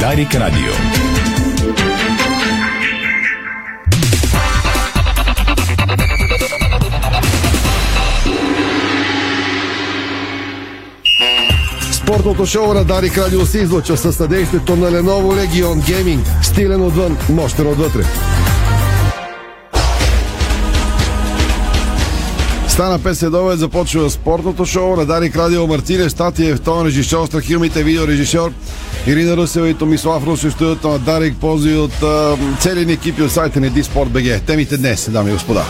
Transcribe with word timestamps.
Дарик 0.00 0.34
Радио. 0.34 0.72
Спортното 11.92 12.46
шоу 12.46 12.74
на 12.74 12.84
Дарик 12.84 13.18
Радио 13.18 13.46
се 13.46 13.58
излъчва 13.58 13.96
със 13.96 14.16
съдействието 14.16 14.76
на 14.76 14.90
Lenovo 14.90 15.46
Legion 15.46 15.74
Gaming. 15.74 16.42
Стилен 16.42 16.82
отвън, 16.82 17.16
мощен 17.28 17.66
отвътре. 17.66 18.02
Стана 22.78 22.98
5 22.98 23.12
следове, 23.12 23.56
започва 23.56 24.10
спортното 24.10 24.66
шоу 24.66 24.96
на 24.96 25.06
Дарик 25.06 25.36
Радио 25.36 25.66
Мартине, 25.66 26.10
Статиев, 26.10 26.60
тон 26.60 26.86
режисьор, 26.86 27.26
страхилмите 27.26 27.82
видеорежисьор 27.82 28.52
Ирина 29.06 29.36
Русева 29.36 29.68
и 29.68 29.74
Томислав 29.74 30.26
Русев, 30.26 30.52
студиото 30.52 30.88
на 30.88 30.98
Дарик, 30.98 31.36
пози 31.36 31.74
от 31.74 32.02
а, 32.02 32.36
цели 32.60 32.92
екипи 32.92 33.22
от 33.22 33.32
сайта 33.32 33.60
ни 33.60 33.70
Диспорт 33.70 34.10
БГ. 34.10 34.42
Темите 34.46 34.76
днес, 34.76 35.10
дами 35.10 35.30
и 35.30 35.32
господа. 35.32 35.64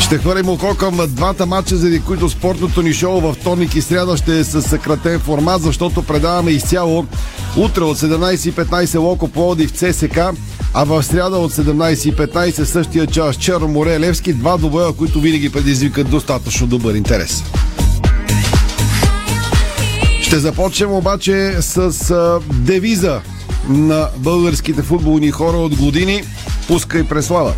Ще 0.00 0.18
хвърлим 0.18 0.48
око 0.48 0.74
към 0.74 1.00
двата 1.08 1.46
матча, 1.46 1.76
заради 1.76 2.00
които 2.00 2.28
спортното 2.28 2.82
ни 2.82 2.92
шоу 2.92 3.20
във 3.20 3.36
вторник 3.36 3.74
и 3.74 3.82
сряда 3.82 4.16
ще 4.16 4.38
е 4.38 4.44
с 4.44 4.62
съкратен 4.62 5.20
формат, 5.20 5.62
защото 5.62 6.02
предаваме 6.02 6.50
изцяло 6.50 7.06
утре 7.56 7.84
от 7.84 7.98
17.15 7.98 8.98
Локо 8.98 9.28
Плоди 9.28 9.66
в 9.66 9.72
ЦСК, 9.72 10.18
а 10.74 10.84
в 10.84 11.02
сряда 11.02 11.36
от 11.36 11.52
17.15 11.52 12.64
същия 12.64 13.06
час 13.06 13.36
Черно 13.36 13.68
море 13.68 14.00
Левски, 14.00 14.32
два 14.32 14.56
добоя, 14.56 14.92
които 14.92 15.20
винаги 15.20 15.52
предизвикат 15.52 16.10
достатъчно 16.10 16.66
добър 16.66 16.94
интерес. 16.94 17.42
Ще 20.20 20.38
започнем 20.38 20.92
обаче 20.92 21.56
с 21.60 22.40
девиза 22.52 23.20
на 23.68 24.08
българските 24.16 24.82
футболни 24.82 25.30
хора 25.30 25.56
от 25.56 25.76
години 25.76 26.22
Пускай 26.68 27.04
преслава 27.04 27.54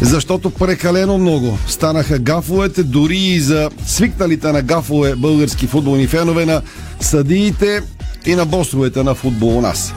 защото 0.00 0.50
прекалено 0.50 1.18
много 1.18 1.58
станаха 1.66 2.18
гафовете, 2.18 2.82
дори 2.82 3.18
и 3.18 3.40
за 3.40 3.70
свикналите 3.86 4.52
на 4.52 4.62
гафове 4.62 5.14
български 5.14 5.66
футболни 5.66 6.06
фенове 6.06 6.46
на 6.46 6.62
съдиите 7.00 7.82
и 8.26 8.34
на 8.34 8.46
босовете 8.46 9.02
на 9.02 9.14
футбол 9.14 9.58
у 9.58 9.60
нас. 9.60 9.94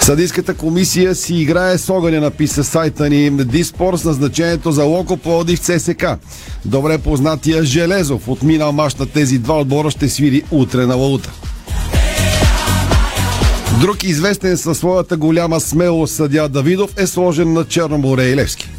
Съдийската 0.00 0.54
комисия 0.54 1.14
си 1.14 1.34
играе 1.34 1.78
с 1.78 1.90
огъня, 1.90 2.20
написа 2.20 2.64
сайта 2.64 3.10
ни 3.10 3.30
Диспор 3.30 3.96
с 3.96 4.04
назначението 4.04 4.72
за 4.72 4.84
Локо 4.84 5.16
Плодив 5.16 5.60
ЦСК. 5.60 6.06
Добре 6.64 6.98
познатия 6.98 7.64
Железов 7.64 8.28
от 8.28 8.42
минал 8.42 8.72
мач 8.72 8.94
на 8.94 9.06
тези 9.06 9.38
два 9.38 9.60
отбора 9.60 9.90
ще 9.90 10.08
свири 10.08 10.42
утре 10.50 10.86
на 10.86 10.94
Лаута. 10.94 11.30
Друг 13.80 14.04
известен 14.04 14.56
със 14.56 14.78
своята 14.78 15.16
голяма 15.16 15.60
смелост 15.60 16.14
съдя 16.14 16.48
Давидов 16.48 16.90
е 16.98 17.06
сложен 17.06 17.52
на 17.52 17.64
Черноморе 17.64 18.24
и 18.24 18.36
Левски. 18.36 18.70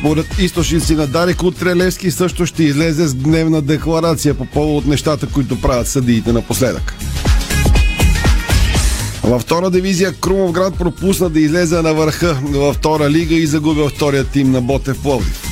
Според 0.00 0.38
източници 0.38 0.94
на 0.94 1.06
Дарик 1.06 1.42
утре 1.42 1.76
Левски 1.76 2.10
също 2.10 2.46
ще 2.46 2.64
излезе 2.64 3.08
с 3.08 3.14
гневна 3.14 3.62
декларация 3.62 4.34
по 4.34 4.44
повод 4.44 4.86
нещата, 4.86 5.26
които 5.26 5.60
правят 5.60 5.88
съдиите 5.88 6.32
напоследък. 6.32 6.94
Във 9.22 9.42
втора 9.42 9.70
дивизия 9.70 10.12
Крумовград 10.12 10.78
пропусна 10.78 11.30
да 11.30 11.40
излезе 11.40 11.82
на 11.82 11.94
върха 11.94 12.38
във 12.42 12.76
втора 12.76 13.10
лига 13.10 13.34
и 13.34 13.46
загубил 13.46 13.88
втория 13.88 14.24
тим 14.24 14.50
на 14.50 14.60
Ботев 14.60 15.02
Пловдив. 15.02 15.42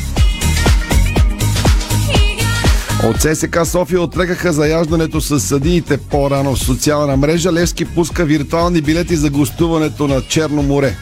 От 3.04 3.20
ССК 3.20 3.58
София 3.64 4.02
отрекаха 4.02 4.52
заяждането 4.52 5.20
с 5.20 5.40
съдиите 5.40 5.98
по-рано 5.98 6.54
в 6.54 6.58
социална 6.58 7.16
мрежа. 7.16 7.52
Левски 7.52 7.84
пуска 7.84 8.24
виртуални 8.24 8.80
билети 8.80 9.16
за 9.16 9.30
гостуването 9.30 10.08
на 10.08 10.22
Черно 10.22 10.62
море. 10.62 10.96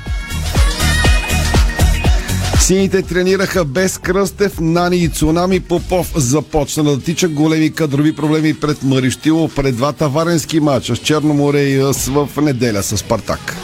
Сините 2.60 3.02
тренираха 3.02 3.64
без 3.64 3.98
Кръстев, 3.98 4.60
Нани 4.60 4.96
и 4.96 5.08
Цунами. 5.08 5.60
Попов 5.60 6.12
започна 6.16 6.84
да 6.84 7.00
тича 7.00 7.28
големи 7.28 7.72
кадрови 7.72 8.16
проблеми 8.16 8.54
пред 8.54 8.82
Мариштило 8.82 9.48
пред 9.48 9.76
двата 9.76 10.08
варенски 10.08 10.60
матча 10.60 10.96
с 10.96 10.98
Черно 10.98 11.34
море 11.34 11.60
и 11.60 11.78
ъс 11.78 12.06
в 12.06 12.28
неделя 12.42 12.82
с 12.82 12.96
Спартак. 12.96 13.56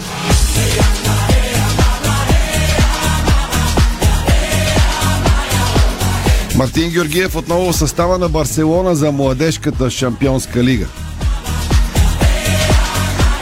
Мартин 6.57 6.91
Георгиев 6.91 7.37
отново 7.37 7.73
в 7.73 7.77
състава 7.77 8.19
на 8.19 8.29
Барселона 8.29 8.95
за 8.95 9.13
младежката 9.13 9.91
шампионска 9.91 10.65
лига. 10.65 10.87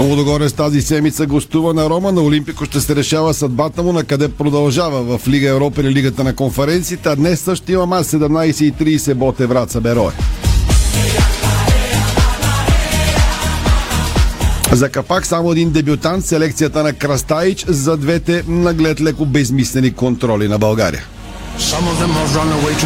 Лудогорец 0.00 0.52
тази 0.52 0.82
седмица 0.82 1.26
гостува 1.26 1.74
на 1.74 1.90
Рома. 1.90 2.12
На 2.12 2.22
Олимпико 2.22 2.64
ще 2.64 2.80
се 2.80 2.96
решава 2.96 3.34
съдбата 3.34 3.82
му 3.82 3.92
на 3.92 4.04
къде 4.04 4.28
продължава 4.28 5.18
в 5.18 5.28
Лига 5.28 5.48
Европа 5.48 5.80
или 5.80 5.90
Лигата 5.90 6.24
на 6.24 6.36
конференциите. 6.36 7.08
А 7.08 7.16
днес 7.16 7.40
също 7.40 7.72
има 7.72 7.86
мач 7.86 8.06
17.30 8.06 9.14
Боте 9.14 9.46
Враца 9.46 9.80
Берое. 9.80 10.12
За 14.72 14.88
капак 14.88 15.26
само 15.26 15.52
един 15.52 15.70
дебютант 15.70 16.24
селекцията 16.24 16.82
на 16.82 16.92
Крастаич 16.92 17.64
за 17.68 17.96
двете 17.96 18.44
наглед 18.48 19.00
леко 19.00 19.26
безмислени 19.26 19.92
контроли 19.92 20.48
на 20.48 20.58
България 20.58 21.04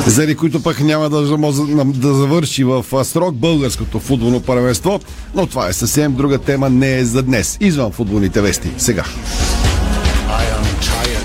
заради 0.07 0.35
които 0.35 0.63
пък 0.63 0.81
няма 0.81 1.11
да, 1.11 1.37
да 1.85 2.15
завърши 2.15 2.65
в 2.65 3.05
срок 3.05 3.35
българското 3.35 4.01
футболно 4.01 4.41
първенство, 4.41 5.01
но 5.35 5.47
това 5.47 5.69
е 5.69 5.73
съвсем 5.73 6.15
друга 6.15 6.39
тема, 6.39 6.71
не 6.71 6.99
е 6.99 7.05
за 7.05 7.23
днес. 7.23 7.57
Извън 7.61 7.93
футболните 7.93 8.41
вести. 8.41 8.71
Сега. 8.79 9.05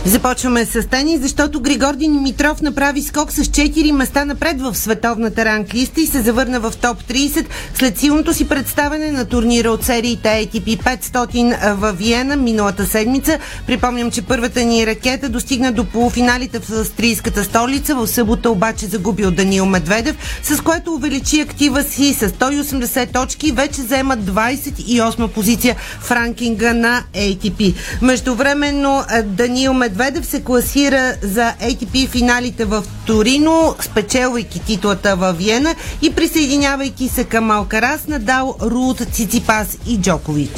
Започваме 0.09 0.65
с 0.65 0.87
тени, 0.87 1.17
защото 1.17 1.61
Григор 1.61 1.95
Димитров 1.95 2.61
направи 2.61 3.01
скок 3.01 3.31
с 3.31 3.43
4 3.43 3.91
места 3.91 4.25
напред 4.25 4.61
в 4.61 4.75
световната 4.75 5.45
ранглиста 5.45 6.01
и 6.01 6.07
се 6.07 6.21
завърна 6.21 6.59
в 6.59 6.73
топ 6.81 7.03
30 7.03 7.45
след 7.75 7.97
силното 7.97 8.33
си 8.33 8.47
представяне 8.47 9.11
на 9.11 9.25
турнира 9.25 9.71
от 9.71 9.83
сериите 9.83 10.27
ATP 10.27 10.99
500 11.01 11.73
в 11.73 11.91
Виена 11.91 12.35
миналата 12.35 12.85
седмица. 12.85 13.39
Припомням, 13.67 14.11
че 14.11 14.21
първата 14.21 14.63
ни 14.63 14.87
ракета 14.87 15.29
достигна 15.29 15.71
до 15.71 15.85
полуфиналите 15.85 16.59
в 16.59 16.69
австрийската 16.71 17.43
столица. 17.43 17.95
В 17.95 18.07
събота 18.07 18.49
обаче 18.49 18.85
загуби 18.85 19.25
от 19.25 19.35
Даниил 19.35 19.65
Медведев, 19.65 20.15
с 20.43 20.61
което 20.61 20.93
увеличи 20.93 21.41
актива 21.41 21.83
си 21.83 22.13
с 22.13 22.29
180 22.29 23.13
точки 23.13 23.47
и 23.47 23.51
вече 23.51 23.81
заема 23.81 24.17
28 24.17 25.27
позиция 25.27 25.75
в 25.99 26.11
ранкинга 26.11 26.73
на 26.73 27.03
ATP. 27.15 27.73
Междувременно 28.01 29.03
Даниил 29.23 29.73
Медведев 29.73 29.98
Медведев 29.99 30.25
се 30.25 30.43
класира 30.43 31.15
за 31.21 31.53
ATP 31.61 32.07
финалите 32.07 32.65
в 32.65 32.83
Торино, 33.05 33.75
спечелвайки 33.81 34.59
титлата 34.59 35.15
в 35.15 35.33
Виена 35.33 35.75
и 36.01 36.15
присъединявайки 36.15 37.07
се 37.07 37.23
към 37.23 37.51
Алкарас, 37.51 38.07
Надал, 38.07 38.55
Руд, 38.61 39.01
Циципас 39.11 39.77
и 39.87 40.01
Джокович. 40.01 40.51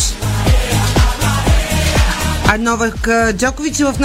А 2.48 2.58
Новак 2.58 3.10
Джокович 3.34 3.78
в 3.78 3.96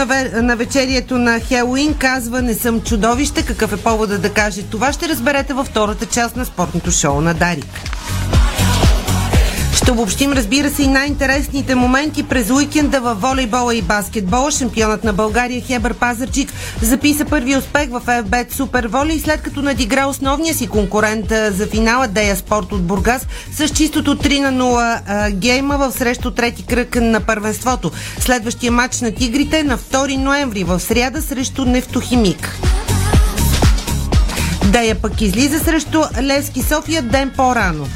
навечерието 0.43 1.19
на 1.19 1.41
Хелуин 1.41 1.95
казва 1.95 2.43
Не 2.43 2.55
съм 2.55 2.81
чудовище. 2.81 3.43
Какъв 3.43 3.73
е 3.73 3.77
повода 3.77 4.19
да 4.19 4.31
каже 4.31 4.63
това? 4.63 4.93
Ще 4.93 5.09
разберете 5.09 5.55
във 5.55 5.67
втората 5.67 6.07
част 6.07 6.37
на 6.37 6.45
спортното 6.45 6.91
шоу 6.91 7.21
на 7.21 7.35
Дарик. 7.35 7.96
Ще 9.87 9.93
обобщим, 9.93 10.33
разбира 10.33 10.71
се, 10.71 10.83
и 10.83 10.87
най-интересните 10.87 11.75
моменти 11.75 12.23
през 12.23 12.51
уикенда 12.51 13.01
във 13.01 13.21
волейбола 13.21 13.75
и 13.75 13.83
баскетбола. 13.83 14.51
Шампионът 14.51 15.05
на 15.05 15.13
България 15.13 15.63
Хебър 15.63 15.95
Пазарчик 15.95 16.53
записа 16.83 17.25
първи 17.25 17.57
успех 17.57 17.91
в 17.91 18.03
FBET 18.07 18.53
Супер 18.53 18.87
Волей, 18.87 19.21
след 19.21 19.43
като 19.43 19.63
надигра 19.63 20.07
основния 20.07 20.55
си 20.55 20.67
конкурент 20.67 21.27
за 21.29 21.67
финала 21.67 22.09
Дея 22.09 22.37
Спорт 22.37 22.73
от 22.73 22.83
Бургас 22.83 23.27
с 23.53 23.69
чистото 23.69 24.17
3 24.17 24.51
на 24.51 24.63
0 24.63 25.31
гейма 25.31 25.79
в 25.79 25.93
срещу 25.93 26.31
трети 26.31 26.63
кръг 26.63 26.97
на 26.97 27.21
първенството. 27.21 27.91
Следващия 28.21 28.73
матч 28.73 29.01
на 29.01 29.15
Тигрите 29.15 29.63
на 29.63 29.79
2 29.79 30.17
ноември 30.17 30.65
в 30.65 30.81
сряда 30.81 31.23
срещу 31.23 31.65
Нефтохимик. 31.65 32.59
Дея 34.65 34.95
пък 34.95 35.21
излиза 35.21 35.59
срещу 35.59 36.03
Левски 36.23 36.63
София 36.63 37.03
ден 37.03 37.33
по-рано. 37.37 37.87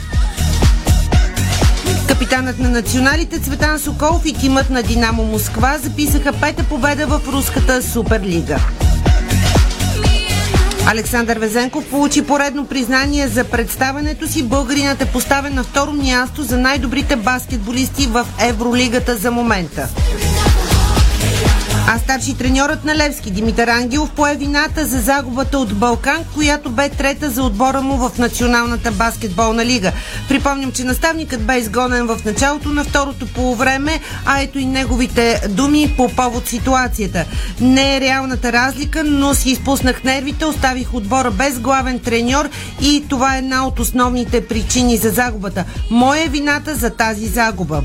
Капитанът 2.10 2.58
на 2.58 2.68
националите 2.68 3.38
Цветан 3.38 3.78
Соколов 3.78 4.22
и 4.26 4.32
тимът 4.32 4.70
на 4.70 4.82
Динамо 4.82 5.24
Москва 5.24 5.78
записаха 5.78 6.32
пета 6.32 6.64
победа 6.64 7.06
в 7.06 7.20
руската 7.28 7.82
Суперлига. 7.82 8.58
Александър 10.86 11.38
Везенков 11.38 11.90
получи 11.90 12.26
поредно 12.26 12.66
признание 12.66 13.28
за 13.28 13.44
представенето 13.44 14.28
си. 14.28 14.42
Българинът 14.42 15.02
е 15.02 15.06
поставен 15.06 15.54
на 15.54 15.64
второ 15.64 15.92
място 15.92 16.42
за 16.42 16.58
най-добрите 16.58 17.16
баскетболисти 17.16 18.06
в 18.06 18.26
Евролигата 18.40 19.16
за 19.16 19.30
момента. 19.30 19.88
А 21.88 21.98
Старши 21.98 22.34
треньорът 22.34 22.84
на 22.84 22.96
Левски 22.96 23.30
Димитър 23.30 23.68
Ангелов 23.68 24.10
пое 24.10 24.36
вината 24.36 24.86
за 24.86 25.00
загубата 25.00 25.58
от 25.58 25.74
Балкан, 25.74 26.24
която 26.34 26.70
бе 26.70 26.88
трета 26.88 27.30
за 27.30 27.42
отбора 27.42 27.82
му 27.82 27.96
в 27.96 28.18
Националната 28.18 28.92
баскетболна 28.92 29.64
лига. 29.64 29.92
Припомням, 30.28 30.72
че 30.72 30.84
наставникът 30.84 31.42
бе 31.42 31.58
изгонен 31.58 32.06
в 32.06 32.24
началото 32.24 32.68
на 32.68 32.84
второто 32.84 33.26
полувреме, 33.26 34.00
а 34.26 34.40
ето 34.40 34.58
и 34.58 34.64
неговите 34.64 35.42
думи 35.48 35.94
по 35.96 36.08
повод 36.08 36.48
ситуацията. 36.48 37.24
Не 37.60 37.96
е 37.96 38.00
реалната 38.00 38.52
разлика, 38.52 39.04
но 39.04 39.34
си 39.34 39.50
изпуснах 39.50 40.04
нервите, 40.04 40.44
оставих 40.44 40.94
отбора 40.94 41.30
без 41.30 41.58
главен 41.58 41.98
треньор 41.98 42.48
и 42.80 43.04
това 43.08 43.34
е 43.34 43.38
една 43.38 43.66
от 43.66 43.80
основните 43.80 44.46
причини 44.46 44.96
за 44.96 45.10
загубата. 45.10 45.64
Моя 45.90 46.24
е 46.24 46.28
вината 46.28 46.74
за 46.74 46.90
тази 46.90 47.26
загуба. 47.26 47.82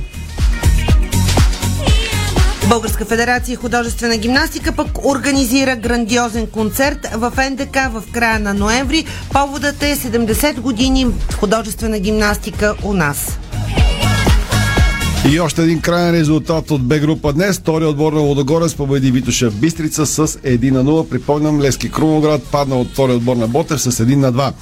Българска 2.69 3.05
федерация 3.05 3.57
художествена 3.57 4.17
гимнастика 4.17 4.71
пък 4.71 5.05
организира 5.05 5.75
грандиозен 5.75 6.47
концерт 6.47 7.07
в 7.13 7.33
НДК 7.51 7.77
в 7.91 8.03
края 8.11 8.39
на 8.39 8.53
ноември. 8.53 9.05
Поводът 9.33 9.83
е 9.83 9.95
70 9.95 10.59
години 10.59 11.07
художествена 11.39 11.99
гимнастика 11.99 12.75
у 12.83 12.93
нас. 12.93 13.39
И 15.31 15.39
още 15.39 15.63
един 15.63 15.81
крайен 15.81 16.15
резултат 16.15 16.71
от 16.71 16.87
Б 16.87 16.99
група 16.99 17.33
днес. 17.33 17.57
Втори 17.57 17.85
отбор 17.85 18.13
на 18.13 18.19
Лодогорец 18.19 18.75
победи 18.75 19.11
Витоша 19.11 19.51
Бистрица 19.51 20.05
с 20.05 20.27
1 20.27 20.71
на 20.71 20.83
0. 20.83 21.09
Припомням, 21.09 21.61
Лески 21.61 21.91
Крумоград 21.91 22.43
падна 22.51 22.75
от 22.75 22.87
втори 22.91 23.11
отбор 23.11 23.35
на 23.35 23.47
Ботев 23.47 23.81
с 23.81 23.91
1 23.91 24.15
на 24.15 24.33
2. 24.33 24.53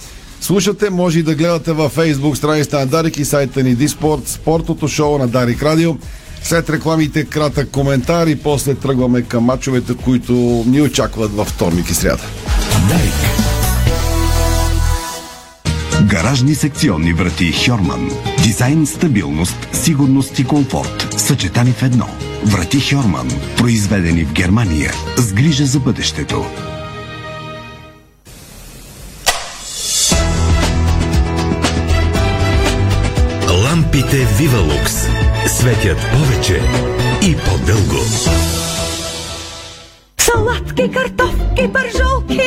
Слушате, 0.41 0.89
може 0.89 1.19
и 1.19 1.23
да 1.23 1.35
гледате 1.35 1.73
във 1.73 1.95
Facebook 1.95 2.33
страницата 2.33 2.79
на 2.79 2.85
Дарик 2.85 3.17
и 3.17 3.25
сайта 3.25 3.63
ни 3.63 3.75
Диспорт, 3.75 4.27
спортното 4.27 4.87
шоу 4.87 5.17
на 5.17 5.27
Дарик 5.27 5.63
Радио. 5.63 5.95
След 6.43 6.69
рекламите 6.69 7.25
кратък 7.25 7.71
коментар 7.71 8.27
и 8.27 8.35
после 8.35 8.75
тръгваме 8.75 9.21
към 9.21 9.43
мачовете, 9.43 9.93
които 9.97 10.33
ни 10.67 10.81
очакват 10.81 11.35
във 11.35 11.47
вторник 11.47 11.89
и 11.89 11.93
сряда. 11.93 12.23
Дарик. 12.89 13.43
Гаражни 16.01 16.55
секционни 16.55 17.13
врати 17.13 17.53
Хьорман. 17.65 18.11
Дизайн, 18.43 18.85
стабилност, 18.85 19.67
сигурност 19.73 20.39
и 20.39 20.43
комфорт. 20.43 21.15
Съчетани 21.17 21.71
в 21.71 21.83
едно. 21.83 22.07
Врати 22.45 22.79
Хьорман. 22.79 23.29
Произведени 23.57 24.25
в 24.25 24.33
Германия. 24.33 24.93
С 25.17 25.33
грижа 25.33 25.65
за 25.65 25.79
бъдещето. 25.79 26.45
Лампите 33.63 34.27
Вивалукс 34.37 35.22
светят 35.63 35.97
повече 36.11 36.61
и 37.21 37.35
по-дълго. 37.35 38.03
Салатки, 40.17 40.91
картофки, 40.91 41.67
бържолки, 41.67 42.41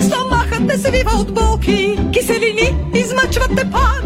стомахът 0.00 0.60
не 0.60 0.78
се 0.78 0.90
вива 0.90 1.10
от 1.20 1.34
болки, 1.34 1.98
киселини 2.12 2.76
измъчват 2.94 3.56
те 3.56 3.70
пак. 3.70 4.04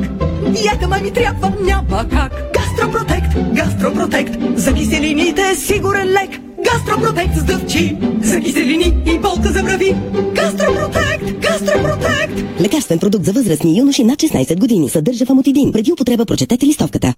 Диета 0.52 0.88
ма 0.88 0.98
ми 1.02 1.10
трябва, 1.12 1.52
няма 1.60 2.08
как. 2.08 2.52
Гастропротект, 2.54 3.54
гастропротект, 3.54 4.34
за 4.54 4.74
киселините 4.74 5.42
е 5.52 5.54
сигурен 5.54 6.08
лек. 6.08 6.40
Гастропротект 6.64 7.34
с 7.34 7.44
дъвчи, 7.44 7.96
за 8.20 8.40
киселини 8.40 9.02
и 9.06 9.18
болка 9.18 9.48
за 9.52 9.62
брави. 9.62 9.96
Гастропротект, 10.34 11.32
гастропротект. 11.40 12.60
Лекарствен 12.60 12.98
продукт 12.98 13.24
за 13.24 13.32
възрастни 13.32 13.78
юноши 13.78 14.04
над 14.04 14.18
16 14.18 14.58
години. 14.58 14.88
Съдържа 14.88 15.26
фамотидин. 15.26 15.72
Преди 15.72 15.92
употреба 15.92 16.24
прочетете 16.24 16.66
листовката. 16.66 17.14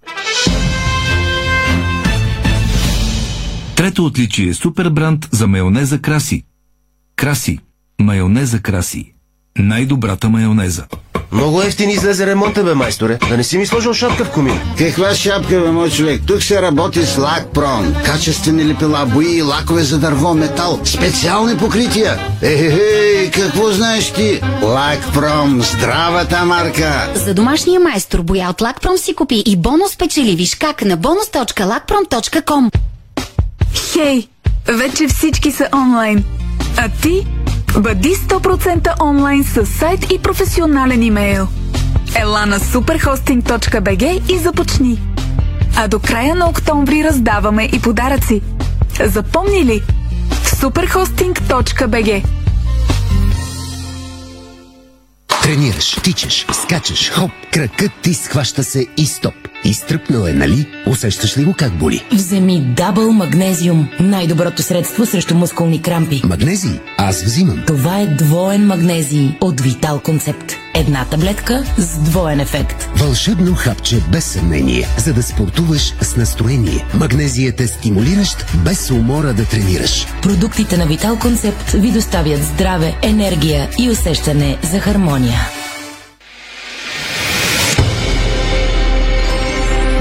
Трето 3.85 4.05
отличие 4.05 4.49
е 4.49 4.55
супер 4.55 4.91
бранд 4.91 5.29
за 5.33 5.47
майонеза 5.47 5.99
Краси. 5.99 6.45
Краси. 7.17 7.59
Майонеза 8.01 8.59
Краси. 8.59 9.15
Най-добрата 9.59 10.29
майонеза. 10.29 10.85
Много 11.33 11.63
ефтин 11.63 11.91
излезе 11.91 12.27
ремонта, 12.27 12.65
бе, 12.65 12.75
майсторе. 12.75 13.19
Да 13.29 13.37
не 13.37 13.45
си 13.45 13.59
ми 13.59 13.67
сложил 13.67 13.95
шапка 13.95 14.25
в 14.25 14.31
комин. 14.31 14.61
Каква 14.79 15.15
шапка, 15.15 15.61
бе, 15.61 15.71
мой 15.71 15.91
човек? 15.91 16.23
Тук 16.27 16.43
се 16.43 16.63
работи 16.63 17.07
с 17.07 17.19
Лакпром. 17.19 17.95
Качествени 18.05 18.67
лепила, 18.67 19.07
бои 19.07 19.37
и 19.37 19.43
лакове 19.43 19.83
за 19.83 19.99
дърво, 19.99 20.35
метал. 20.35 20.81
Специални 20.85 21.59
покрития. 21.59 22.19
Ехе, 22.43 23.31
какво 23.31 23.71
знаеш 23.71 24.13
ти? 24.13 24.41
Лакпром, 24.63 25.63
здравата 25.63 26.45
марка. 26.45 27.13
За 27.15 27.35
домашния 27.35 27.81
майстор 27.81 28.23
боя 28.23 28.51
от 28.51 28.61
Лакпром 28.61 28.99
си 28.99 29.15
купи 29.15 29.43
и 29.47 29.57
бонус 29.57 29.97
печели. 29.97 30.37
Виж 30.37 30.55
как 30.55 30.85
на 30.85 30.99
bonus.lakprom.com 30.99 32.71
Хей, 33.75 34.29
вече 34.69 35.09
всички 35.09 35.53
са 35.53 35.69
онлайн. 35.75 36.25
А 36.77 36.89
ти? 37.03 37.27
Бъди 37.79 38.15
100% 38.15 39.03
онлайн 39.03 39.45
с 39.45 39.67
сайт 39.67 40.13
и 40.13 40.19
професионален 40.19 41.03
имейл. 41.03 41.49
Ела 42.17 42.47
на 42.47 42.61
superhosting.bg 42.61 44.33
и 44.33 44.39
започни. 44.39 45.01
А 45.77 45.89
до 45.89 45.99
края 45.99 46.35
на 46.35 46.49
октомври 46.49 47.05
раздаваме 47.05 47.69
и 47.73 47.81
подаръци. 47.81 48.41
Запомни 49.05 49.65
ли? 49.65 49.83
superhosting.bg 50.45 52.25
Тренираш, 55.43 55.91
тичаш, 56.03 56.47
скачаш, 56.53 57.11
хоп, 57.11 57.31
кракът 57.53 57.93
ти 58.03 58.15
схваща 58.15 58.65
се 58.65 58.87
и 58.97 59.07
стоп. 59.07 59.35
Изтръпнал 59.65 60.27
е, 60.27 60.33
нали? 60.33 60.67
Усещаш 60.87 61.39
ли 61.39 61.45
го 61.45 61.55
как 61.55 61.73
боли? 61.73 62.05
Вземи 62.13 62.61
Дабъл 62.61 63.13
Магнезиум. 63.13 63.89
Най-доброто 64.01 64.63
средство 64.63 65.07
срещу 65.07 65.35
мускулни 65.35 65.83
крампи. 65.83 66.23
Магнезий? 66.25 66.81
Аз 66.97 67.23
взимам. 67.23 67.63
Това 67.67 68.01
е 68.01 68.07
двоен 68.07 68.67
магнезий 68.67 69.37
от 69.41 69.61
Витал 69.61 70.01
Концепт. 70.01 70.53
Една 70.75 71.05
таблетка 71.05 71.65
с 71.79 71.99
двоен 71.99 72.41
ефект. 72.41 72.89
Вълшебно 72.97 73.55
хапче 73.55 74.01
без 74.13 74.25
съмнение, 74.25 74.89
за 74.99 75.15
да 75.15 75.23
спортуваш 75.23 75.95
с 76.01 76.17
настроение. 76.17 76.87
Магнезият 76.95 77.61
е 77.61 77.67
стимулиращ, 77.67 78.47
без 78.65 78.91
умора 78.91 79.33
да 79.33 79.45
тренираш. 79.45 80.07
Продуктите 80.23 80.77
на 80.77 80.87
Витал 80.87 81.19
Концепт 81.19 81.71
ви 81.71 81.91
доставят 81.91 82.45
здраве, 82.45 82.95
енергия 83.03 83.69
и 83.79 83.91
усещане 83.91 84.59
за 84.73 84.81
хармония. 84.81 85.64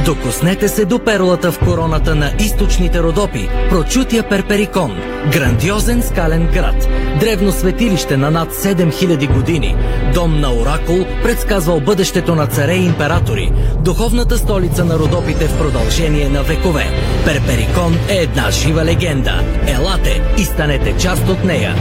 Докоснете 0.05 0.67
се 0.67 0.85
до 0.85 0.99
перлата 0.99 1.51
в 1.51 1.59
короната 1.59 2.15
на 2.15 2.31
източните 2.39 3.03
Родопи, 3.03 3.49
прочутия 3.69 4.29
Перперикон, 4.29 4.97
грандиозен 5.31 6.03
скален 6.03 6.47
град, 6.53 6.87
древно 7.19 7.51
светилище 7.51 8.17
на 8.17 8.31
над 8.31 8.53
7000 8.53 9.33
години, 9.33 9.75
дом 10.13 10.39
на 10.39 10.53
Оракул, 10.53 11.05
предсказвал 11.23 11.79
бъдещето 11.79 12.35
на 12.35 12.47
царе 12.47 12.73
и 12.73 12.85
императори, 12.85 13.51
духовната 13.79 14.37
столица 14.37 14.85
на 14.85 14.99
Родопите 14.99 15.47
в 15.47 15.57
продължение 15.57 16.29
на 16.29 16.43
векове. 16.43 16.85
Перперикон 17.25 17.97
е 18.09 18.15
една 18.15 18.51
жива 18.51 18.85
легенда. 18.85 19.43
Елате 19.67 20.21
и 20.37 20.43
станете 20.43 20.97
част 20.97 21.29
от 21.29 21.43
нея. 21.43 21.75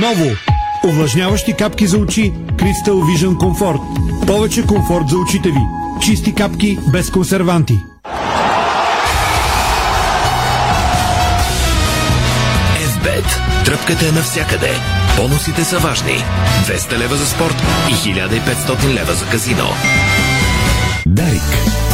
Ново! 0.00 0.57
Увлажняващи 0.84 1.52
капки 1.52 1.86
за 1.86 1.98
очи 1.98 2.32
Crystal 2.32 2.92
Vision 2.92 3.34
Comfort. 3.34 3.80
Повече 4.26 4.66
комфорт 4.66 5.08
за 5.08 5.16
очите 5.16 5.48
ви. 5.50 5.60
Чисти 6.02 6.34
капки 6.34 6.78
без 6.92 7.10
консерванти. 7.10 7.78
FBET. 12.80 13.64
Тръпката 13.64 14.08
е 14.08 14.12
навсякъде. 14.12 14.70
Бонусите 15.16 15.64
са 15.64 15.78
важни. 15.78 16.24
200 16.66 16.98
лева 16.98 17.16
за 17.16 17.26
спорт 17.26 17.62
и 17.90 17.92
1500 17.92 18.94
лева 18.94 19.14
за 19.14 19.26
казино. 19.26 19.68
Дарик. 21.06 21.87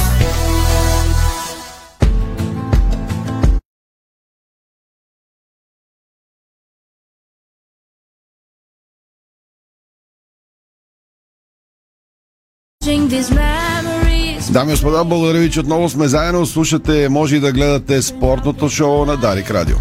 Дами 14.50 14.71
и 14.71 14.75
господа, 14.75 15.05
благодаря 15.05 15.38
ви, 15.38 15.50
че 15.50 15.61
отново 15.61 15.88
сме 15.88 16.09
заедно. 16.09 16.47
Слушате, 16.47 17.09
може 17.09 17.37
и 17.37 17.41
да 17.41 17.53
гледате 17.53 18.03
спортното 18.03 18.69
шоу 18.69 19.05
на 19.05 19.17
Дарик 19.17 19.50
Радио. 19.50 19.76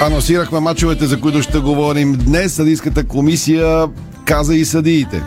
Анонсирахме 0.00 0.60
мачовете, 0.60 1.06
за 1.06 1.20
които 1.20 1.42
ще 1.42 1.58
говорим 1.58 2.12
днес. 2.12 2.54
Съдийската 2.54 3.06
комисия 3.06 3.86
каза 4.24 4.54
и 4.54 4.64
съдиите. 4.64 5.22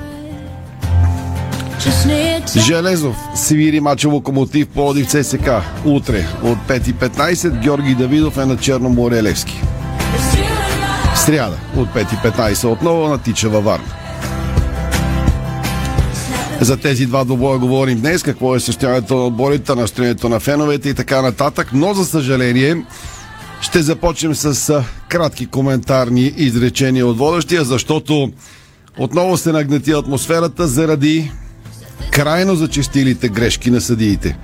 Железов 2.60 3.16
свири 3.36 3.80
мача 3.80 4.10
Локомотив 4.10 4.68
Плодив 4.68 5.08
ЦСК. 5.08 5.50
Утре 5.86 6.28
от 6.44 6.58
5.15 6.68 7.60
Георги 7.60 7.96
Давидов 7.96 8.38
е 8.38 8.46
на 8.46 8.58
Черно 8.58 8.90
море 8.90 9.24
Левски. 9.24 9.62
Сряда 11.26 11.58
от 11.78 11.90
5.15 11.90 12.68
отново 12.68 13.08
на 13.08 13.18
Тича 13.18 13.50
във 13.50 13.64
Варна. 13.64 13.86
За 16.62 16.78
тези 16.78 17.06
два 17.06 17.24
двобоя 17.24 17.60
говорим 17.60 18.00
днес, 18.00 18.24
какво 18.24 18.56
е 18.56 18.60
състоянието 18.60 19.16
на 19.16 19.26
отборите, 19.26 19.76
настроението 19.76 20.30
на 20.30 20.40
феновете 20.40 20.90
и 20.90 20.94
така 20.94 21.22
нататък, 21.22 21.70
но 21.74 21.94
за 21.94 22.06
съжаление 22.06 22.86
ще 23.62 23.82
започнем 23.82 24.36
с 24.36 24.84
кратки 25.08 25.46
коментарни 25.46 26.34
изречения 26.38 27.08
от 27.08 27.18
водещия, 27.18 27.64
защото 27.64 28.32
отново 28.98 29.38
се 29.38 29.52
нагнети 29.52 29.92
атмосферата 29.92 30.68
заради 30.68 31.32
крайно 32.12 32.56
зачестилите 32.56 33.30
грешки 33.30 33.72
на 33.72 33.82
съдиите. 33.82 34.38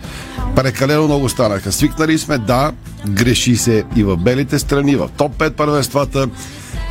Прекалено 0.55 1.05
много 1.05 1.29
станаха. 1.29 1.71
Свикнали 1.71 2.17
сме, 2.17 2.37
да, 2.37 2.71
греши 3.07 3.55
се 3.57 3.83
и 3.95 4.03
в 4.03 4.17
белите 4.17 4.59
страни, 4.59 4.95
в 4.95 5.09
топ 5.17 5.37
5 5.37 5.49
първенствата 5.51 6.27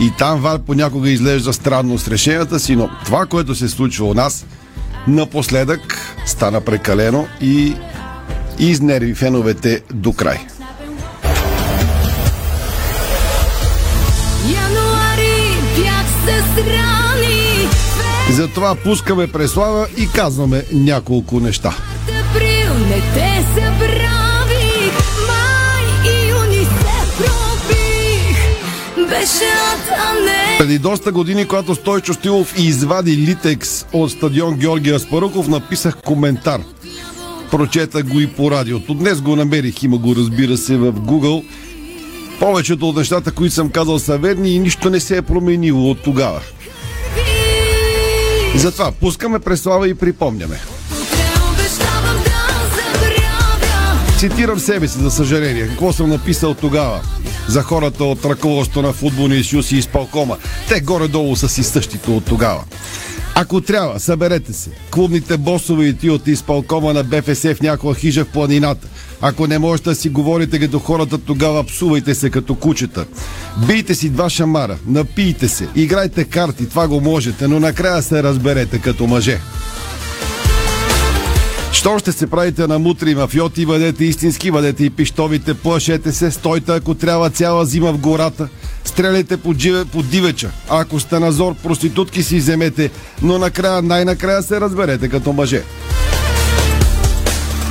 и 0.00 0.12
там 0.18 0.40
ВАР 0.40 0.58
понякога 0.58 1.10
изглежда 1.10 1.52
странно 1.52 1.98
с 1.98 2.08
решенията 2.08 2.60
си, 2.60 2.76
но 2.76 2.90
това, 3.04 3.26
което 3.26 3.54
се 3.54 3.68
случва 3.68 4.06
у 4.06 4.14
нас, 4.14 4.46
напоследък 5.06 5.98
стана 6.26 6.60
прекалено 6.60 7.26
и 7.40 7.74
изнерви 8.58 9.14
феновете 9.14 9.80
до 9.94 10.12
край. 10.12 10.38
Януари 14.52 15.56
бях 15.76 16.06
се 16.24 16.62
срани 16.62 16.97
Затова 18.30 18.74
пускаме 18.74 19.26
преслава 19.26 19.86
и 19.96 20.08
казваме 20.14 20.64
няколко 20.72 21.40
неща. 21.40 21.76
Април 22.08 22.86
не 22.88 23.00
те 23.14 23.44
забравих 23.54 24.92
Май 25.28 26.12
и 26.12 26.28
юни 26.28 26.64
се 26.64 27.16
пробих 27.18 28.38
Беше 29.08 29.44
ад, 29.44 29.98
а 29.98 30.24
не 30.24 30.58
Преди 30.58 30.78
доста 30.78 31.12
години, 31.12 31.44
когато 31.44 31.74
Стойчо 31.74 32.14
Стилов 32.14 32.54
извади 32.58 33.16
Литекс 33.16 33.84
от 33.92 34.10
стадион 34.10 34.54
Георгия 34.54 34.96
Аспаруков, 34.96 35.48
написах 35.48 35.96
коментар. 35.96 36.60
Прочетах 37.50 38.04
го 38.04 38.20
и 38.20 38.26
по 38.26 38.50
радиото. 38.50 38.94
Днес 38.94 39.20
го 39.20 39.36
намерих, 39.36 39.82
има 39.82 39.98
го 39.98 40.16
разбира 40.16 40.56
се 40.56 40.76
в 40.76 40.92
Google. 40.92 41.44
Повечето 42.40 42.88
от 42.88 42.96
нещата, 42.96 43.32
които 43.32 43.54
съм 43.54 43.70
казал 43.70 43.98
са 43.98 44.18
верни 44.18 44.50
и 44.50 44.58
нищо 44.58 44.90
не 44.90 45.00
се 45.00 45.16
е 45.16 45.22
променило 45.22 45.90
от 45.90 46.02
тогава. 46.02 46.40
Затова 48.56 48.92
пускаме 48.92 49.38
преслава 49.38 49.88
и 49.88 49.94
припомняме. 49.94 50.60
Цитирам 54.18 54.58
себе 54.58 54.88
си, 54.88 54.98
за 54.98 55.10
съжаление. 55.10 55.68
Какво 55.68 55.92
съм 55.92 56.10
написал 56.10 56.54
тогава 56.54 57.00
за 57.48 57.62
хората 57.62 58.04
от 58.04 58.24
ръководството 58.24 58.86
на 58.86 58.92
футболния 58.92 59.44
съюз 59.44 59.72
и 59.72 59.76
изпълкома. 59.76 60.36
Те 60.68 60.80
горе-долу 60.80 61.36
са 61.36 61.48
си 61.48 61.64
същите 61.64 62.10
от 62.10 62.24
тогава. 62.24 62.64
Ако 63.40 63.60
трябва, 63.60 64.00
съберете 64.00 64.52
се. 64.52 64.70
Клубните 64.90 65.36
босове 65.36 65.84
и 65.84 65.96
ти 65.96 66.10
от 66.10 66.26
изпълкома 66.26 66.92
на 66.92 67.04
БФС 67.04 67.42
в 67.42 67.62
някоя 67.62 67.94
хижа 67.94 68.24
в 68.24 68.28
планината. 68.28 68.88
Ако 69.20 69.46
не 69.46 69.58
можете 69.58 69.88
да 69.88 69.94
си 69.94 70.08
говорите 70.08 70.58
като 70.58 70.78
хората, 70.78 71.18
тогава 71.18 71.64
псувайте 71.64 72.14
се 72.14 72.30
като 72.30 72.54
кучета. 72.54 73.06
Бийте 73.66 73.94
си 73.94 74.08
два 74.10 74.30
шамара, 74.30 74.78
напийте 74.86 75.48
се, 75.48 75.68
играйте 75.76 76.24
карти, 76.24 76.68
това 76.68 76.88
го 76.88 77.00
можете, 77.00 77.48
но 77.48 77.60
накрая 77.60 78.02
се 78.02 78.22
разберете 78.22 78.78
като 78.78 79.06
мъже. 79.06 79.38
Що 81.78 81.98
ще 81.98 82.12
се 82.12 82.26
правите 82.26 82.66
на 82.66 82.78
мутри 82.78 83.14
мафиоти, 83.14 83.66
бъдете 83.66 84.04
истински, 84.04 84.50
бъдете 84.50 84.84
и 84.84 84.90
пиштовите, 84.90 85.54
плашете 85.54 86.12
се, 86.12 86.30
стойте 86.30 86.72
ако 86.72 86.94
трябва 86.94 87.30
цяла 87.30 87.66
зима 87.66 87.92
в 87.92 87.98
гората, 87.98 88.48
стреляйте 88.84 89.36
по, 89.36 89.54
дживе, 89.54 89.84
по 89.84 90.02
дивеча, 90.02 90.50
ако 90.68 91.00
сте 91.00 91.18
на 91.18 91.32
зор, 91.32 91.54
проститутки 91.54 92.22
си 92.22 92.36
вземете, 92.36 92.90
но 93.22 93.38
накрая, 93.38 93.82
най-накрая 93.82 94.42
се 94.42 94.60
разберете 94.60 95.08
като 95.08 95.32
мъже. 95.32 95.62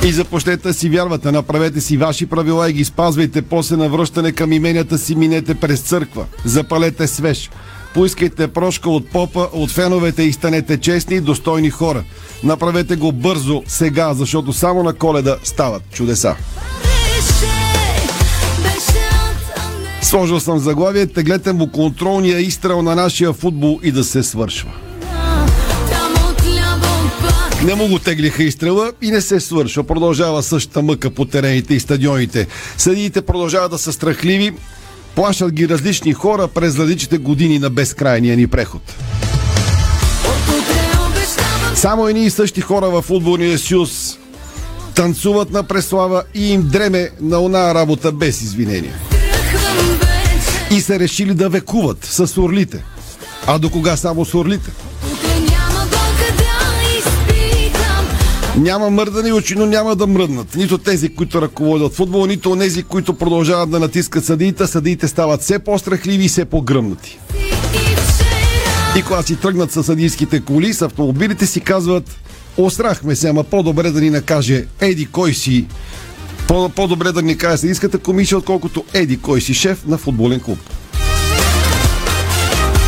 И 0.04 0.12
започнете 0.12 0.72
си 0.72 0.88
вярвате, 0.88 1.32
направете 1.32 1.80
си 1.80 1.96
ваши 1.96 2.26
правила 2.26 2.70
и 2.70 2.72
ги 2.72 2.84
спазвайте, 2.84 3.42
после 3.42 3.76
на 3.76 3.88
връщане 3.88 4.32
към 4.32 4.52
именията 4.52 4.98
си 4.98 5.14
минете 5.14 5.54
през 5.54 5.80
църква, 5.80 6.24
запалете 6.44 7.06
свеж. 7.06 7.50
Поискайте 7.94 8.48
прошка 8.48 8.90
от 8.90 9.08
попа, 9.08 9.48
от 9.52 9.70
феновете 9.70 10.22
и 10.22 10.32
станете 10.32 10.80
честни 10.80 11.16
и 11.16 11.20
достойни 11.20 11.70
хора. 11.70 12.04
Направете 12.44 12.96
го 12.96 13.12
бързо, 13.12 13.62
сега, 13.66 14.14
защото 14.14 14.52
само 14.52 14.82
на 14.82 14.92
коледа 14.92 15.36
стават 15.44 15.82
чудеса. 15.92 16.36
Сложил 20.02 20.40
съм 20.40 20.58
заглавие, 20.58 21.06
теглете 21.06 21.52
му 21.52 21.72
контролния 21.72 22.40
изстрел 22.40 22.82
на 22.82 22.94
нашия 22.94 23.32
футбол 23.32 23.80
и 23.82 23.92
да 23.92 24.04
се 24.04 24.22
свършва. 24.22 24.70
Не 27.64 27.74
му 27.74 27.88
го 27.88 27.98
теглиха 27.98 28.42
изстрела 28.42 28.92
и 29.02 29.10
не 29.10 29.20
се 29.20 29.40
свършва. 29.40 29.84
Продължава 29.84 30.42
същата 30.42 30.82
мъка 30.82 31.10
по 31.10 31.24
терените 31.24 31.74
и 31.74 31.80
стадионите. 31.80 32.46
Съдиите 32.78 33.22
продължават 33.22 33.70
да 33.70 33.78
са 33.78 33.92
страхливи, 33.92 34.52
плашат 35.18 35.52
ги 35.52 35.68
различни 35.68 36.12
хора 36.12 36.48
през 36.48 36.78
различните 36.78 37.18
години 37.18 37.58
на 37.58 37.70
безкрайния 37.70 38.36
ни 38.36 38.46
преход. 38.46 38.82
Само 41.74 42.08
едни 42.08 42.24
и 42.24 42.30
същи 42.30 42.60
хора 42.60 42.90
в 42.90 43.02
футболния 43.02 43.58
съюз 43.58 44.18
танцуват 44.94 45.50
на 45.50 45.62
преслава 45.62 46.22
и 46.34 46.52
им 46.52 46.68
дреме 46.72 47.10
на 47.20 47.38
она 47.38 47.74
работа 47.74 48.12
без 48.12 48.42
извинения. 48.42 48.94
И 50.70 50.80
са 50.80 50.98
решили 50.98 51.34
да 51.34 51.48
векуват 51.48 52.04
с 52.04 52.38
орлите. 52.40 52.84
А 53.46 53.58
до 53.58 53.70
кога 53.70 53.96
само 53.96 54.24
с 54.24 54.34
орлите? 54.34 54.70
Няма 58.58 58.90
мърдани 58.90 59.32
очи, 59.32 59.54
но 59.54 59.66
няма 59.66 59.96
да 59.96 60.06
мръднат. 60.06 60.54
Нито 60.54 60.78
тези, 60.78 61.14
които 61.14 61.42
ръководят 61.42 61.94
футбол, 61.94 62.26
нито 62.26 62.56
тези, 62.56 62.82
които 62.82 63.14
продължават 63.14 63.70
да 63.70 63.80
натискат 63.80 64.24
съдиите. 64.24 64.66
Съдиите 64.66 65.08
стават 65.08 65.42
все 65.42 65.58
по-страхливи 65.58 66.24
и 66.24 66.28
все 66.28 66.44
по-гръмнати. 66.44 67.18
И 68.98 69.02
когато 69.02 69.26
си 69.26 69.36
тръгнат 69.36 69.72
със 69.72 69.86
съдийските 69.86 70.40
коли, 70.40 70.74
с 70.74 70.82
автомобилите 70.82 71.46
си 71.46 71.60
казват 71.60 72.16
Осрахме 72.56 73.16
се, 73.16 73.28
ама 73.28 73.44
по-добре 73.44 73.90
да 73.90 74.00
ни 74.00 74.10
накаже 74.10 74.64
Еди 74.80 75.06
кой 75.06 75.34
си 75.34 75.66
по- 76.48 76.68
по-добре 76.68 77.12
да 77.12 77.22
ни 77.22 77.38
каже 77.38 77.56
съдийската 77.56 77.98
комисия, 77.98 78.38
отколкото 78.38 78.84
Еди 78.94 79.20
кой 79.20 79.40
си 79.40 79.54
шеф 79.54 79.86
на 79.86 79.98
футболен 79.98 80.40
клуб. 80.40 80.58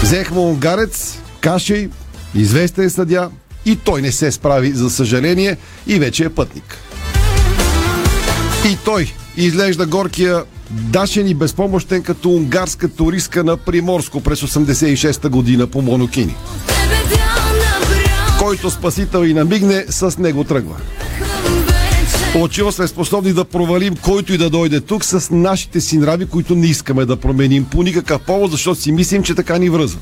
Взехме 0.02 0.38
унгарец, 0.38 1.18
Кашей, 1.40 1.88
известен 2.34 2.90
съдя 2.90 3.30
и 3.66 3.76
той 3.76 4.02
не 4.02 4.12
се 4.12 4.32
справи, 4.32 4.72
за 4.72 4.90
съжаление, 4.90 5.56
и 5.86 5.98
вече 5.98 6.24
е 6.24 6.28
пътник. 6.28 6.78
И 8.66 8.76
той 8.84 9.12
изглежда 9.36 9.86
горкия 9.86 10.44
дашен 10.70 11.28
и 11.28 11.34
безпомощен 11.34 12.02
като 12.02 12.30
унгарска 12.30 12.88
туристка 12.88 13.44
на 13.44 13.56
Приморско 13.56 14.20
през 14.20 14.40
86-та 14.40 15.28
година 15.28 15.66
по 15.66 15.82
Монокини. 15.82 16.34
Който 18.38 18.70
спасител 18.70 19.24
и 19.24 19.34
намигне, 19.34 19.84
с 19.88 20.18
него 20.18 20.44
тръгва. 20.44 20.76
Очиво 22.34 22.72
сме 22.72 22.86
способни 22.86 23.32
да 23.32 23.44
провалим 23.44 23.96
който 23.96 24.34
и 24.34 24.38
да 24.38 24.50
дойде 24.50 24.80
тук 24.80 25.04
с 25.04 25.30
нашите 25.30 25.80
си 25.80 25.98
нрави, 25.98 26.26
които 26.26 26.54
не 26.54 26.66
искаме 26.66 27.04
да 27.04 27.16
променим 27.16 27.64
по 27.64 27.82
никакъв 27.82 28.20
повод, 28.20 28.50
защото 28.50 28.80
си 28.80 28.92
мислим, 28.92 29.22
че 29.22 29.34
така 29.34 29.58
ни 29.58 29.70
връзва. 29.70 30.00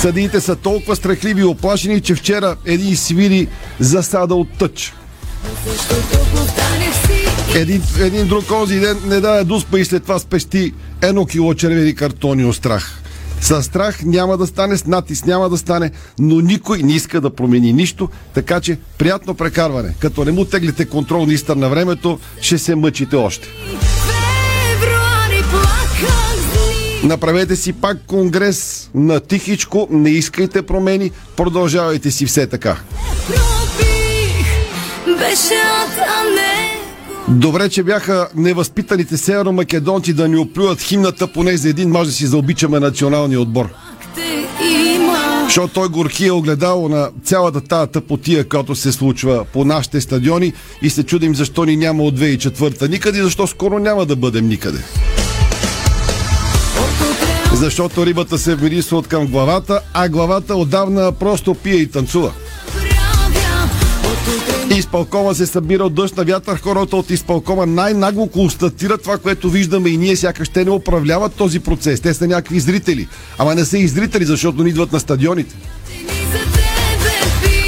Съдиите 0.00 0.40
са 0.40 0.56
толкова 0.56 0.96
страхливи 0.96 1.40
и 1.40 1.44
оплашени, 1.44 2.00
че 2.00 2.14
вчера 2.14 2.56
един 2.64 2.96
свири 2.96 3.48
засада 3.80 4.34
от 4.34 4.48
тъч. 4.58 4.94
Един, 7.54 7.82
един 8.00 8.28
друг 8.28 8.46
този 8.46 8.80
ден 8.80 8.98
не 9.06 9.20
даде 9.20 9.44
дуспа 9.44 9.78
и 9.78 9.84
след 9.84 10.02
това 10.02 10.18
спести 10.18 10.74
едно 11.02 11.26
кило 11.26 11.54
червени 11.54 11.94
картони 11.94 12.44
от 12.44 12.56
страх. 12.56 13.02
С 13.40 13.62
страх 13.62 14.02
няма 14.04 14.36
да 14.36 14.46
стане, 14.46 14.76
с 14.76 14.86
натиск 14.86 15.26
няма 15.26 15.48
да 15.48 15.58
стане, 15.58 15.90
но 16.18 16.40
никой 16.40 16.78
не 16.78 16.92
иска 16.92 17.20
да 17.20 17.30
промени 17.30 17.72
нищо, 17.72 18.08
така 18.34 18.60
че 18.60 18.78
приятно 18.98 19.34
прекарване. 19.34 19.94
Като 19.98 20.24
не 20.24 20.32
му 20.32 20.44
теглите 20.44 20.84
контрол 20.84 21.26
на 21.26 21.32
изтър 21.32 21.56
на 21.56 21.68
времето, 21.68 22.18
ще 22.40 22.58
се 22.58 22.74
мъчите 22.74 23.16
още. 23.16 23.48
Направете 27.04 27.56
си 27.56 27.72
пак 27.72 27.98
конгрес 28.06 28.90
на 28.94 29.20
тихичко, 29.20 29.88
не 29.90 30.10
искайте 30.10 30.62
промени, 30.62 31.10
продължавайте 31.36 32.10
си 32.10 32.26
все 32.26 32.46
така. 32.46 32.76
Добре, 37.28 37.68
че 37.68 37.82
бяха 37.82 38.28
невъзпитаните 38.34 39.16
северо-македонци 39.16 40.12
да 40.12 40.28
ни 40.28 40.36
оплюят 40.36 40.80
химната, 40.80 41.32
поне 41.32 41.56
за 41.56 41.68
един 41.68 41.90
мач 41.90 42.06
да 42.06 42.12
си 42.12 42.26
заобичаме 42.26 42.80
националния 42.80 43.40
отбор. 43.40 43.68
Защото 45.44 45.74
той 45.74 45.88
горки 45.88 46.26
е 46.26 46.32
огледало 46.32 46.88
на 46.88 47.10
цялата 47.24 47.60
тая 47.60 47.86
тъпотия, 47.86 48.48
която 48.48 48.74
се 48.74 48.92
случва 48.92 49.44
по 49.52 49.64
нашите 49.64 50.00
стадиони 50.00 50.52
и 50.82 50.90
се 50.90 51.02
чудим 51.02 51.34
защо 51.34 51.64
ни 51.64 51.76
няма 51.76 52.02
от 52.02 52.18
2004 52.18 52.88
никъде 52.88 53.18
и 53.18 53.22
защо 53.22 53.46
скоро 53.46 53.78
няма 53.78 54.06
да 54.06 54.16
бъдем 54.16 54.48
никъде. 54.48 54.78
Защото 57.54 58.06
рибата 58.06 58.38
се 58.38 58.56
вирисва 58.56 58.96
от 58.96 59.08
към 59.08 59.26
главата, 59.26 59.80
а 59.94 60.08
главата 60.08 60.56
отдавна 60.56 61.12
просто 61.12 61.54
пие 61.54 61.74
и 61.74 61.86
танцува. 61.86 62.32
Изпълкома 64.76 65.34
се 65.34 65.46
събира 65.46 65.84
от 65.84 65.94
дъжд 65.94 66.16
на 66.16 66.24
вятър. 66.24 66.60
Хората 66.60 66.96
от 66.96 67.10
изпълкома 67.10 67.66
най-нагло 67.66 68.26
констатират 68.26 69.02
това, 69.02 69.18
което 69.18 69.50
виждаме 69.50 69.88
и 69.88 69.96
ние, 69.96 70.16
сякаш 70.16 70.48
те 70.48 70.64
не 70.64 70.70
управляват 70.70 71.34
този 71.34 71.60
процес. 71.60 72.00
Те 72.00 72.14
са 72.14 72.26
някакви 72.26 72.60
зрители. 72.60 73.08
Ама 73.38 73.54
не 73.54 73.64
са 73.64 73.78
и 73.78 73.88
зрители, 73.88 74.24
защото 74.24 74.62
не 74.62 74.68
идват 74.68 74.92
на 74.92 75.00
стадионите. 75.00 75.54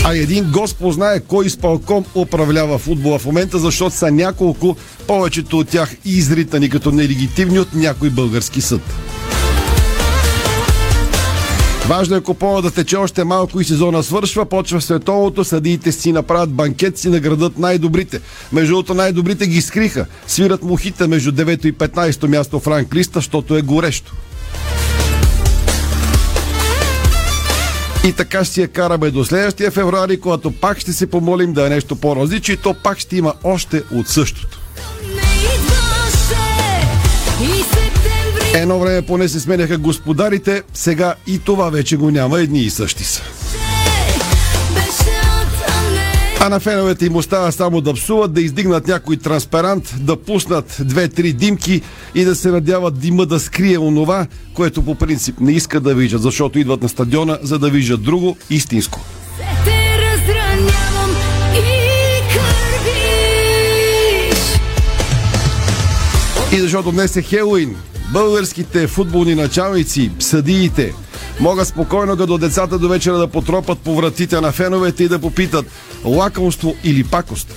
А 0.04 0.16
един 0.16 0.50
Господ 0.52 0.94
знае 0.94 1.20
кой 1.20 1.46
изпълком 1.46 2.04
управлява 2.14 2.78
футбола 2.78 3.18
в 3.18 3.26
момента, 3.26 3.58
защото 3.58 3.96
са 3.96 4.10
няколко, 4.10 4.76
повечето 5.06 5.58
от 5.58 5.68
тях 5.68 5.96
изритани 6.04 6.70
като 6.70 6.92
нелегитимни 6.92 7.58
от 7.58 7.74
някой 7.74 8.10
български 8.10 8.60
съд. 8.60 8.80
Важно 11.90 12.16
е 12.16 12.20
купона 12.20 12.62
да 12.62 12.70
тече 12.70 12.96
още 12.96 13.24
малко 13.24 13.60
и 13.60 13.64
сезона 13.64 14.02
свършва, 14.02 14.46
почва 14.46 14.80
световното, 14.80 15.44
съдиите 15.44 15.92
си 15.92 16.12
направят 16.12 16.50
банкет, 16.50 16.98
си 16.98 17.08
наградат 17.08 17.58
най-добрите. 17.58 18.20
Между 18.52 18.72
другото 18.72 18.94
най-добрите 18.94 19.46
ги 19.46 19.62
скриха. 19.62 20.06
Свират 20.26 20.62
мухите 20.62 21.06
между 21.06 21.32
9 21.32 21.66
и 21.66 21.74
15 21.74 22.26
място 22.26 22.60
в 22.60 22.66
ранг 22.66 22.94
листа, 22.94 23.18
защото 23.18 23.56
е 23.56 23.62
горещо. 23.62 24.12
И 28.04 28.12
така 28.12 28.44
ще 28.44 28.54
си 28.54 28.60
я 28.60 28.68
караме 28.68 29.10
до 29.10 29.24
следващия 29.24 29.70
февруари, 29.70 30.20
когато 30.20 30.50
пак 30.50 30.78
ще 30.78 30.92
се 30.92 31.10
помолим 31.10 31.52
да 31.52 31.66
е 31.66 31.70
нещо 31.70 31.96
по-различно 31.96 32.54
и 32.54 32.56
то 32.56 32.74
пак 32.74 32.98
ще 32.98 33.16
има 33.16 33.34
още 33.44 33.82
от 33.92 34.08
същото. 34.08 34.60
Едно 38.54 38.78
време 38.78 39.02
поне 39.02 39.28
се 39.28 39.40
сменяха 39.40 39.78
господарите, 39.78 40.62
сега 40.74 41.14
и 41.26 41.38
това 41.38 41.70
вече 41.70 41.96
го 41.96 42.10
няма, 42.10 42.40
едни 42.40 42.60
и 42.60 42.70
същи 42.70 43.04
са. 43.04 43.22
А 46.40 46.48
на 46.48 46.60
феновете 46.60 47.06
им 47.06 47.16
остава 47.16 47.52
само 47.52 47.80
да 47.80 47.94
псуват, 47.94 48.32
да 48.32 48.40
издигнат 48.40 48.88
някой 48.88 49.16
транспарант, 49.16 49.94
да 50.00 50.16
пуснат 50.16 50.76
две-три 50.80 51.32
димки 51.32 51.82
и 52.14 52.24
да 52.24 52.34
се 52.34 52.50
надяват 52.50 52.98
дима 52.98 53.26
да 53.26 53.40
скрие 53.40 53.78
онова, 53.78 54.26
което 54.54 54.82
по 54.82 54.94
принцип 54.94 55.40
не 55.40 55.52
искат 55.52 55.82
да 55.82 55.94
виждат, 55.94 56.22
защото 56.22 56.58
идват 56.58 56.82
на 56.82 56.88
стадиона, 56.88 57.38
за 57.42 57.58
да 57.58 57.70
виждат 57.70 58.02
друго 58.02 58.36
истинско. 58.50 59.00
И 66.52 66.60
защото 66.60 66.92
днес 66.92 67.16
е 67.16 67.22
Хелуин, 67.22 67.76
българските 68.12 68.86
футболни 68.86 69.34
началници, 69.34 70.10
съдиите, 70.18 70.94
могат 71.40 71.68
спокойно 71.68 72.16
като 72.16 72.38
децата 72.38 72.78
до 72.78 72.88
вечера 72.88 73.18
да 73.18 73.26
потропат 73.26 73.78
по 73.78 73.96
вратите 73.96 74.40
на 74.40 74.52
феновете 74.52 75.04
и 75.04 75.08
да 75.08 75.18
попитат 75.18 75.66
лакомство 76.04 76.76
или 76.84 77.04
пакост. 77.04 77.54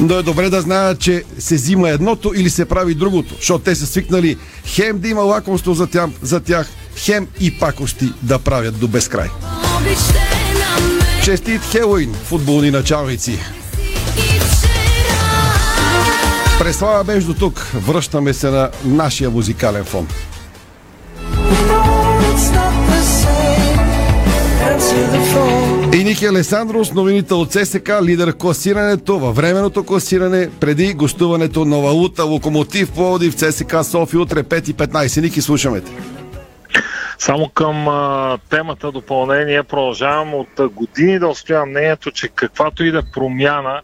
Но 0.00 0.14
е 0.14 0.22
добре 0.22 0.50
да 0.50 0.60
знаят, 0.60 0.98
че 0.98 1.24
се 1.38 1.54
взима 1.54 1.90
едното 1.90 2.32
или 2.36 2.50
се 2.50 2.64
прави 2.64 2.94
другото, 2.94 3.34
защото 3.34 3.64
те 3.64 3.74
са 3.74 3.86
свикнали 3.86 4.36
хем 4.64 4.98
да 4.98 5.08
има 5.08 5.20
лакомство 5.20 5.74
за 5.74 5.86
тях, 5.86 6.10
за 6.22 6.40
тях 6.40 6.68
хем 6.96 7.26
и 7.40 7.58
пакости 7.58 8.12
да 8.22 8.38
правят 8.38 8.78
до 8.78 8.88
безкрай. 8.88 9.28
Честит 11.24 11.60
Хелуин, 11.70 12.14
футболни 12.24 12.70
началници! 12.70 13.38
Преслава 16.62 17.04
между 17.04 17.34
тук. 17.34 17.58
Връщаме 17.58 18.32
се 18.32 18.50
на 18.50 18.70
нашия 18.84 19.30
музикален 19.30 19.84
фон. 19.84 20.08
И 25.94 26.04
Ники 26.04 26.26
Алесандрос, 26.26 26.92
новините 26.92 27.34
от 27.34 27.52
ССК, 27.52 27.90
лидер 28.02 28.36
класирането 28.38 29.18
във 29.18 29.36
временното 29.36 29.84
класиране 29.84 30.50
преди 30.60 30.94
гостуването 30.94 31.64
на 31.64 31.78
Валута, 31.78 32.24
Локомотив, 32.24 32.92
Пловдив, 32.92 33.34
ЦСК, 33.34 33.76
Софи, 33.82 34.16
утре 34.16 34.42
5.15. 34.42 35.20
Ники, 35.20 35.40
слушаме 35.40 35.80
те. 35.80 35.92
Само 37.18 37.48
към 37.48 37.88
а, 37.88 38.38
темата 38.50 38.92
допълнение 38.92 39.62
продължавам 39.62 40.34
от 40.34 40.72
години 40.72 41.18
да 41.18 41.28
устоявам 41.28 41.70
мнението, 41.70 42.10
че 42.10 42.28
каквато 42.28 42.84
и 42.84 42.90
да 42.90 43.02
промяна 43.14 43.80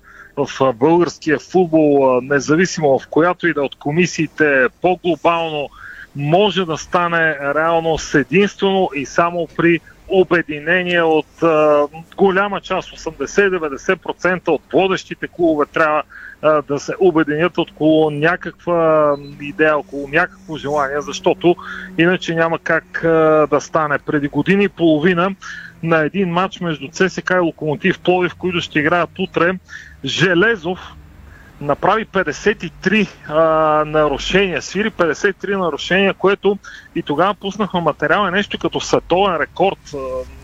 в 0.47 0.73
българския 0.75 1.39
футбол, 1.39 2.21
независимо 2.23 2.99
в 2.99 3.09
която 3.09 3.47
и 3.47 3.55
да 3.55 3.63
от 3.63 3.75
комисиите 3.75 4.67
по-глобално, 4.83 5.69
може 6.17 6.65
да 6.65 6.77
стане 6.77 7.37
реално 7.55 7.99
с 7.99 8.15
единствено 8.15 8.91
и 8.95 9.07
само 9.07 9.49
при 9.57 9.81
обединение 10.09 11.03
от 11.03 11.43
а, 11.43 11.87
голяма 12.17 12.61
част, 12.61 12.89
80-90% 12.91 14.49
от 14.49 14.63
водещите 14.73 15.29
клубове 15.29 15.67
трябва 15.67 16.03
а, 16.43 16.63
да 16.63 16.79
се 16.79 16.93
обединят 17.01 17.59
около 17.59 18.11
някаква 18.11 19.15
идея, 19.41 19.79
около 19.79 20.09
някакво 20.09 20.57
желание, 20.57 21.01
защото 21.01 21.57
иначе 21.99 22.35
няма 22.35 22.59
как 22.59 23.05
а, 23.05 23.47
да 23.51 23.61
стане. 23.61 23.99
Преди 23.99 24.29
години 24.29 24.65
и 24.65 24.69
половина 24.69 25.35
на 25.83 25.99
един 25.99 26.29
матч 26.29 26.61
между 26.61 26.89
ЦСК 26.89 27.31
и 27.31 27.39
Локомотив 27.39 27.99
Пловив, 27.99 28.35
които 28.35 28.61
ще 28.61 28.79
играят 28.79 29.19
утре, 29.19 29.53
Железов 30.05 30.79
направи 31.61 32.07
53 32.07 33.09
а, 33.29 33.85
нарушения, 33.85 34.63
свири 34.63 34.91
53 34.91 35.57
нарушения, 35.57 36.15
което 36.15 36.59
и 36.95 37.03
тогава 37.03 37.35
пуснахме 37.35 37.81
материал 37.81 38.27
е 38.27 38.31
нещо 38.31 38.59
като 38.59 38.81
световен 38.81 39.37
рекорд. 39.37 39.79
А, 39.95 39.99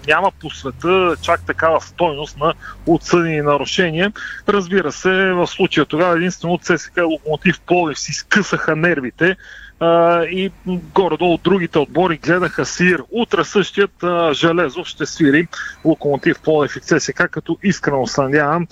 няма 0.07 0.33
по 0.41 0.51
света 0.51 1.15
чак 1.23 1.47
такава 1.47 1.81
стойност 1.81 2.37
на 2.39 2.55
отсъдени 2.87 3.43
нарушения. 3.43 4.13
Разбира 4.49 4.93
се, 4.93 5.33
в 5.33 5.47
случая 5.47 5.87
тогава 5.87 6.17
единствено 6.17 6.59
ЦСК 6.59 7.01
Локомотив 7.05 7.61
Пловив 7.61 7.99
си 7.99 8.13
скъсаха 8.13 8.77
нервите 8.77 9.37
а, 9.81 10.23
и 10.25 10.51
горе-долу 10.67 11.39
другите 11.45 11.79
отбори 11.79 12.17
гледаха 12.17 12.65
Сир. 12.65 13.03
Утре 13.11 13.45
същият 13.45 14.03
а, 14.03 14.35
Железов 14.35 14.87
ще 14.87 15.07
свири 15.07 15.49
Локомотив 15.85 16.41
Пловев 16.41 16.77
и 16.77 16.81
ЦСК, 16.81 17.29
като 17.31 17.59
искрено 17.63 18.07
се 18.07 18.23
надявам 18.23 18.67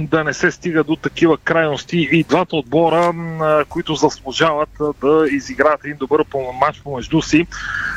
да 0.00 0.24
не 0.24 0.34
се 0.34 0.50
стига 0.50 0.84
до 0.84 0.96
такива 0.96 1.38
крайности 1.38 2.08
и 2.12 2.24
двата 2.24 2.56
отбора, 2.56 3.12
а, 3.40 3.64
които 3.64 3.94
заслужават 3.94 4.68
а, 4.80 4.92
да 5.06 5.26
изиграят 5.30 5.84
един 5.84 5.96
добър 5.96 6.24
матч 6.60 6.80
помежду 6.80 7.22
си, 7.22 7.46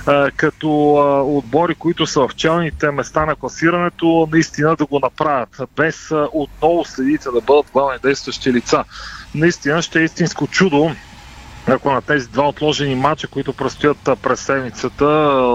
а, 0.06 0.32
като 0.32 0.96
а, 0.98 1.22
отбори, 1.24 1.76
които 1.76 2.08
са 2.08 2.28
в 2.28 2.36
челните 2.36 2.92
места 2.92 3.26
на 3.26 3.36
класирането, 3.36 4.30
наистина 4.32 4.76
да 4.76 4.86
го 4.86 5.00
направят, 5.00 5.62
без 5.76 6.12
а, 6.12 6.28
отново 6.34 6.86
следите 6.86 7.30
да 7.34 7.42
бъдат 7.42 7.72
главни 7.74 8.00
действащи 8.04 8.54
лица. 8.54 8.84
Наистина 9.36 9.82
ще 9.82 10.00
е 10.00 10.04
истинско 10.04 10.48
чудо 10.48 10.92
ако 11.68 11.92
на 11.92 12.02
тези 12.02 12.28
два 12.28 12.48
отложени 12.48 12.96
матча, 12.96 13.28
които 13.28 13.54
предстоят 13.54 13.98
през 14.24 14.40
седмицата, 14.40 15.06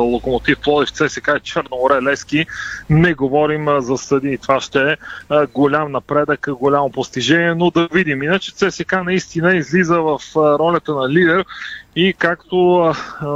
Локомотив 0.00 0.58
Плодив, 0.60 0.92
ЦСК 0.92 1.30
и 1.36 1.40
Черноморе 1.40 2.02
Лески, 2.02 2.46
не 2.90 3.14
говорим 3.14 3.68
за 3.78 3.96
съди. 3.96 4.38
Това 4.38 4.60
ще 4.60 4.92
е 4.92 4.96
голям 5.54 5.92
напредък, 5.92 6.48
голямо 6.50 6.90
постижение, 6.90 7.54
но 7.54 7.70
да 7.70 7.88
видим. 7.92 8.22
Иначе 8.22 8.54
ЦСК 8.54 8.92
наистина 9.04 9.56
излиза 9.56 10.00
в 10.00 10.20
ролята 10.36 10.94
на 10.94 11.08
лидер 11.08 11.44
и 11.96 12.14
както 12.18 12.92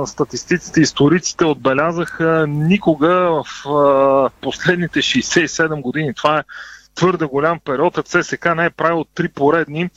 статистиците 0.07 0.81
историците 0.81 1.45
отбелязаха, 1.45 2.47
никога 2.49 3.09
в 3.09 4.31
последните 4.41 5.01
67 5.01 5.81
години, 5.81 6.15
това 6.15 6.39
е 6.39 6.43
твърде 6.99 7.25
голям 7.25 7.61
период, 7.65 7.99
а 7.99 8.03
ЦСК 8.03 8.55
не 8.57 8.65
е 8.65 8.71
правил 8.71 9.05
три 9.15 9.29
поредни 9.29 9.91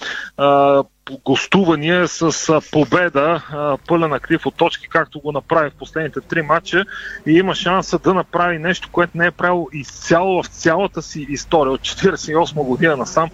гостувания 1.25 2.07
с 2.07 2.61
победа, 2.71 3.41
пълен 3.87 4.13
акрив 4.13 4.45
от 4.45 4.55
точки, 4.55 4.87
както 4.89 5.19
го 5.19 5.31
направи 5.31 5.69
в 5.69 5.73
последните 5.73 6.21
три 6.21 6.41
матча. 6.41 6.85
И 7.25 7.31
има 7.31 7.55
шанса 7.55 7.99
да 7.99 8.13
направи 8.13 8.59
нещо, 8.59 8.89
което 8.91 9.17
не 9.17 9.25
е 9.25 9.31
правил 9.31 9.67
изцяло 9.73 10.43
в 10.43 10.47
цялата 10.47 11.01
си 11.01 11.25
история. 11.29 11.71
От 11.71 11.81
48 11.81 12.53
година 12.53 12.97
насам 12.97 13.29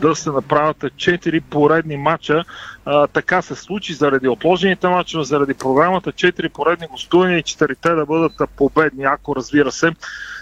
да 0.00 0.14
се 0.14 0.30
направят 0.30 0.84
четири 0.96 1.40
поредни 1.40 1.96
матча. 1.96 2.44
Така 3.12 3.42
се 3.42 3.54
случи 3.54 3.94
заради 3.94 4.28
отложените 4.28 4.88
матча, 4.88 5.24
заради 5.24 5.54
програмата, 5.54 6.12
четири 6.12 6.48
поредни 6.48 6.86
гостувания 6.86 7.38
и 7.38 7.42
четирите 7.42 7.90
да 7.90 8.06
бъдат 8.06 8.32
победни, 8.56 9.04
ако 9.04 9.36
разбира 9.36 9.72
се 9.72 9.92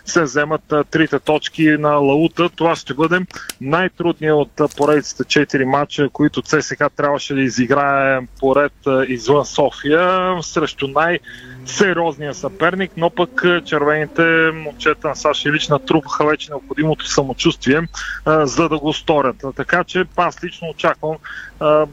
се 0.05 0.23
вземат 0.23 0.75
трите 0.91 1.19
точки 1.19 1.69
на 1.79 1.91
Лаута. 1.91 2.49
Това 2.49 2.77
ще 2.77 2.95
бъде 2.95 3.21
най-трудният 3.61 4.37
от 4.37 4.77
поредицата 4.77 5.25
4 5.25 5.65
матча, 5.65 6.09
които 6.13 6.43
ЦСК 6.43 6.85
трябваше 6.97 7.35
да 7.35 7.41
изиграе 7.41 8.21
поред 8.41 8.73
извън 9.09 9.45
София 9.45 10.33
срещу 10.43 10.89
най- 10.89 11.19
сериозния 11.67 12.35
съперник, 12.35 12.93
но 12.97 13.11
пък 13.11 13.43
червените 13.65 14.51
момчета 14.55 15.09
на 15.09 15.17
Саши 15.17 15.49
Илич 15.49 15.69
натрупаха 15.69 16.27
вече 16.27 16.51
необходимото 16.51 17.07
самочувствие, 17.07 17.81
за 18.27 18.69
да 18.69 18.79
го 18.79 18.93
сторят. 18.93 19.37
Така 19.57 19.85
че 19.85 20.05
аз 20.17 20.45
лично 20.45 20.69
очаквам 20.69 21.17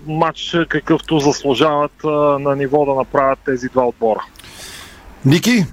матч 0.08 0.58
какъвто 0.70 1.20
заслужават 1.20 2.04
на 2.40 2.56
ниво 2.56 2.86
да 2.86 2.96
направят 2.96 3.40
тези 3.46 3.68
два 3.68 3.88
отбора. 3.88 4.26
Ники, 5.26 5.66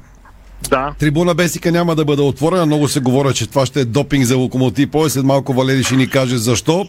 Да. 0.71 0.95
Трибуна 0.99 1.35
Бесика 1.35 1.73
няма 1.73 1.97
да 1.97 2.05
бъде 2.05 2.23
отворена. 2.23 2.67
Много 2.67 2.89
се 2.89 3.01
говоря, 3.01 3.33
че 3.33 3.47
това 3.49 3.67
ще 3.67 3.81
е 3.81 3.85
допинг 3.85 4.25
за 4.25 4.37
локомотив. 4.37 4.89
След 5.09 5.25
малко 5.25 5.53
Валери 5.53 5.83
ще 5.83 5.97
ни 5.97 6.11
каже 6.11 6.39
защо. 6.39 6.89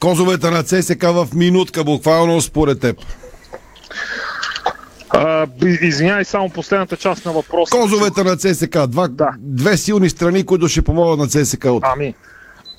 Козовете 0.00 0.50
на 0.50 0.62
ЦСК 0.62 1.02
в 1.02 1.28
минутка, 1.34 1.84
буквално 1.84 2.40
според 2.40 2.80
теб. 2.80 2.96
А, 5.10 5.46
извинявай 5.80 6.24
само 6.24 6.50
последната 6.50 6.96
част 6.96 7.26
на 7.26 7.32
въпроса. 7.32 7.76
Козовете 7.76 8.24
на 8.24 8.36
ЦСК. 8.36 8.86
Два, 8.86 9.08
Две 9.38 9.76
силни 9.76 10.10
страни, 10.10 10.46
които 10.46 10.68
ще 10.68 10.82
помогнат 10.82 11.18
на 11.18 11.44
ЦСК. 11.44 11.64
От... 11.64 11.82
Ами, 11.86 12.14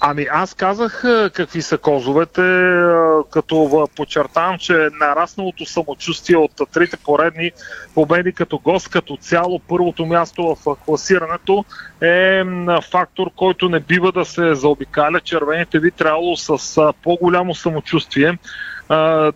ами 0.01 0.27
аз 0.31 0.53
казах 0.53 1.03
а, 1.05 1.29
какви 1.33 1.61
са 1.61 1.77
козовете, 1.77 2.41
а, 2.41 3.23
като 3.31 3.87
подчертавам, 3.95 4.57
че 4.57 4.89
нарасналото 4.99 5.65
самочувствие 5.65 6.37
от 6.37 6.51
трите 6.73 6.97
поредни 6.97 7.51
победи 7.95 8.33
като 8.33 8.57
гост, 8.57 8.89
като 8.89 9.17
цяло 9.17 9.59
първото 9.59 10.05
място 10.05 10.55
в 10.55 10.69
а, 10.69 10.75
класирането 10.75 11.65
е 12.01 12.43
фактор, 12.91 13.31
който 13.35 13.69
не 13.69 13.79
бива 13.79 14.11
да 14.11 14.25
се 14.25 14.55
заобикаля. 14.55 15.19
Червените 15.19 15.79
би 15.79 15.91
трябвало 15.91 16.35
с 16.35 16.93
по-голямо 17.03 17.55
самочувствие 17.55 18.37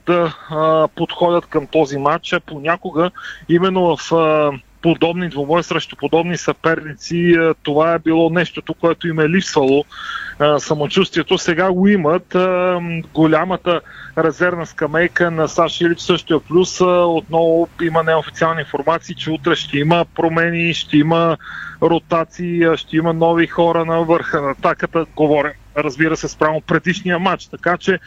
да 0.06 0.34
подходят 0.96 1.46
към 1.46 1.68
този 1.68 1.98
матч. 1.98 2.36
Понякога 2.46 3.12
именно 3.50 3.98
в 3.98 4.12
подобни 4.86 5.30
двубой 5.30 5.64
срещу 5.64 5.96
подобни 5.96 6.38
съперници, 6.38 7.38
това 7.64 7.94
е 7.94 8.00
било 8.00 8.30
нещото, 8.30 8.74
което 8.74 9.08
им 9.08 9.20
е 9.20 9.30
липсвало 9.30 9.86
самочувствието. 10.58 11.38
Сега 11.38 11.72
го 11.72 11.88
имат. 11.88 12.36
Голямата 13.14 13.82
резервна 14.18 14.66
скамейка 14.66 15.32
на 15.32 15.48
САЩ 15.48 15.82
Илич 15.82 16.00
също 16.00 16.36
е 16.36 16.40
плюс. 16.40 16.82
Отново 16.82 17.68
има 17.82 18.04
неофициални 18.04 18.62
информации, 18.62 19.16
че 19.16 19.32
утре 19.32 19.56
ще 19.56 19.78
има 19.78 20.06
промени, 20.16 20.74
ще 20.74 20.98
има 20.98 21.38
ротации, 21.82 22.62
ще 22.76 22.98
има 22.98 23.14
нови 23.14 23.48
хора 23.48 23.86
на 23.86 24.04
върха 24.04 24.42
на 24.42 24.52
атаката. 24.52 25.06
Говоря, 25.16 25.54
разбира 25.78 26.18
се, 26.18 26.28
спрямо 26.28 26.62
предишния 26.62 27.20
матч. 27.20 27.46
Така 27.46 27.78
че 27.78 28.00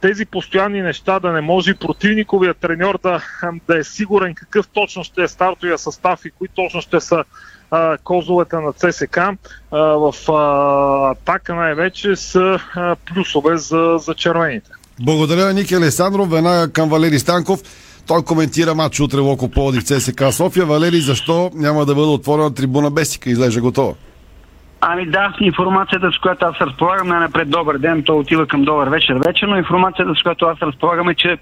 тези 0.00 0.26
постоянни 0.26 0.82
неща 0.82 1.20
да 1.20 1.32
не 1.32 1.40
може 1.40 1.74
противниковия 1.74 2.54
треньор 2.54 2.98
да, 3.02 3.22
да 3.68 3.78
е 3.78 3.84
сигурен 3.84 4.34
какъв 4.34 4.68
точно 4.68 5.04
ще 5.04 5.22
е 5.22 5.28
стартовия 5.28 5.78
състав 5.78 6.24
и 6.24 6.30
кои 6.30 6.48
точно 6.48 6.80
ще 6.80 7.00
са 7.00 7.24
козовете 8.04 8.56
на 8.56 8.72
ЦСК 8.72 9.18
в 9.70 10.14
атака 11.10 11.54
най-вече 11.54 12.16
са 12.16 12.58
плюсове 13.06 13.56
за, 13.56 13.96
за 13.98 14.14
червените. 14.14 14.70
Благодаря, 15.00 15.52
Ники 15.52 15.74
Алесандров. 15.74 16.30
Веднага 16.30 16.72
към 16.72 16.88
Валери 16.88 17.18
Станков. 17.18 17.60
Той 18.06 18.22
коментира 18.22 18.74
матч 18.74 19.00
утре 19.00 19.18
Локо 19.18 19.48
Пловдив 19.48 19.84
ЦСК 19.84 20.24
София. 20.32 20.66
Валери, 20.66 21.00
защо 21.00 21.50
няма 21.54 21.86
да 21.86 21.94
бъде 21.94 22.08
отворена 22.08 22.54
трибуна 22.54 22.90
Бесика? 22.90 23.30
Излежа 23.30 23.60
готова. 23.60 23.94
Ами 24.86 25.06
да, 25.06 25.34
информацията, 25.40 26.12
с 26.12 26.18
която 26.18 26.46
аз 26.46 26.60
разполагам, 26.60 27.08
най-напред 27.08 27.50
добър 27.50 27.78
ден, 27.78 28.02
то 28.02 28.18
отива 28.18 28.46
към 28.46 28.62
добър 28.62 28.88
вечер 28.88 29.16
вече, 29.26 29.46
но 29.46 29.56
информацията, 29.56 30.14
с 30.14 30.22
която 30.22 30.46
аз 30.46 30.62
разполагам 30.62 31.08
е, 31.08 31.14
че 31.14 31.38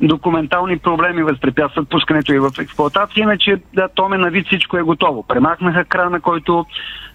документални 0.00 0.78
проблеми 0.78 1.22
възпрепятстват 1.22 1.88
пускането 1.88 2.32
и 2.32 2.38
в 2.38 2.50
експлуатация, 2.60 3.22
иначе 3.22 3.56
да, 3.74 3.88
Томе 3.88 4.18
на 4.18 4.30
вид 4.30 4.46
всичко 4.46 4.76
е 4.76 4.82
готово. 4.82 5.22
Премахнаха 5.22 5.84
крана, 5.84 6.20
който 6.20 6.66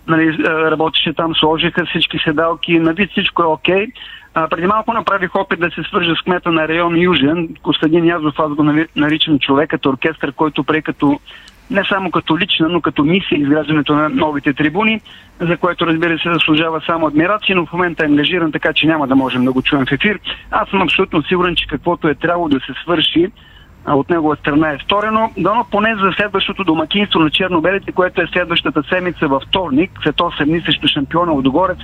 нали, 0.08 0.28
е, 0.28 0.50
работеше 0.50 1.14
там, 1.14 1.36
сложиха 1.36 1.86
всички 1.86 2.18
седалки, 2.24 2.80
на 2.80 2.94
вид 2.94 3.12
всичко 3.12 3.44
е 3.44 3.46
окей. 3.46 3.88
А, 4.34 4.48
преди 4.48 4.68
малко 4.68 4.94
направих 4.94 5.36
опит 5.36 5.60
да 5.60 5.72
се 5.72 5.84
свържа 5.84 6.16
с 6.16 6.24
кмета 6.24 6.52
на 6.52 6.68
район 6.68 7.02
Южен, 7.02 7.50
Костадин 7.62 8.06
Язов, 8.06 8.40
аз 8.40 8.54
го 8.54 8.64
наричам 8.96 9.40
човек 9.40 9.70
като 9.70 9.90
оркестър, 9.90 10.34
който 10.34 10.64
прие 10.64 10.82
като 10.82 11.20
не 11.72 11.84
само 11.90 12.12
като 12.12 12.38
лична, 12.38 12.70
но 12.70 12.82
като 12.82 13.04
мисия 13.04 13.40
изграждането 13.40 13.96
на 13.96 14.10
новите 14.10 14.54
трибуни, 14.54 15.02
за 15.40 15.58
което 15.58 15.88
разбира 15.88 16.20
се 16.20 16.34
заслужава 16.34 16.82
само 16.86 17.08
адмирация, 17.08 17.56
но 17.56 17.66
в 17.66 17.74
момента 17.74 18.04
е 18.04 18.08
ангажиран, 18.08 18.52
така 18.52 18.74
че 18.74 18.88
няма 18.88 19.08
да 19.08 19.16
можем 19.16 19.46
да 19.46 19.52
го 19.52 19.62
чуем 19.62 19.86
в 19.86 19.92
ефир. 19.92 20.20
Аз 20.52 20.70
съм 20.70 20.82
абсолютно 20.82 21.24
сигурен, 21.24 21.56
че 21.56 21.68
каквото 21.68 22.08
е 22.08 22.16
трябвало 22.16 22.50
да 22.50 22.60
се 22.60 22.74
свърши, 22.84 23.32
от 23.88 24.10
негова 24.10 24.36
страна 24.36 24.72
е 24.72 24.80
сторено, 24.84 25.32
дано 25.38 25.66
поне 25.72 25.96
за 25.96 26.12
следващото 26.16 26.64
домакинство 26.64 27.20
на 27.20 27.30
Чернобелите, 27.30 27.92
което 27.92 28.22
е 28.22 28.28
следващата 28.28 28.84
седмица 28.90 29.28
във 29.28 29.44
вторник, 29.44 29.92
след 30.04 30.16
8 30.16 30.46
дни 30.46 30.62
срещу 30.62 30.88
шампиона 30.88 31.32
Лудогорец, 31.32 31.78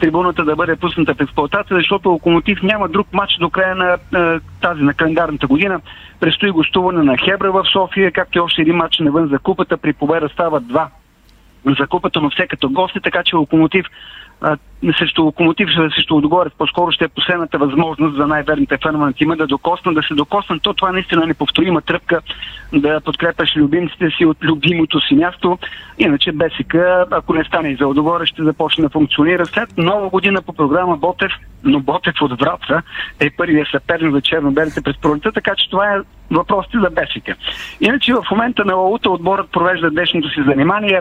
трибуната 0.00 0.44
да 0.44 0.56
бъде 0.56 0.76
пусната 0.76 1.14
в 1.14 1.20
експлуатация, 1.20 1.76
защото 1.76 2.08
Локомотив 2.08 2.62
няма 2.62 2.88
друг 2.88 3.06
матч 3.12 3.36
до 3.40 3.50
края 3.50 3.74
на 3.74 3.92
е, 3.92 4.40
тази 4.60 4.82
на 4.82 4.94
календарната 4.94 5.46
година. 5.46 5.80
Предстои 6.20 6.50
гостуване 6.50 7.02
на 7.02 7.16
Хебра 7.16 7.52
в 7.52 7.64
София, 7.72 8.12
както 8.12 8.38
и 8.38 8.40
още 8.40 8.62
един 8.62 8.76
матч 8.76 8.98
навън 8.98 9.28
за 9.28 9.38
купата. 9.38 9.76
При 9.76 9.92
победа 9.92 10.28
стават 10.28 10.68
два 10.68 10.88
за 11.78 11.86
купата, 11.86 12.20
но 12.20 12.30
все 12.30 12.46
като 12.46 12.70
гости, 12.70 13.00
така 13.00 13.22
че 13.24 13.36
Локомотив 13.36 13.86
а, 14.40 14.56
срещу 14.98 15.22
Локомотив, 15.22 15.68
срещу 15.94 16.14
Лудогорец, 16.14 16.52
по-скоро 16.58 16.92
ще 16.92 17.04
е 17.04 17.08
последната 17.08 17.58
възможност 17.58 18.16
за 18.16 18.26
най-верните 18.26 18.78
фенове 18.82 19.04
на 19.04 19.12
тима 19.12 19.36
да 19.36 19.46
докоснат, 19.46 19.94
да 19.94 20.02
се 20.02 20.14
докоснат. 20.14 20.62
То 20.62 20.74
това 20.74 20.88
е 20.88 20.92
наистина 20.92 21.26
неповторима 21.26 21.80
тръпка 21.80 22.20
да 22.72 23.00
подкрепяш 23.00 23.56
любимците 23.56 24.10
си 24.18 24.24
от 24.24 24.36
любимото 24.44 25.00
си 25.00 25.14
място. 25.14 25.58
Иначе 25.98 26.32
БСК, 26.32 26.74
ако 27.10 27.34
не 27.34 27.44
стане 27.44 27.68
и 27.68 27.76
за 27.76 27.86
Лудогорец, 27.86 28.28
ще 28.28 28.42
започне 28.42 28.84
да 28.84 28.90
функционира 28.90 29.46
след 29.46 29.78
нова 29.78 30.08
година 30.08 30.42
по 30.42 30.52
програма 30.52 30.96
Ботев, 30.96 31.32
но 31.64 31.80
Ботев 31.80 32.14
от 32.20 32.40
Враца 32.40 32.82
е 33.20 33.30
първият 33.30 33.68
съперник 33.70 34.12
за 34.12 34.20
черно-белите 34.20 34.82
през 34.82 34.96
пролета, 34.96 35.32
така 35.32 35.54
че 35.56 35.70
това 35.70 35.94
е 35.94 35.98
въпросите 36.30 36.78
за 36.78 36.90
БСК. 36.90 37.36
Иначе 37.80 38.14
в 38.14 38.24
момента 38.30 38.64
на 38.64 38.74
Лаута 38.74 39.10
отборът 39.10 39.50
провежда 39.50 39.90
днешното 39.90 40.28
си 40.28 40.42
занимание. 40.46 41.00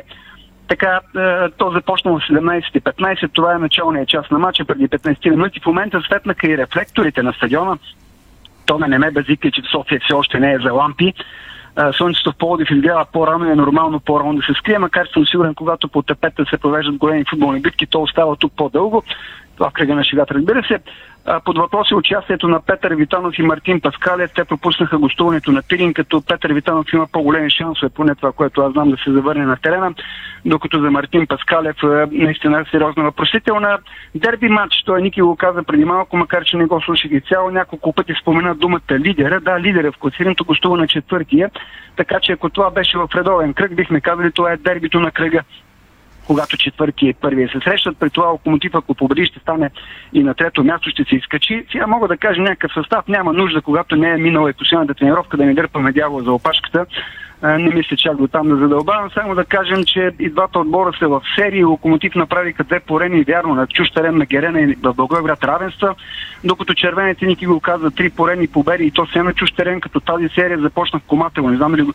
Така, 0.70 1.00
е, 1.18 1.50
то 1.50 1.72
започна 1.72 2.12
в 2.12 2.16
17.15, 2.16 3.32
това 3.34 3.56
е 3.56 3.58
началният 3.58 4.10
час 4.10 4.26
на 4.32 4.40
матча 4.40 4.66
преди 4.66 4.88
15 4.88 5.30
минути. 5.30 5.60
В 5.60 5.66
момента 5.66 6.02
светнаха 6.02 6.48
и 6.48 6.58
рефлекторите 6.58 7.24
на 7.24 7.34
стадиона. 7.34 7.78
Томе 8.66 8.88
не 8.88 9.00
ме 9.00 9.12
базика, 9.12 9.52
че 9.52 9.62
в 9.62 9.72
София 9.72 10.00
все 10.04 10.14
още 10.14 10.40
не 10.40 10.54
е 10.54 10.60
за 10.60 10.72
лампи. 10.74 11.14
А, 11.76 11.94
Слънцето 11.94 12.32
в 12.32 12.36
Пловдив 12.36 12.72
изгрява 12.72 13.06
по-рано 13.14 13.46
и 13.46 13.52
е 13.52 13.56
нормално 13.56 14.00
по-рано 14.00 14.36
да 14.36 14.42
се 14.42 14.54
скрие, 14.54 14.80
макар 14.80 15.06
съм 15.14 15.26
сигурен, 15.26 15.56
когато 15.56 15.88
по 15.88 16.02
тепета 16.02 16.46
се 16.50 16.58
провеждат 16.58 16.98
големи 16.98 17.26
футболни 17.30 17.62
битки, 17.62 17.88
то 17.88 18.02
остава 18.02 18.36
тук 18.36 18.54
по-дълго. 18.56 19.04
В 19.60 19.72
кръга 19.74 19.96
на 19.96 20.04
шегата, 20.04 20.34
разбира 20.34 20.64
се. 20.64 20.80
Под 21.46 21.58
въпрос 21.58 21.92
е 21.92 21.96
участието 21.96 22.48
на 22.48 22.62
Петър 22.62 22.96
Витанов 22.96 23.40
и 23.40 23.42
Мартин 23.42 23.82
Паскалев. 23.82 24.32
Те 24.36 24.44
пропуснаха 24.44 24.98
гостуването 24.98 25.52
на 25.52 25.62
Пирин, 25.62 25.94
като 25.94 26.22
Петър 26.22 26.54
Витанов 26.54 26.94
има 26.94 27.08
по-големи 27.12 27.50
шансове, 27.50 27.90
поне 27.90 28.16
това, 28.16 28.32
което 28.32 28.62
аз 28.62 28.72
знам 28.74 28.92
да 28.92 28.98
се 28.98 29.12
завърне 29.12 29.46
на 29.46 29.58
терена, 29.58 29.94
докато 30.46 30.80
за 30.80 30.92
Мартин 30.92 31.28
Паскалев 31.28 31.76
е 31.84 32.06
наистина 32.12 32.66
сериозна 32.72 33.04
въпросителна. 33.04 33.78
Дерби 34.16 34.50
матч, 34.50 34.84
той 34.86 35.02
Ники 35.02 35.22
го 35.22 35.36
каза 35.36 35.64
преди 35.64 35.86
малко, 35.86 36.18
макар 36.18 36.44
че 36.44 36.58
не 36.58 36.66
го 36.66 36.82
слушах 36.82 37.12
и 37.12 37.22
цяло, 37.22 37.52
няколко 37.52 37.94
пъти 37.94 38.14
спомена 38.22 38.56
думата 38.56 39.00
лидера. 39.00 39.40
Да, 39.40 39.60
лидера 39.60 39.92
в 39.92 39.98
класирането 39.98 40.46
гостува 40.46 40.78
на 40.78 40.88
четвъртия, 40.88 41.50
така 41.96 42.20
че 42.20 42.32
ако 42.32 42.50
това 42.50 42.72
беше 42.72 42.98
в 42.98 43.10
редовен 43.16 43.54
кръг, 43.54 43.76
бихме 43.76 44.02
казали, 44.02 44.32
това 44.32 44.52
е 44.52 44.58
дербито 44.58 45.00
на 45.00 45.12
кръга 45.12 45.42
когато 46.30 46.58
четвърти 46.58 47.08
и 47.08 47.14
първия 47.14 47.50
се 47.50 47.60
срещат. 47.64 47.98
При 48.00 48.10
това 48.10 48.28
локомотив, 48.28 48.72
ако 48.76 48.96
победи, 48.96 49.26
ще 49.26 49.40
стане 49.40 49.70
и 50.14 50.24
на 50.24 50.34
трето 50.34 50.64
място, 50.64 50.90
ще 50.90 51.04
се 51.04 51.16
изкачи. 51.16 51.66
Сега 51.72 51.88
мога 51.88 52.08
да 52.08 52.18
кажа 52.18 52.42
някакъв 52.42 52.72
състав. 52.74 53.08
Няма 53.08 53.34
нужда, 53.34 53.62
когато 53.62 53.96
не 53.96 54.10
е 54.10 54.18
минала 54.18 54.50
и 54.50 54.54
последната 54.54 54.94
тренировка, 54.94 55.38
да 55.38 55.46
ни 55.46 55.54
дърпаме 55.54 55.92
дявола 55.92 56.24
за 56.24 56.32
опашката. 56.32 56.86
А, 57.42 57.58
Не 57.58 57.70
мисля 57.70 57.98
чак 57.98 58.18
до 58.18 58.28
там 58.28 58.50
да 58.50 58.56
задълбавам. 58.56 59.10
Само 59.14 59.36
да 59.36 59.46
кажем, 59.46 59.84
че 59.86 60.12
и 60.20 60.30
двата 60.30 60.60
отбора 60.60 60.92
са 61.00 61.08
в 61.08 61.22
серии. 61.36 61.64
Локомотив 61.64 62.16
направиха 62.16 62.64
две 62.64 62.80
порени, 62.80 63.24
вярно, 63.24 63.56
на 63.56 63.68
чуж 63.68 63.92
терен 63.92 64.18
на 64.18 64.26
Герена 64.26 64.62
и 64.62 64.76
в 64.84 64.94
Благоевград 64.94 65.44
равенства, 65.44 65.96
докато 66.44 66.74
червените 66.74 67.26
Ники 67.26 67.46
го 67.46 67.60
каза 67.60 67.92
три 67.92 68.10
порени 68.10 68.48
победи 68.48 68.84
и 68.84 68.92
то 68.92 69.06
все 69.06 69.24
на 69.24 69.34
чуж 69.34 69.52
терен, 69.52 69.82
като 69.82 70.00
тази 70.00 70.30
серия 70.30 70.60
започна 70.60 71.00
в 71.00 71.04
Коматело. 71.08 71.50
Не 71.50 71.58
знам 71.58 71.76
ли 71.76 71.86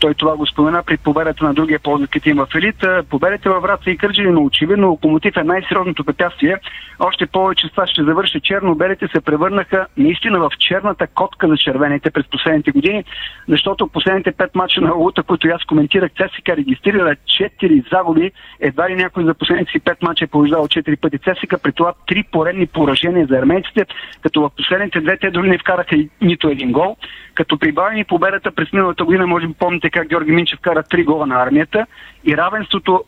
той 0.00 0.14
това 0.14 0.36
го 0.36 0.46
спомена 0.46 0.82
при 0.86 0.96
победата 0.96 1.44
на 1.44 1.54
другия 1.54 1.78
ползващи 1.78 2.20
тим 2.20 2.36
в 2.36 2.48
елит. 2.54 2.84
Победите 3.10 3.48
във 3.48 3.62
Враца 3.62 3.90
и 3.90 3.96
Кърджили, 3.96 4.30
но 4.30 4.44
очевидно 4.44 4.88
Локомотив 4.88 5.36
е 5.36 5.42
най-сериозното 5.42 6.04
препятствие. 6.04 6.56
Още 6.98 7.26
повече 7.26 7.66
с 7.66 7.70
това 7.70 7.86
ще 7.86 8.04
завърши 8.04 8.40
черно-белите 8.40 9.08
се 9.08 9.20
превърнаха 9.20 9.86
наистина 9.96 10.38
в 10.38 10.50
черната 10.58 11.06
котка 11.06 11.48
за 11.48 11.56
червените 11.56 12.10
през 12.10 12.26
последните 12.30 12.70
години, 12.70 13.04
защото 13.48 13.88
последните 13.88 14.32
пет 14.32 14.54
мача 14.54 14.80
на 14.86 14.94
Лута, 14.94 15.22
които 15.22 15.48
аз 15.48 15.64
коментирах, 15.64 16.10
ЦСКА 16.12 16.56
регистрира 16.56 17.16
4 17.16 17.90
загуби. 17.92 18.32
Едва 18.60 18.90
ли 18.90 18.94
някой 18.94 19.24
за 19.24 19.34
последните 19.34 19.70
си 19.70 19.80
пет 19.80 20.02
мача 20.02 20.24
е 20.24 20.28
побеждал 20.28 20.64
4 20.64 21.00
пъти 21.00 21.18
ЦСКА, 21.18 21.58
при 21.58 21.72
това 21.72 21.92
три 22.06 22.24
поредни 22.32 22.66
поражения 22.66 23.26
за 23.26 23.38
армейците, 23.38 23.86
като 24.22 24.40
в 24.40 24.50
последните 24.56 25.00
две 25.00 25.16
те 25.16 25.30
дори 25.30 25.48
не 25.48 25.58
вкараха 25.58 25.96
нито 26.20 26.48
един 26.48 26.72
гол. 26.72 26.96
Като 27.34 27.58
прибавени 27.58 28.04
победата 28.04 28.50
през 28.50 28.72
миналата 28.72 29.04
година, 29.04 29.26
може 29.26 29.46
би 29.46 29.54
помните 29.54 29.90
как 29.90 30.08
Георги 30.08 30.32
Минчев 30.32 30.60
кара 30.60 30.82
три 30.82 31.04
гола 31.04 31.26
на 31.26 31.42
армията 31.42 31.86
и 32.24 32.36
равенството 32.36 33.04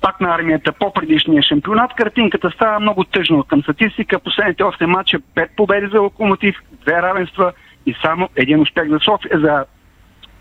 пак 0.00 0.20
на 0.20 0.34
армията 0.34 0.72
по 0.72 0.92
предишния 0.92 1.42
шампионат, 1.42 1.94
картинката 1.94 2.50
става 2.50 2.80
много 2.80 3.04
тъжна 3.04 3.36
от 3.36 3.48
към 3.48 3.62
статистика. 3.62 4.18
Последните 4.18 4.62
8 4.62 4.86
мача 4.86 5.18
5 5.18 5.48
победи 5.56 5.86
за 5.92 6.00
Локомотив, 6.00 6.56
две 6.72 7.02
равенства 7.02 7.52
и 7.86 7.94
само 8.04 8.28
един 8.36 8.60
успех 8.60 8.88
за 8.88 8.98
София, 8.98 9.40
за 9.40 9.64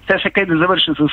ЦСК 0.07 0.37
и 0.37 0.45
да 0.45 0.57
завърша 0.57 0.93
с 0.95 1.07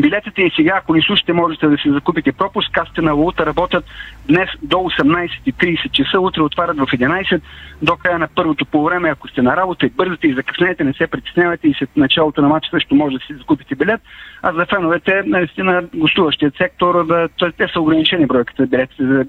билетите 0.00 0.42
и 0.42 0.52
сега, 0.56 0.72
ако 0.76 0.94
ни 0.94 1.02
слушате, 1.02 1.32
можете 1.32 1.68
да 1.68 1.76
си 1.76 1.90
закупите 1.90 2.32
пропуск. 2.32 2.72
Касите 2.72 3.02
на 3.02 3.16
валута 3.16 3.46
работят 3.46 3.84
днес 4.28 4.48
до 4.62 4.76
18.30 4.76 5.90
часа, 5.90 6.20
утре 6.20 6.42
отварят 6.42 6.76
в 6.76 6.86
11 6.86 7.40
до 7.82 7.96
края 7.96 8.18
на 8.18 8.28
първото 8.34 8.66
по 8.66 8.84
време. 8.84 9.10
Ако 9.10 9.28
сте 9.28 9.42
на 9.42 9.56
работа 9.56 9.86
и 9.86 9.90
бързате 9.90 10.26
и 10.26 10.34
закъснете, 10.34 10.84
не 10.84 10.92
се 10.92 11.06
притеснявайте 11.06 11.68
и 11.68 11.74
след 11.74 11.96
началото 11.96 12.42
на 12.42 12.48
матча 12.48 12.70
също 12.70 12.94
може 12.94 13.18
да 13.18 13.24
си 13.24 13.34
закупите 13.34 13.74
билет. 13.74 14.00
А 14.42 14.52
за 14.52 14.66
феновете, 14.66 15.22
наистина, 15.26 15.84
гостуващият 15.94 16.56
сектор, 16.56 17.06
да, 17.06 17.28
те 17.56 17.68
са 17.72 17.80
ограничени 17.80 18.26
бройката 18.26 18.66
билетите 18.66 19.06
за 19.06 19.26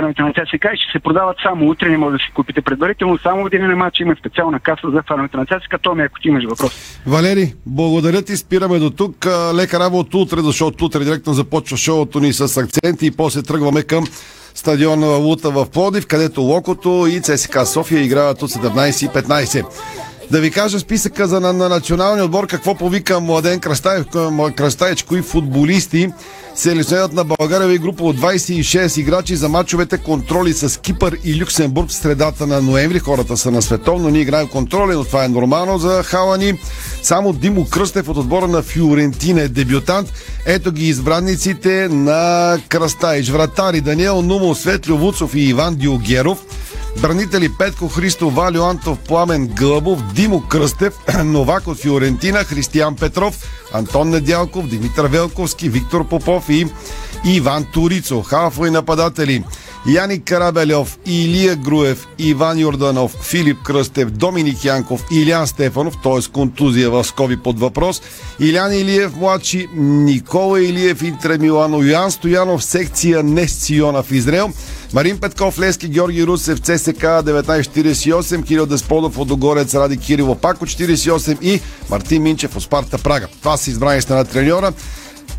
на 0.00 0.32
ЦСКА 0.32 0.70
и 0.74 0.76
ще 0.76 0.92
се 0.92 0.98
продават 0.98 1.36
само 1.42 1.70
утре, 1.70 1.88
не 1.88 1.98
може 1.98 2.12
да 2.12 2.18
си 2.18 2.32
купите 2.34 2.62
предварително. 2.62 3.18
Само 3.18 3.44
в 3.44 3.50
деня 3.50 3.68
на 3.68 3.76
матча 3.76 4.02
има 4.02 4.16
специална 4.18 4.60
каса 4.60 4.90
за 4.90 5.02
феновете 5.08 5.36
на 5.36 5.46
ЦСКА. 5.46 5.78
Томи, 5.78 6.02
ако 6.02 6.20
ти 6.20 6.28
имаш 6.28 6.44
въпрос. 6.44 7.02
Валери, 7.06 7.54
благодаря 7.66 8.22
ти. 8.22 8.36
Спираме 8.36 8.78
до 8.78 8.90
тук. 8.90 9.26
Лека 9.54 9.80
работа 9.80 10.18
утре, 10.18 10.40
защото 10.40 10.84
утре 10.84 11.04
директно 11.04 11.32
започва 11.32 11.76
шоуто 11.76 12.20
ни 12.20 12.32
с 12.32 12.56
акценти 12.56 13.06
и 13.06 13.10
после 13.10 13.42
тръгваме 13.42 13.82
към 13.82 14.04
стадион 14.54 15.04
Лута 15.04 15.50
в 15.50 15.66
Плодив, 15.70 16.06
където 16.06 16.40
Локото 16.40 17.06
и 17.10 17.20
ЦСКА 17.20 17.66
София 17.66 18.02
играят 18.02 18.42
от 18.42 18.50
17.15. 18.50 19.64
Да 20.32 20.40
ви 20.40 20.50
кажа 20.50 20.80
списъка 20.80 21.26
за 21.26 21.40
на, 21.40 21.52
на 21.52 21.68
националния 21.68 22.24
отбор, 22.24 22.46
какво 22.46 22.74
повика 22.74 23.20
Младен 23.20 23.60
Кръстаев, 23.60 24.06
Кръстаевич, 24.56 25.02
кои 25.02 25.22
футболисти 25.22 26.12
Селекционерът 26.54 27.12
на 27.12 27.24
България 27.24 27.74
и 27.74 27.78
група 27.78 28.04
от 28.04 28.16
26 28.16 29.00
играчи 29.00 29.36
за 29.36 29.48
мачовете 29.48 29.98
контроли 29.98 30.52
с 30.52 30.80
Кипър 30.80 31.18
и 31.24 31.42
Люксембург 31.42 31.88
в 31.88 31.94
средата 31.94 32.46
на 32.46 32.62
ноември. 32.62 32.98
Хората 32.98 33.36
са 33.36 33.50
на 33.50 33.62
световно, 33.62 34.08
ние 34.08 34.20
играем 34.20 34.48
контроли, 34.48 34.94
но 34.94 35.04
това 35.04 35.24
е 35.24 35.28
нормално 35.28 35.78
за 35.78 36.02
Халани. 36.02 36.58
Само 37.02 37.32
Димо 37.32 37.66
Кръстев 37.70 38.08
от 38.08 38.16
отбора 38.16 38.48
на 38.48 38.62
Фиорентина 38.62 39.40
е 39.40 39.48
дебютант. 39.48 40.12
Ето 40.46 40.72
ги 40.72 40.88
избранниците 40.88 41.88
на 41.88 42.58
Кръстаич. 42.68 43.30
Вратари 43.30 43.80
Даниел 43.80 44.22
Нумо, 44.22 44.54
Светлио 44.54 44.96
Вуцов 44.96 45.34
и 45.34 45.40
Иван 45.40 45.74
Диогеров. 45.74 46.38
Бранители 47.00 47.48
Петко 47.58 47.88
Христо, 47.88 48.30
Валио 48.30 48.64
Антов, 48.64 48.98
Пламен 48.98 49.46
Гълъбов, 49.46 50.12
Димо 50.14 50.42
Кръстев, 50.48 50.94
Новак 51.24 51.66
от 51.66 51.78
Фиорентина, 51.78 52.38
Християн 52.44 52.96
Петров, 52.96 53.38
Антон 53.72 54.10
Недялков, 54.10 54.68
Димитър 54.68 55.06
Велковски, 55.06 55.68
Виктор 55.68 56.08
Попов 56.08 56.48
и 56.48 56.66
Иван 57.24 57.66
Турицо. 57.72 58.22
Халфови 58.22 58.70
нападатели 58.70 59.44
Яник 59.86 60.24
Карабелев, 60.24 60.98
Илия 61.06 61.56
Груев, 61.56 62.06
Иван 62.18 62.58
Йорданов, 62.58 63.12
Филип 63.22 63.62
Кръстев, 63.62 64.10
Доминик 64.10 64.64
Янков, 64.64 65.04
Илян 65.12 65.46
Стефанов, 65.46 65.94
т.е. 66.02 66.32
контузия 66.32 66.90
в 66.90 67.04
скоби 67.04 67.36
под 67.36 67.60
въпрос, 67.60 68.02
Илян 68.40 68.72
Илиев 68.72 69.16
младши, 69.16 69.68
Никола 69.76 70.60
Илиев 70.60 71.02
Интре 71.02 71.38
Милано, 71.38 71.82
Йоан 71.82 72.10
Стоянов, 72.10 72.64
секция 72.64 73.22
Несциона 73.22 74.02
в 74.02 74.12
Израел, 74.12 74.50
Марин 74.92 75.18
Петков, 75.18 75.58
Лески, 75.58 75.88
Георги 75.88 76.26
Русев, 76.26 76.60
ЦСК 76.60 77.02
1948, 77.02 78.44
Кирил 78.44 78.66
Десподов 78.66 79.18
от 79.18 79.28
Догорец, 79.28 79.74
Ради 79.74 79.96
Кирило 79.96 80.34
пак 80.34 80.62
от 80.62 80.68
48 80.68 81.42
и 81.42 81.60
Мартин 81.90 82.22
Минчев 82.22 82.56
от 82.56 82.62
Спарта 82.62 82.98
Прага. 82.98 83.26
Това 83.40 83.56
са 83.56 83.70
избраниците 83.70 84.14
на 84.14 84.24
треньора. 84.24 84.72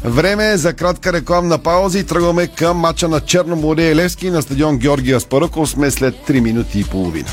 Време 0.04 0.52
е 0.52 0.58
за 0.58 0.74
кратка 0.74 1.14
рекламна 1.14 1.58
пауза 1.58 2.00
и 2.00 2.04
тръгваме 2.04 2.48
към 2.48 2.78
мача 2.78 3.08
на 3.08 3.20
Черно 3.20 3.56
море 3.56 3.84
и 3.84 3.96
Левски 3.96 4.30
на 4.30 4.42
стадион 4.42 4.78
Георгия 4.78 5.20
Спаръков 5.20 5.70
сме 5.70 5.92
след 5.92 6.16
3 6.16 6.40
минути 6.40 6.80
и 6.80 6.84
половина. 6.84 7.30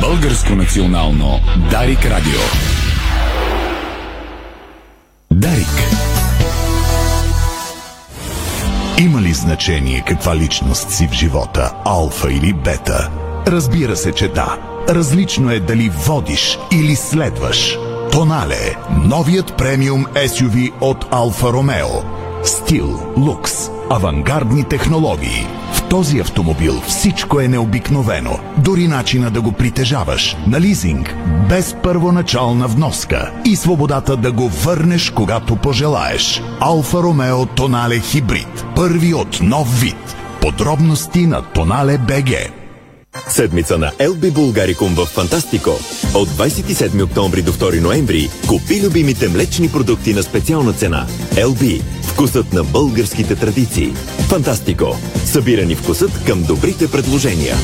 Българско 0.00 0.54
национално 0.54 1.40
Дарик 1.70 2.04
Радио. 2.04 2.40
Дарик. 5.30 6.01
Има 9.02 9.20
ли 9.20 9.32
значение 9.32 10.04
каква 10.06 10.36
личност 10.36 10.90
си 10.90 11.08
в 11.08 11.12
живота, 11.12 11.74
алфа 11.84 12.32
или 12.32 12.52
бета? 12.52 13.10
Разбира 13.46 13.96
се, 13.96 14.12
че 14.12 14.28
да. 14.28 14.58
Различно 14.88 15.50
е 15.50 15.60
дали 15.60 15.88
водиш 15.88 16.58
или 16.72 16.96
следваш. 16.96 17.78
Тонале– 18.12 18.76
новият 19.04 19.56
премиум 19.56 20.04
SUV 20.04 20.72
от 20.80 21.06
Алфа 21.10 21.52
Ромео. 21.52 21.88
Стил, 22.44 23.12
лукс, 23.16 23.52
авангардни 23.90 24.64
технологии. 24.64 25.46
Този 25.92 26.18
автомобил 26.18 26.80
всичко 26.86 27.40
е 27.40 27.48
необикновено. 27.48 28.38
Дори 28.58 28.88
начина 28.88 29.30
да 29.30 29.40
го 29.40 29.52
притежаваш. 29.52 30.36
На 30.46 30.60
лизинг, 30.60 31.16
без 31.48 31.76
първоначална 31.82 32.68
вноска. 32.68 33.30
И 33.44 33.56
свободата 33.56 34.16
да 34.16 34.32
го 34.32 34.48
върнеш, 34.48 35.10
когато 35.10 35.56
пожелаеш. 35.56 36.42
Алфа 36.60 37.02
Ромео 37.02 37.46
Тонале 37.46 37.98
Хибрид. 37.98 38.64
Първи 38.76 39.14
от 39.14 39.40
нов 39.42 39.80
вид. 39.80 40.16
Подробности 40.40 41.26
на 41.26 41.42
Тонале 41.42 41.98
БГ. 41.98 42.61
Седмица 43.28 43.78
на 43.78 43.90
LB 43.90 44.32
Булгарикум 44.32 44.94
в 44.94 45.06
Фантастико. 45.06 45.70
От 46.14 46.28
27 46.28 47.04
октомври 47.04 47.42
до 47.42 47.52
2 47.52 47.80
ноември 47.80 48.30
купи 48.48 48.82
любимите 48.82 49.28
млечни 49.28 49.68
продукти 49.68 50.14
на 50.14 50.22
специална 50.22 50.72
цена. 50.72 51.06
LB. 51.30 51.82
Вкусът 52.02 52.52
на 52.52 52.64
българските 52.64 53.36
традиции. 53.36 53.92
Фантастико. 54.28 54.96
Събирани 55.24 55.74
вкусът 55.74 56.24
към 56.26 56.42
добрите 56.42 56.90
предложения. 56.90 57.56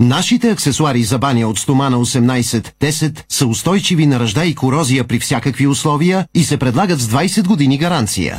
Нашите 0.00 0.50
аксесуари 0.50 1.02
за 1.02 1.18
баня 1.18 1.48
от 1.48 1.58
стомана 1.58 1.96
18-10 1.96 3.24
са 3.28 3.46
устойчиви 3.46 4.06
на 4.06 4.20
ръжда 4.20 4.44
и 4.44 4.54
корозия 4.54 5.04
при 5.04 5.18
всякакви 5.18 5.66
условия 5.66 6.26
и 6.34 6.44
се 6.44 6.56
предлагат 6.56 7.00
с 7.00 7.08
20 7.08 7.46
години 7.46 7.78
гаранция. 7.78 8.38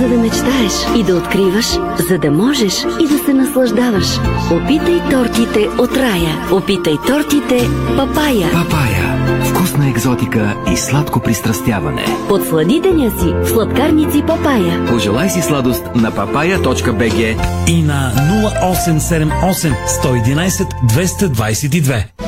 за 0.00 0.08
да 0.08 0.16
мечтаеш 0.16 0.72
и 0.96 1.02
да 1.02 1.16
откриваш, 1.16 1.66
за 2.08 2.18
да 2.18 2.30
можеш 2.30 2.84
и 3.00 3.06
да 3.08 3.18
се 3.18 3.34
наслаждаваш. 3.34 4.06
Опитай 4.52 5.00
тортите 5.10 5.68
от 5.78 5.96
рая. 5.96 6.48
Опитай 6.52 6.96
тортите 7.06 7.68
Папая. 7.96 8.50
Папая. 8.52 9.18
Вкусна 9.44 9.88
екзотика 9.88 10.54
и 10.72 10.76
сладко 10.76 11.20
пристрастяване. 11.20 12.04
Подслади 12.28 12.80
деня 12.80 13.10
си 13.10 13.34
в 13.42 13.48
сладкарници 13.48 14.22
Папая. 14.26 14.86
Пожелай 14.86 15.30
си 15.30 15.42
сладост 15.42 15.84
на 15.94 16.12
papaya.bg 16.12 17.36
и 17.68 17.82
на 17.82 18.12
0878 18.42 19.74
111 20.02 20.66
222. 20.86 22.27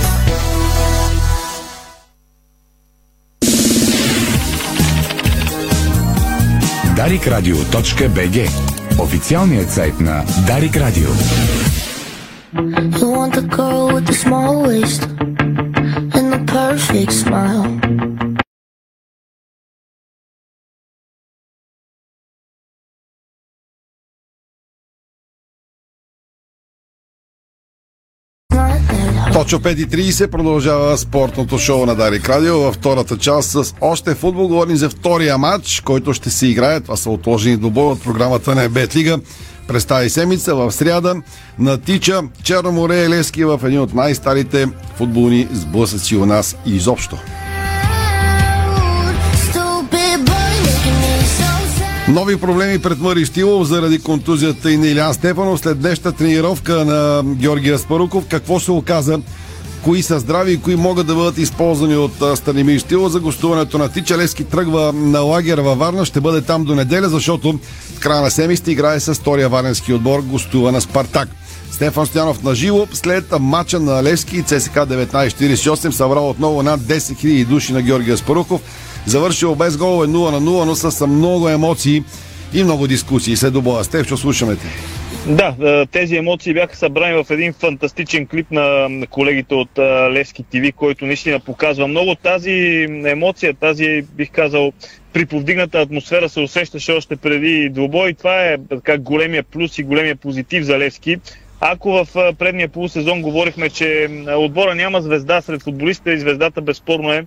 DarikRadio.bg 7.11 8.49
Официалният 8.97 9.69
сайт 9.69 9.99
на 9.99 10.23
Дарик 10.47 10.77
Радио. 10.77 11.09
You 12.53 13.11
want 13.11 13.33
the 13.33 13.41
girl 13.41 13.91
with 13.93 14.05
the 14.05 14.13
small 14.13 14.63
waist 14.63 15.03
and 16.15 16.31
the 16.31 16.41
perfect 16.47 17.11
smile. 17.11 18.20
Точно 29.41 29.59
5.30 29.59 30.27
продължава 30.27 30.97
спортното 30.97 31.57
шоу 31.57 31.85
на 31.85 31.95
Дарик 31.95 32.29
Радио 32.29 32.59
във 32.59 32.75
втората 32.75 33.17
част 33.17 33.49
с 33.49 33.73
още 33.81 34.15
футбол. 34.15 34.47
Говорим 34.47 34.75
за 34.75 34.89
втория 34.89 35.37
матч, 35.37 35.81
който 35.85 36.13
ще 36.13 36.29
се 36.29 36.47
играе. 36.47 36.81
Това 36.81 36.95
са 36.95 37.09
отложени 37.09 37.57
добой 37.57 37.85
от 37.85 38.03
програмата 38.03 38.55
на 38.55 38.69
Бет. 38.69 38.95
През 39.67 39.85
тази 39.85 40.09
седмица 40.09 40.55
в 40.55 40.71
сряда 40.71 41.15
натича 41.59 42.21
Черно 42.43 42.71
море 42.71 43.05
и 43.05 43.09
Лески 43.09 43.45
в 43.45 43.59
един 43.63 43.79
от 43.79 43.93
най-старите 43.93 44.67
футболни 44.95 45.47
сблъсъци 45.51 46.15
у 46.15 46.25
нас 46.25 46.57
изобщо. 46.65 47.17
Нови 52.11 52.37
проблеми 52.37 52.79
пред 52.79 52.99
Мари 52.99 53.25
Стилов 53.25 53.67
заради 53.67 53.99
контузията 53.99 54.71
и 54.71 54.77
на 54.77 54.87
Илян 54.87 55.13
Стефанов 55.13 55.59
след 55.59 55.79
днешната 55.79 56.11
тренировка 56.11 56.85
на 56.85 57.23
Георгия 57.35 57.79
Спаруков. 57.79 58.25
Какво 58.27 58.59
се 58.59 58.71
оказа? 58.71 59.19
Кои 59.83 60.03
са 60.03 60.19
здрави 60.19 60.51
и 60.51 60.57
кои 60.57 60.75
могат 60.75 61.07
да 61.07 61.15
бъдат 61.15 61.37
използвани 61.37 61.95
от 61.95 62.11
Станимир 62.35 62.79
Стилов 62.79 63.11
за 63.11 63.19
гостуването 63.19 63.77
на 63.77 63.89
Тича 63.89 64.17
Лески 64.17 64.43
тръгва 64.43 64.93
на 64.93 65.19
лагер 65.19 65.57
във 65.57 65.79
Варна. 65.79 66.05
Ще 66.05 66.21
бъде 66.21 66.41
там 66.41 66.63
до 66.63 66.75
неделя, 66.75 67.09
защото 67.09 67.59
в 67.95 67.99
края 67.99 68.21
на 68.21 68.31
седмицата 68.31 68.71
играе 68.71 68.99
с 68.99 69.13
втория 69.13 69.49
варненски 69.49 69.93
отбор, 69.93 70.21
гостува 70.21 70.71
на 70.71 70.81
Спартак. 70.81 71.29
Стефан 71.71 72.05
Стоянов 72.05 72.43
на 72.43 72.55
живо 72.55 72.87
след 72.93 73.39
матча 73.39 73.79
на 73.79 74.03
Левски 74.03 74.37
и 74.37 74.43
ЦСК 74.43 74.75
1948 74.75 75.89
събрал 75.89 76.29
отново 76.29 76.63
над 76.63 76.81
10 76.81 76.97
000 76.97 77.45
души 77.45 77.73
на 77.73 77.81
Георгия 77.81 78.17
Спарухов. 78.17 78.61
Завършил 79.05 79.55
без 79.55 79.77
голове 79.77 80.07
0 80.07 80.31
на 80.31 80.41
0, 80.41 80.65
но 80.65 80.75
с 80.75 81.07
много 81.07 81.49
емоции 81.49 82.03
и 82.53 82.63
много 82.63 82.87
дискусии. 82.87 83.35
След 83.35 83.53
добоя. 83.53 83.83
Стефчо, 83.83 84.17
слушаме 84.17 84.55
те. 84.55 84.67
Да, 85.27 85.55
е, 85.61 85.85
тези 85.85 86.15
емоции 86.15 86.53
бяха 86.53 86.75
събрани 86.75 87.23
в 87.23 87.31
един 87.31 87.53
фантастичен 87.53 88.27
клип 88.27 88.51
на 88.51 88.87
колегите 89.09 89.55
от 89.55 89.77
е, 89.77 89.81
Левски 90.11 90.43
ТВ, 90.43 90.71
който 90.71 91.05
наистина 91.05 91.39
показва 91.39 91.87
много 91.87 92.15
тази 92.15 92.51
емоция, 93.05 93.53
тази, 93.53 94.01
бих 94.01 94.31
казал, 94.31 94.71
приповдигната 95.13 95.81
атмосфера 95.81 96.29
се 96.29 96.39
усещаше 96.39 96.91
още 96.91 97.15
преди 97.15 97.69
двубой. 97.69 98.13
Това 98.13 98.45
е 98.45 98.57
така 98.69 98.97
големия 98.97 99.43
плюс 99.43 99.77
и 99.77 99.83
големия 99.83 100.15
позитив 100.15 100.63
за 100.63 100.79
Левски. 100.79 101.17
Ако 101.59 101.91
в 101.91 102.07
е, 102.15 102.33
предния 102.33 102.69
полусезон 102.69 103.21
говорихме, 103.21 103.69
че 103.69 104.07
отбора 104.37 104.75
няма 104.75 105.01
звезда 105.01 105.41
сред 105.41 105.63
футболистите 105.63 106.11
и 106.11 106.19
звездата 106.19 106.61
безспорно 106.61 107.13
е 107.13 107.25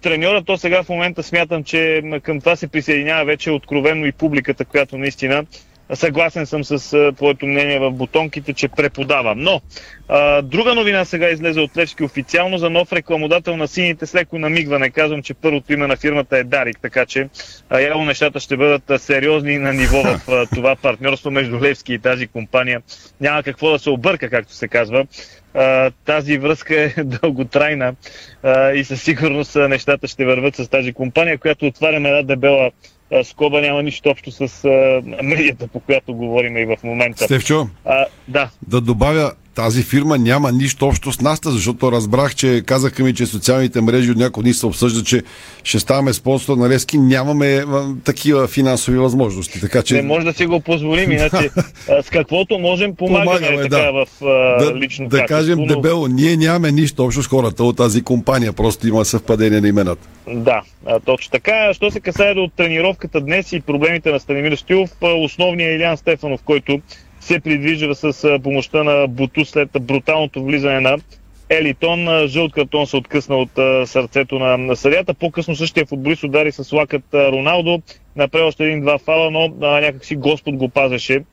треньора, 0.00 0.42
то 0.44 0.56
сега 0.58 0.82
в 0.82 0.88
момента 0.88 1.22
смятам, 1.22 1.64
че 1.64 2.02
към 2.22 2.40
това 2.40 2.56
се 2.56 2.68
присъединява 2.68 3.24
вече 3.24 3.50
откровенно 3.50 4.06
и 4.06 4.12
публиката, 4.12 4.64
която 4.64 4.98
наистина 4.98 5.44
Съгласен 5.94 6.46
съм 6.46 6.64
с 6.64 7.12
твоето 7.16 7.46
мнение 7.46 7.78
в 7.78 7.90
бутонките, 7.90 8.52
че 8.52 8.68
преподава. 8.68 9.34
Но, 9.36 9.60
а, 10.08 10.42
друга 10.42 10.74
новина 10.74 11.04
сега 11.04 11.28
излезе 11.28 11.60
от 11.60 11.76
Левски 11.76 12.04
официално 12.04 12.58
за 12.58 12.70
нов 12.70 12.92
рекламодател 12.92 13.56
на 13.56 13.68
сините 13.68 14.06
с 14.06 14.14
леко 14.14 14.38
намигване. 14.38 14.90
Казвам, 14.90 15.22
че 15.22 15.34
първото 15.34 15.72
име 15.72 15.86
на 15.86 15.96
фирмата 15.96 16.38
е 16.38 16.44
Дарик, 16.44 16.78
така 16.82 17.06
че 17.06 17.28
а, 17.70 17.80
явно 17.80 18.04
нещата 18.04 18.40
ще 18.40 18.56
бъдат 18.56 19.02
сериозни 19.02 19.58
на 19.58 19.72
ниво 19.72 20.02
в 20.02 20.20
а, 20.28 20.46
това 20.54 20.76
партньорство 20.76 21.30
между 21.30 21.60
Левски 21.60 21.94
и 21.94 21.98
тази 21.98 22.26
компания. 22.26 22.82
Няма 23.20 23.42
какво 23.42 23.70
да 23.70 23.78
се 23.78 23.90
обърка, 23.90 24.30
както 24.30 24.52
се 24.52 24.68
казва. 24.68 25.06
А, 25.54 25.90
тази 26.04 26.38
връзка 26.38 26.80
е 26.80 26.94
дълготрайна 27.04 27.94
а, 28.42 28.72
и 28.72 28.84
със 28.84 29.02
сигурност 29.02 29.56
нещата 29.56 30.08
ще 30.08 30.24
върват 30.24 30.56
с 30.56 30.68
тази 30.68 30.92
компания, 30.92 31.38
която 31.38 31.66
отваряме 31.66 32.08
една 32.08 32.22
дебела 32.22 32.70
скоба 33.24 33.60
няма 33.60 33.82
нищо 33.82 34.10
общо 34.10 34.30
с 34.30 34.64
а, 34.64 35.02
медията, 35.22 35.68
по 35.68 35.80
която 35.80 36.14
говорим 36.14 36.56
и 36.56 36.64
в 36.64 36.76
момента. 36.84 37.24
Стевчо, 37.24 37.68
а, 37.84 38.06
да. 38.28 38.50
да 38.68 38.80
добавя, 38.80 39.32
тази 39.56 39.82
фирма 39.82 40.18
няма 40.18 40.52
нищо 40.52 40.86
общо 40.86 41.12
с 41.12 41.20
нас, 41.20 41.40
защото 41.44 41.92
разбрах, 41.92 42.34
че 42.34 42.62
казаха 42.66 43.02
ми, 43.02 43.14
че 43.14 43.26
социалните 43.26 43.80
мрежи 43.80 44.10
от 44.10 44.16
някои 44.16 44.42
дни 44.42 44.54
се 44.54 44.66
обсъждат, 44.66 45.06
че 45.06 45.22
ще 45.64 45.78
ставаме 45.78 46.12
спонсор 46.12 46.56
на 46.56 46.68
Лески. 46.68 46.98
Нямаме 46.98 47.64
такива 48.04 48.48
финансови 48.48 48.98
възможности. 48.98 49.60
Така, 49.60 49.82
че... 49.82 49.94
Не 49.94 50.02
може 50.02 50.26
да 50.26 50.32
си 50.32 50.46
го 50.46 50.60
позволим, 50.60 51.12
иначе 51.12 51.50
с 52.02 52.10
каквото 52.10 52.58
можем 52.58 52.96
помагаме, 52.96 53.24
помагаме 53.24 53.62
така, 53.62 53.76
да. 53.76 53.92
в 53.92 54.06
а, 54.22 54.64
да, 54.64 54.74
лично 54.74 55.08
Да 55.08 55.26
кажем 55.26 55.58
но... 55.58 55.66
дебело, 55.66 56.06
ние 56.06 56.36
нямаме 56.36 56.72
нищо 56.72 57.04
общо 57.04 57.22
с 57.22 57.26
хората 57.26 57.64
от 57.64 57.76
тази 57.76 58.02
компания, 58.02 58.52
просто 58.52 58.88
има 58.88 59.04
съвпадение 59.04 59.60
на 59.60 59.68
имената. 59.68 60.08
Да, 60.28 60.62
точно 61.04 61.30
така. 61.30 61.74
Що 61.74 61.90
се 61.90 62.00
касае 62.00 62.34
до 62.34 62.50
тренировката 62.56 63.20
днес 63.20 63.52
и 63.52 63.60
проблемите 63.60 64.12
на 64.12 64.20
Станимир 64.20 64.56
Стилов, 64.56 64.90
основният 65.02 65.70
е 65.70 65.74
Илян 65.74 65.96
Стефанов, 65.96 66.40
който 66.44 66.80
се 67.26 67.40
придвижва 67.40 67.94
с 67.94 68.38
помощта 68.42 68.84
на 68.84 69.06
Буту 69.06 69.44
след 69.44 69.68
бруталното 69.80 70.44
влизане 70.44 70.80
на 70.80 70.98
Елитон. 71.50 72.26
Жълт 72.26 72.52
картон 72.52 72.86
се 72.86 72.96
откъсна 72.96 73.36
от 73.36 73.50
сърцето 73.88 74.38
на, 74.38 74.76
съдята. 74.76 75.14
По-късно 75.14 75.56
същия 75.56 75.86
футболист 75.86 76.22
удари 76.22 76.52
с 76.52 76.72
лакът 76.72 77.04
Роналдо. 77.14 77.82
Направи 78.16 78.44
още 78.44 78.64
един-два 78.64 78.98
фала, 78.98 79.30
но 79.30 79.48
някакси 79.58 80.16
Господ 80.16 80.56
го 80.56 80.68
пазеше. 80.68 81.24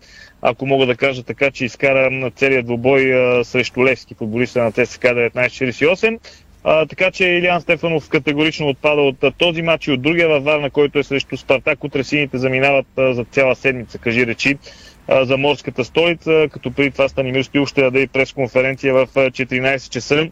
Ако 0.42 0.66
мога 0.66 0.86
да 0.86 0.96
кажа 0.96 1.24
така, 1.24 1.52
че 1.52 1.66
изкара 1.66 2.32
целият 2.36 2.66
двубой 2.66 3.14
а, 3.14 3.44
срещу 3.44 3.86
Левски, 3.86 4.16
футболиста 4.16 4.64
на 4.64 4.72
ТСК 4.72 5.04
1948. 5.04 6.20
А, 6.64 6.86
така 6.86 7.12
че 7.12 7.26
Илиан 7.26 7.62
Стефанов 7.62 8.10
категорично 8.10 8.68
отпада 8.70 9.02
от 9.02 9.24
а, 9.24 9.32
този 9.32 9.62
матч 9.62 9.88
и 9.88 9.92
от 9.92 10.02
другия 10.02 10.30
във 10.30 10.44
Варна, 10.44 10.70
който 10.70 11.00
е 11.00 11.04
срещу 11.04 11.38
Спартак. 11.38 11.84
Утре 11.84 12.04
сините 12.04 12.38
заминават 12.38 12.86
а, 12.98 13.14
за 13.14 13.24
цяла 13.24 13.56
седмица, 13.56 13.98
кажи 13.98 14.28
речи 14.28 14.58
за 15.10 15.38
морската 15.38 15.86
столица, 15.86 16.48
като 16.52 16.72
преди 16.72 16.92
това 16.92 17.10
Станимир 17.10 17.44
Стоил 17.44 17.66
ще 17.66 17.82
даде 17.82 18.02
и 18.02 18.08
пресконференция 18.08 18.94
в 18.94 19.08
14 19.08 19.90
часа 19.90 20.30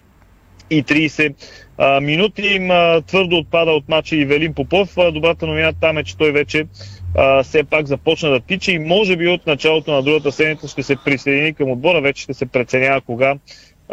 и 0.70 0.84
30 0.84 1.34
а, 1.78 2.02
минути. 2.02 2.68
А, 2.72 3.02
твърдо 3.02 3.38
отпада 3.38 3.72
от 3.72 3.90
матча 3.90 4.16
и 4.16 4.26
Велин 4.26 4.54
Попов. 4.54 4.98
А, 4.98 5.12
добрата 5.12 5.48
новина 5.48 5.74
там 5.74 5.98
е, 5.98 6.04
че 6.04 6.18
той 6.18 6.32
вече 6.32 6.66
а, 7.18 7.44
все 7.44 7.64
пак 7.64 7.88
започна 7.88 8.30
да 8.30 8.40
тича 8.40 8.72
и 8.72 8.80
може 8.80 9.16
би 9.16 9.28
от 9.28 9.48
началото 9.48 9.92
на 9.92 10.04
другата 10.04 10.32
седмица 10.32 10.68
ще 10.68 10.84
се 10.84 10.96
присъедини 11.06 11.54
към 11.54 11.72
отбора. 11.72 12.02
Вече 12.02 12.24
ще 12.24 12.34
се 12.34 12.46
преценява 12.46 13.02
кога 13.02 13.36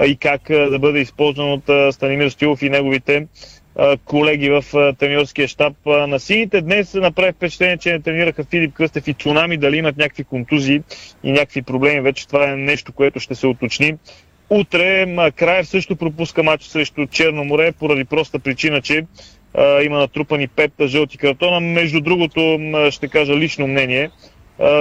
и 0.06 0.16
как 0.16 0.42
да 0.48 0.78
бъде 0.78 1.00
използван 1.00 1.52
от 1.52 1.94
Станимир 1.94 2.28
Стилов 2.28 2.62
и 2.62 2.70
неговите 2.70 3.26
колеги 4.04 4.50
в 4.50 4.64
треньорския 4.98 5.48
щаб 5.48 5.74
на 5.86 6.20
сините. 6.20 6.60
Днес 6.60 6.94
направи 6.94 7.32
впечатление, 7.32 7.76
че 7.76 7.92
не 7.92 8.00
тренираха 8.00 8.44
Филип 8.44 8.74
Кръстев 8.74 9.08
и 9.08 9.14
Цунами, 9.14 9.56
дали 9.56 9.76
имат 9.76 9.96
някакви 9.96 10.24
контузии 10.24 10.82
и 11.24 11.32
някакви 11.32 11.62
проблеми. 11.62 12.00
Вече 12.00 12.26
това 12.26 12.50
е 12.50 12.56
нещо, 12.56 12.92
което 12.92 13.20
ще 13.20 13.34
се 13.34 13.46
уточни. 13.46 13.94
Утре 14.50 15.06
Краев 15.36 15.68
също 15.68 15.96
пропуска 15.96 16.42
матч 16.42 16.64
срещу 16.64 17.06
Черно 17.06 17.44
море, 17.44 17.72
поради 17.72 18.04
проста 18.04 18.38
причина, 18.38 18.80
че 18.80 19.06
а, 19.54 19.82
има 19.82 19.98
натрупани 19.98 20.48
пет 20.48 20.72
жълти 20.84 21.18
картона. 21.18 21.60
Между 21.60 22.00
другото, 22.00 22.58
ще 22.90 23.08
кажа 23.08 23.36
лично 23.36 23.66
мнение, 23.66 24.10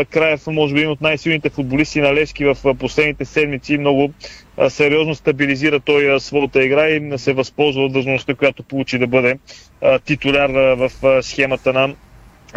Краев 0.09 0.47
може 0.47 0.73
би 0.73 0.85
от 0.85 1.01
най-силните 1.01 1.49
футболисти 1.49 2.01
на 2.01 2.13
Левски 2.13 2.45
в 2.45 2.57
последните 2.79 3.25
седмици. 3.25 3.77
Много 3.77 4.13
сериозно 4.69 5.15
стабилизира 5.15 5.79
той 5.79 6.19
своята 6.19 6.63
игра 6.63 6.87
и 6.87 7.17
се 7.17 7.33
възползва 7.33 7.83
от 7.83 7.93
възможността, 7.93 8.35
която 8.35 8.63
получи 8.63 8.97
да 8.97 9.07
бъде 9.07 9.39
титуляр 10.05 10.49
в 10.75 10.91
схемата 11.23 11.73
на 11.73 11.95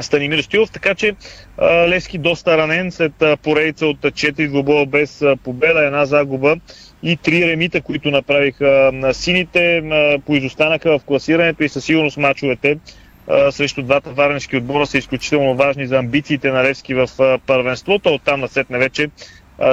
Станимир 0.00 0.38
Стилов, 0.38 0.70
така 0.70 0.94
че 0.94 1.14
Левски 1.62 2.18
доста 2.18 2.58
ранен 2.58 2.92
след 2.92 3.12
поредица 3.42 3.86
от 3.86 3.98
4 3.98 4.48
двубоя 4.48 4.86
без 4.86 5.24
победа, 5.44 5.84
една 5.84 6.06
загуба 6.06 6.56
и 7.02 7.16
три 7.16 7.46
ремита, 7.50 7.82
които 7.82 8.10
направиха 8.10 8.90
на 8.92 9.14
сините, 9.14 9.82
поизостанаха 10.26 10.98
в 10.98 11.04
класирането 11.04 11.64
и 11.64 11.68
със 11.68 11.84
сигурност 11.84 12.16
мачовете 12.16 12.78
срещу 13.50 13.82
двата 13.82 14.10
варнешки 14.10 14.56
отбора 14.56 14.86
са 14.86 14.98
изключително 14.98 15.54
важни 15.54 15.86
за 15.86 15.98
амбициите 15.98 16.50
на 16.50 16.64
Левски 16.64 16.94
в 16.94 17.08
първенството. 17.46 18.14
Оттам 18.14 18.40
насетне 18.40 18.78
вече 18.78 19.08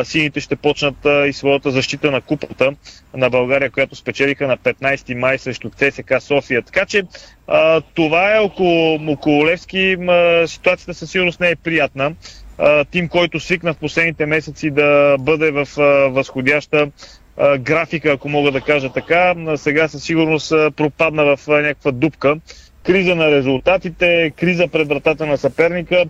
сините 0.03 0.39
ще 0.39 0.55
почнат 0.55 0.95
и 1.28 1.34
своята 1.34 1.72
защита 1.72 2.12
на 2.12 2.22
купата 2.22 2.72
на 3.14 3.30
България, 3.30 3.72
която 3.72 3.95
спечелиха 3.95 4.47
на 4.47 4.58
15 4.58 5.16
май 5.16 5.38
срещу 5.38 5.70
ЦСК 5.70 6.14
София. 6.20 6.62
Така 6.62 6.86
че 6.86 7.03
това 7.93 8.36
е 8.36 8.39
около, 8.39 9.12
около 9.12 9.45
Левски. 9.45 9.97
Ситуацията 10.45 10.93
със 10.93 11.12
сигурност 11.12 11.39
не 11.39 11.49
е 11.49 11.55
приятна. 11.55 12.16
Тим, 12.91 13.08
който 13.08 13.39
свикна 13.39 13.74
в 13.74 13.78
последните 13.78 14.26
месеци 14.26 14.72
да 14.72 15.18
бъде 15.20 15.51
в 15.51 15.68
възходяща 16.12 16.91
графика, 17.60 18.12
ако 18.12 18.30
мога 18.30 18.51
да 18.51 18.62
кажа 18.62 18.93
така, 18.93 19.36
сега 19.55 19.88
със 19.88 20.03
сигурност 20.03 20.49
пропадна 20.76 21.36
в 21.36 21.47
някаква 21.47 21.91
дупка 21.91 22.36
криза 22.88 23.15
на 23.15 23.31
резултатите, 23.31 24.31
криза 24.35 24.67
пред 24.67 24.88
вратата 24.88 25.25
на 25.25 25.38
съперника, 25.38 26.05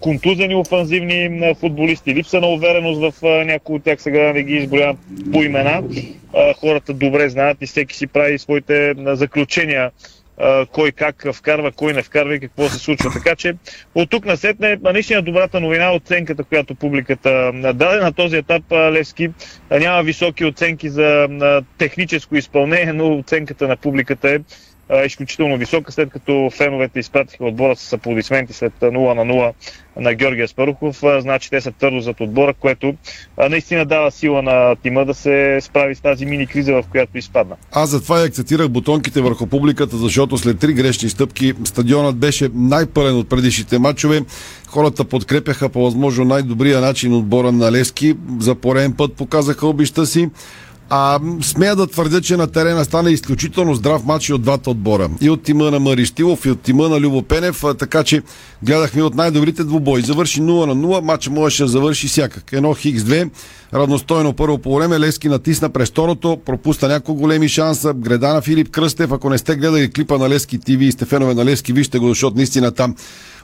контузени 0.00 0.54
офанзивни 0.54 1.54
футболисти, 1.60 2.14
липса 2.14 2.40
на 2.40 2.46
увереност 2.46 3.00
в 3.00 3.44
някои 3.44 3.76
от 3.76 3.84
тях, 3.84 4.02
сега 4.02 4.32
не 4.32 4.42
ги 4.42 4.54
изброявам 4.54 4.96
по 5.32 5.42
имена. 5.42 5.82
Хората 6.60 6.92
добре 6.92 7.28
знаят 7.28 7.58
и 7.60 7.66
всеки 7.66 7.96
си 7.96 8.06
прави 8.06 8.38
своите 8.38 8.94
заключения 8.98 9.90
кой 10.72 10.92
как 10.92 11.26
вкарва, 11.34 11.72
кой 11.72 11.92
не 11.92 12.02
вкарва 12.02 12.34
и 12.34 12.40
какво 12.40 12.68
се 12.68 12.78
случва. 12.78 13.10
Така 13.12 13.36
че 13.36 13.54
от 13.94 14.10
тук 14.10 14.24
насетне 14.24 14.78
наистина 14.82 15.22
добрата 15.22 15.60
новина 15.60 15.84
е 15.84 15.96
оценката, 15.96 16.44
която 16.44 16.74
публиката 16.74 17.52
даде 17.54 18.00
на 18.00 18.12
този 18.12 18.36
етап 18.36 18.62
Левски. 18.72 19.28
Няма 19.70 20.02
високи 20.02 20.44
оценки 20.44 20.88
за 20.88 21.28
техническо 21.78 22.36
изпълнение, 22.36 22.92
но 22.92 23.18
оценката 23.18 23.68
на 23.68 23.76
публиката 23.76 24.30
е 24.30 24.38
изключително 25.06 25.56
висока, 25.56 25.92
след 25.92 26.10
като 26.10 26.50
феновете 26.56 26.98
изпратиха 26.98 27.44
отбора 27.44 27.76
с 27.76 27.92
аплодисменти 27.92 28.52
след 28.52 28.72
0 28.80 29.14
на 29.14 29.32
0 29.32 29.52
на 29.96 30.14
Георгия 30.14 30.48
Спарухов. 30.48 31.02
Значи 31.18 31.50
те 31.50 31.60
са 31.60 31.72
твърдо 31.72 32.00
зад 32.00 32.20
отбора, 32.20 32.54
което 32.54 32.94
наистина 33.50 33.84
дава 33.84 34.10
сила 34.10 34.42
на 34.42 34.76
тима 34.76 35.04
да 35.04 35.14
се 35.14 35.58
справи 35.60 35.94
с 35.94 36.00
тази 36.00 36.26
мини 36.26 36.46
криза, 36.46 36.72
в 36.72 36.84
която 36.90 37.18
изпадна. 37.18 37.56
Аз 37.72 37.90
затова 37.90 38.20
и 38.20 38.26
акцентирах 38.26 38.68
бутонките 38.68 39.20
върху 39.20 39.46
публиката, 39.46 39.96
защото 39.96 40.38
след 40.38 40.58
три 40.58 40.72
грешни 40.72 41.08
стъпки 41.08 41.52
стадионът 41.64 42.16
беше 42.16 42.48
най-пълен 42.54 43.16
от 43.16 43.28
предишните 43.28 43.78
матчове. 43.78 44.20
Хората 44.66 45.04
подкрепяха 45.04 45.68
по 45.68 45.82
възможно 45.82 46.24
най-добрия 46.24 46.80
начин 46.80 47.14
отбора 47.14 47.52
на 47.52 47.72
Левски. 47.72 48.14
За 48.38 48.54
пореден 48.54 48.92
път 48.92 49.14
показаха 49.14 49.66
обища 49.66 50.06
си. 50.06 50.28
А 50.92 51.20
смея 51.42 51.76
да 51.76 51.86
твърдя, 51.86 52.20
че 52.20 52.36
на 52.36 52.46
терена 52.46 52.84
стана 52.84 53.10
изключително 53.10 53.74
здрав 53.74 54.04
матч 54.04 54.28
и 54.28 54.32
от 54.32 54.42
двата 54.42 54.70
отбора. 54.70 55.10
И 55.20 55.30
от 55.30 55.42
тима 55.42 55.70
на 55.70 55.80
Мариштилов, 55.80 56.46
и 56.46 56.50
от 56.50 56.60
тима 56.60 56.88
на 56.88 57.00
Любо 57.00 57.22
Пенев, 57.22 57.64
а, 57.64 57.74
така 57.74 58.04
че 58.04 58.22
гледахме 58.62 59.02
от 59.02 59.14
най-добрите 59.14 59.64
двубои. 59.64 60.02
Завърши 60.02 60.40
0 60.40 60.66
на 60.66 60.76
0, 60.76 61.00
матча 61.00 61.30
можеше 61.30 61.62
да 61.62 61.68
завърши 61.68 62.08
всякак. 62.08 62.52
Едно 62.52 62.74
хикс 62.74 63.02
2 63.02 63.30
равностойно 63.74 64.32
първо 64.32 64.58
по 64.58 64.76
време, 64.76 65.00
Лески 65.00 65.28
натисна 65.28 65.70
през 65.70 65.88
второто, 65.88 66.38
пропуста 66.46 66.88
няколко 66.88 67.20
големи 67.20 67.48
шанса, 67.48 67.94
греда 67.94 68.34
на 68.34 68.40
Филип 68.42 68.70
Кръстев, 68.70 69.12
ако 69.12 69.30
не 69.30 69.38
сте 69.38 69.56
гледали 69.56 69.90
клипа 69.90 70.18
на 70.18 70.28
Лески 70.28 70.58
ТВ 70.58 70.84
и 70.84 70.92
сте 70.92 71.04
фенове 71.04 71.34
на 71.34 71.44
Лески, 71.44 71.72
вижте 71.72 71.98
го, 71.98 72.08
защото 72.08 72.36
наистина 72.36 72.70
там 72.70 72.94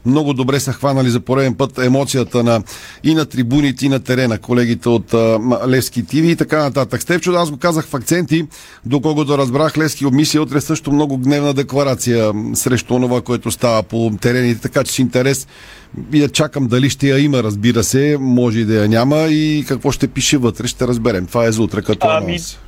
много 0.06 0.32
добре 0.32 0.60
са 0.60 0.72
хванали 0.72 1.10
за 1.10 1.20
пореден 1.20 1.54
път 1.54 1.78
емоцията 1.78 2.44
на 2.44 2.62
и 3.04 3.14
на 3.14 3.24
трибуните, 3.24 3.86
и 3.86 3.88
на 3.88 4.00
терена, 4.00 4.38
колегите 4.38 4.88
от 4.88 5.14
Левски 5.68 6.06
ТВ 6.06 6.16
и 6.16 6.36
така 6.36 6.58
нататък. 6.58 7.02
Степчо, 7.02 7.32
аз 7.32 7.50
го 7.50 7.56
казах 7.56 7.86
в 7.86 7.94
акценти, 7.94 8.46
доколкото 8.86 9.38
разбрах, 9.38 9.78
Левски 9.78 10.06
обмисля 10.06 10.42
утре 10.42 10.60
също 10.60 10.92
много 10.92 11.18
гневна 11.18 11.54
декларация 11.54 12.32
срещу 12.54 13.00
това, 13.00 13.20
което 13.20 13.50
става 13.50 13.82
по 13.82 14.12
терените, 14.20 14.60
така 14.60 14.84
че 14.84 14.92
с 14.92 14.98
интерес 14.98 15.46
и 16.12 16.22
я 16.22 16.28
чакам 16.28 16.66
дали 16.66 16.90
ще 16.90 17.08
я 17.08 17.18
има, 17.18 17.42
разбира 17.42 17.84
се, 17.84 18.16
може 18.20 18.58
и 18.58 18.64
да 18.64 18.74
я 18.74 18.88
няма 18.88 19.16
и 19.16 19.64
какво 19.68 19.92
ще 19.92 20.08
пише 20.08 20.38
вътре, 20.38 20.66
ще 20.66 20.86
разберем. 20.86 21.26
Това 21.26 21.44
е 21.44 21.52
за 21.52 21.62
утре 21.62 21.82
като 21.82 22.06
Ами, 22.10 22.26
анонс. 22.26 22.58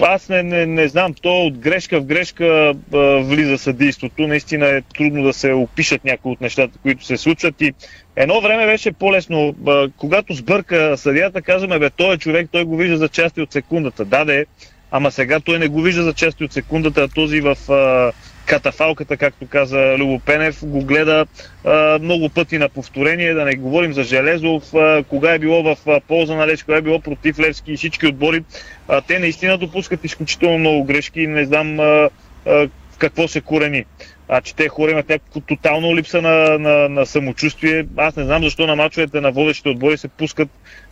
Аз 0.00 0.28
не, 0.28 0.42
не, 0.42 0.66
не 0.66 0.88
знам, 0.88 1.14
то 1.22 1.46
от 1.46 1.58
грешка 1.58 2.00
в 2.00 2.04
грешка 2.04 2.74
а, 2.94 2.98
влиза 2.98 3.58
съдейството. 3.58 4.26
Наистина 4.26 4.66
е 4.66 4.82
трудно 4.82 5.22
да 5.22 5.32
се 5.32 5.52
опишат 5.52 6.04
някои 6.04 6.32
от 6.32 6.40
нещата, 6.40 6.78
които 6.82 7.04
се 7.04 7.16
случват. 7.16 7.60
И 7.60 7.72
едно 8.16 8.40
време 8.40 8.66
беше 8.66 8.92
по-лесно. 8.92 9.54
А, 9.66 9.88
когато 9.96 10.34
сбърка 10.34 10.96
съдията, 10.96 11.42
казваме, 11.42 11.78
бе, 11.78 11.90
той 11.90 12.14
е 12.14 12.18
човек, 12.18 12.48
той 12.52 12.64
го 12.64 12.76
вижда 12.76 12.96
за 12.96 13.08
части 13.08 13.40
от 13.40 13.52
секундата. 13.52 14.04
Да, 14.04 14.24
де, 14.24 14.46
ама 14.90 15.10
сега 15.10 15.40
той 15.40 15.58
не 15.58 15.68
го 15.68 15.82
вижда 15.82 16.02
за 16.02 16.12
части 16.12 16.44
от 16.44 16.52
секундата, 16.52 17.02
а 17.02 17.08
този 17.08 17.40
в 17.40 17.56
а, 17.68 18.12
катафалката, 18.48 19.16
както 19.16 19.46
каза 19.46 19.96
Любо 19.98 20.18
Пенев, 20.18 20.58
го 20.62 20.84
гледа 20.84 21.26
а, 21.64 21.98
много 22.02 22.28
пъти 22.28 22.58
на 22.58 22.68
повторение, 22.68 23.34
да 23.34 23.44
не 23.44 23.56
говорим 23.56 23.92
за 23.92 24.02
Железов, 24.02 24.74
а, 24.74 25.04
кога 25.08 25.34
е 25.34 25.38
било 25.38 25.62
в 25.62 25.76
а, 25.86 26.00
полза 26.00 26.34
на 26.34 26.46
Левски, 26.46 26.64
кога 26.64 26.76
е 26.76 26.82
било 26.82 27.00
против 27.00 27.38
Левски 27.38 27.72
и 27.72 27.76
всички 27.76 28.06
отбори. 28.06 28.44
А, 28.88 29.00
те 29.00 29.18
наистина 29.18 29.58
допускат 29.58 30.04
изключително 30.04 30.58
много 30.58 30.84
грешки 30.84 31.20
и 31.20 31.26
не 31.26 31.44
знам 31.44 31.80
а, 31.80 32.10
а, 32.46 32.68
какво 32.98 33.28
се 33.28 33.40
корени. 33.40 33.84
А, 34.28 34.40
че 34.40 34.54
те 34.54 34.68
хора 34.68 34.90
имат 34.90 35.08
някакво 35.08 35.40
тотално 35.40 35.96
липса 35.96 36.22
на, 36.22 36.58
на, 36.58 36.88
на 36.88 37.06
самочувствие. 37.06 37.86
Аз 37.96 38.16
не 38.16 38.24
знам 38.24 38.42
защо 38.42 38.66
на 38.66 38.76
мачовете 38.76 39.20
на 39.20 39.32
водещите 39.32 39.68
отбори 39.68 39.98
се 39.98 40.08
пускат 40.08 40.48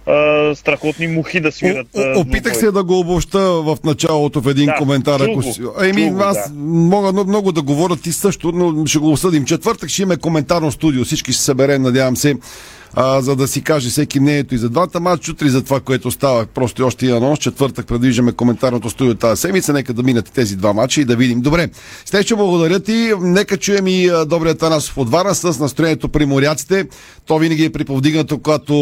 а, 0.07 0.55
страхотни 0.55 1.07
мухи 1.07 1.41
да 1.41 1.53
свират. 1.53 1.87
О, 1.97 2.21
опитах 2.21 2.43
двубой. 2.43 2.61
се 2.61 2.71
да 2.71 2.85
го 2.85 2.99
обобща 2.99 3.39
в 3.63 3.79
началото 3.85 4.41
в 4.41 4.51
един 4.51 4.67
Да, 4.67 4.75
коментар. 4.75 5.21
Ако. 5.21 5.43
Еми, 5.85 6.09
чул 6.09 6.23
аз 6.23 6.53
да. 6.53 6.59
мога 6.65 7.25
много, 7.25 7.53
да 7.53 7.63
говоря 7.63 7.97
ти 7.97 8.13
също, 8.13 8.53
но 8.53 8.87
ще 8.87 8.99
го 8.99 9.13
осъдим. 9.13 9.45
Четвъртък 9.45 9.89
ще 9.89 10.03
имаме 10.03 10.17
коментарно 10.17 10.73
студио. 10.73 11.05
Всички 11.05 11.33
ще 11.33 11.39
се 11.39 11.45
съберем, 11.45 11.83
надявам 11.83 12.17
се, 12.17 12.35
а, 12.95 13.21
за 13.21 13.37
да 13.37 13.49
си 13.49 13.63
каже 13.63 13.91
всеки 13.91 14.21
мнението 14.21 14.55
и 14.55 14.59
за 14.59 14.69
двата 14.69 15.01
матча, 15.01 15.33
утре 15.33 15.49
за 15.49 15.63
това, 15.63 15.81
което 15.81 16.11
става. 16.11 16.47
Просто 16.47 16.87
още 16.87 17.07
и 17.07 17.11
анонс. 17.11 17.39
Четвъртък 17.39 17.87
предвиждаме 17.87 18.33
коментарното 18.33 18.91
студио 18.91 19.15
тази 19.15 19.41
седмица. 19.41 19.73
Нека 19.73 19.93
да 19.93 20.03
минат 20.03 20.31
тези 20.33 20.57
два 20.57 20.73
матча 20.73 21.01
и 21.01 21.05
да 21.05 21.17
видим. 21.17 21.41
Добре, 21.41 21.69
Стече, 22.05 22.35
благодаря 22.37 22.81
ти. 22.81 23.13
Нека 23.21 23.57
чуем 23.57 23.87
и 23.87 24.09
а, 24.09 24.25
добрия 24.25 24.55
Танасов 24.55 24.99
от 24.99 25.11
Варна 25.11 25.35
с 25.35 25.59
настроението 25.59 26.09
при 26.09 26.27
моряците. 26.27 26.89
То 27.27 27.39
винаги 27.39 27.65
е 27.65 27.73
приповдигнато, 27.73 28.39
когато 28.39 28.75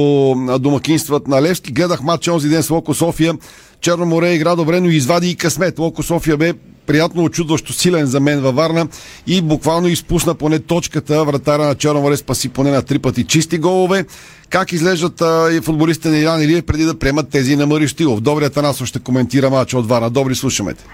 домакинстват 0.60 1.28
на 1.28 1.42
Левски. 1.42 1.72
Гледах 1.72 2.02
матча 2.02 2.32
онзи 2.32 2.48
ден 2.48 2.62
с 2.62 2.70
Локо 2.70 2.94
София. 2.94 3.34
Черно 3.80 4.06
море 4.06 4.34
игра 4.34 4.56
добре, 4.56 4.80
но 4.80 4.88
извади 4.88 5.30
и 5.30 5.34
късмет. 5.34 5.78
Локо 5.78 6.02
София 6.02 6.36
бе 6.36 6.54
приятно 6.86 7.24
очудващо 7.24 7.72
силен 7.72 8.06
за 8.06 8.20
мен 8.20 8.40
във 8.40 8.54
Варна 8.54 8.88
и 9.26 9.42
буквално 9.42 9.88
изпусна 9.88 10.34
поне 10.34 10.58
точката. 10.58 11.24
Вратаря 11.24 11.64
на 11.64 11.74
Черно 11.74 12.00
море 12.00 12.16
спаси 12.16 12.48
поне 12.48 12.70
на 12.70 12.82
три 12.82 12.98
пъти 12.98 13.24
чисти 13.24 13.58
голове. 13.58 14.04
Как 14.50 14.72
изглеждат 14.72 15.22
и 15.52 15.60
футболистите 15.60 16.08
на 16.08 16.18
Иран 16.18 16.42
Илиев 16.42 16.64
преди 16.64 16.84
да 16.84 16.98
приемат 16.98 17.28
тези 17.28 17.56
на 17.56 17.66
Мариштилов? 17.66 18.20
Добри 18.20 18.44
Атанасов 18.44 18.88
ще 18.88 18.98
коментира 18.98 19.50
матча 19.50 19.78
от 19.78 19.88
Варна. 19.88 20.10
Добри, 20.10 20.34
слушаме 20.34 20.74
те. 20.74 20.84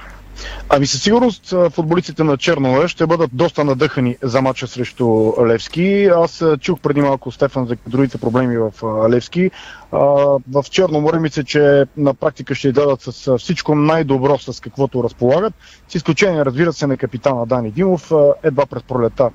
Ами 0.69 0.87
със 0.87 1.03
сигурност 1.03 1.55
футболистите 1.71 2.25
на 2.25 2.37
Чернове 2.37 2.89
ще 2.89 3.07
бъдат 3.07 3.31
доста 3.33 3.65
надъхани 3.65 4.17
за 4.23 4.43
матча 4.43 4.67
срещу 4.67 5.33
Левски. 5.47 6.11
Аз 6.17 6.45
чух 6.61 6.81
преди 6.81 7.01
малко 7.01 7.31
Стефан 7.31 7.67
за 7.67 7.77
другите 7.87 8.19
проблеми 8.19 8.57
в 8.57 8.73
Левски. 9.09 9.51
В 9.93 10.65
Черно 10.71 11.01
море 11.01 11.19
мисля, 11.19 11.45
че 11.45 11.85
на 11.97 12.15
практика 12.15 12.55
ще 12.55 12.73
дадат 12.73 13.01
с 13.03 13.39
всичко 13.39 13.75
най-добро, 13.75 14.39
с 14.39 14.61
каквото 14.61 15.05
разполагат. 15.05 15.55
С 15.89 15.95
изключение, 15.95 16.45
разбира 16.45 16.73
се, 16.73 16.87
на 16.87 16.97
капитана 16.97 17.47
Дани 17.47 17.71
Димов. 17.71 18.13
Едва 18.43 18.67
през 18.67 18.83
пролета 18.83 19.31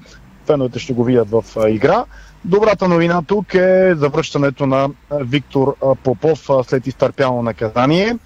феновете 0.46 0.80
ще 0.80 0.94
го 0.94 1.04
видят 1.04 1.30
в 1.30 1.44
игра. 1.70 2.06
Добрата 2.46 2.88
новина 2.88 3.22
тук 3.28 3.54
е 3.54 3.94
завръщането 3.96 4.66
на 4.66 4.90
Виктор 5.12 5.76
Попов 6.04 6.50
след 6.64 6.88
изтърпяно 6.88 7.42
наказание. 7.42 8.18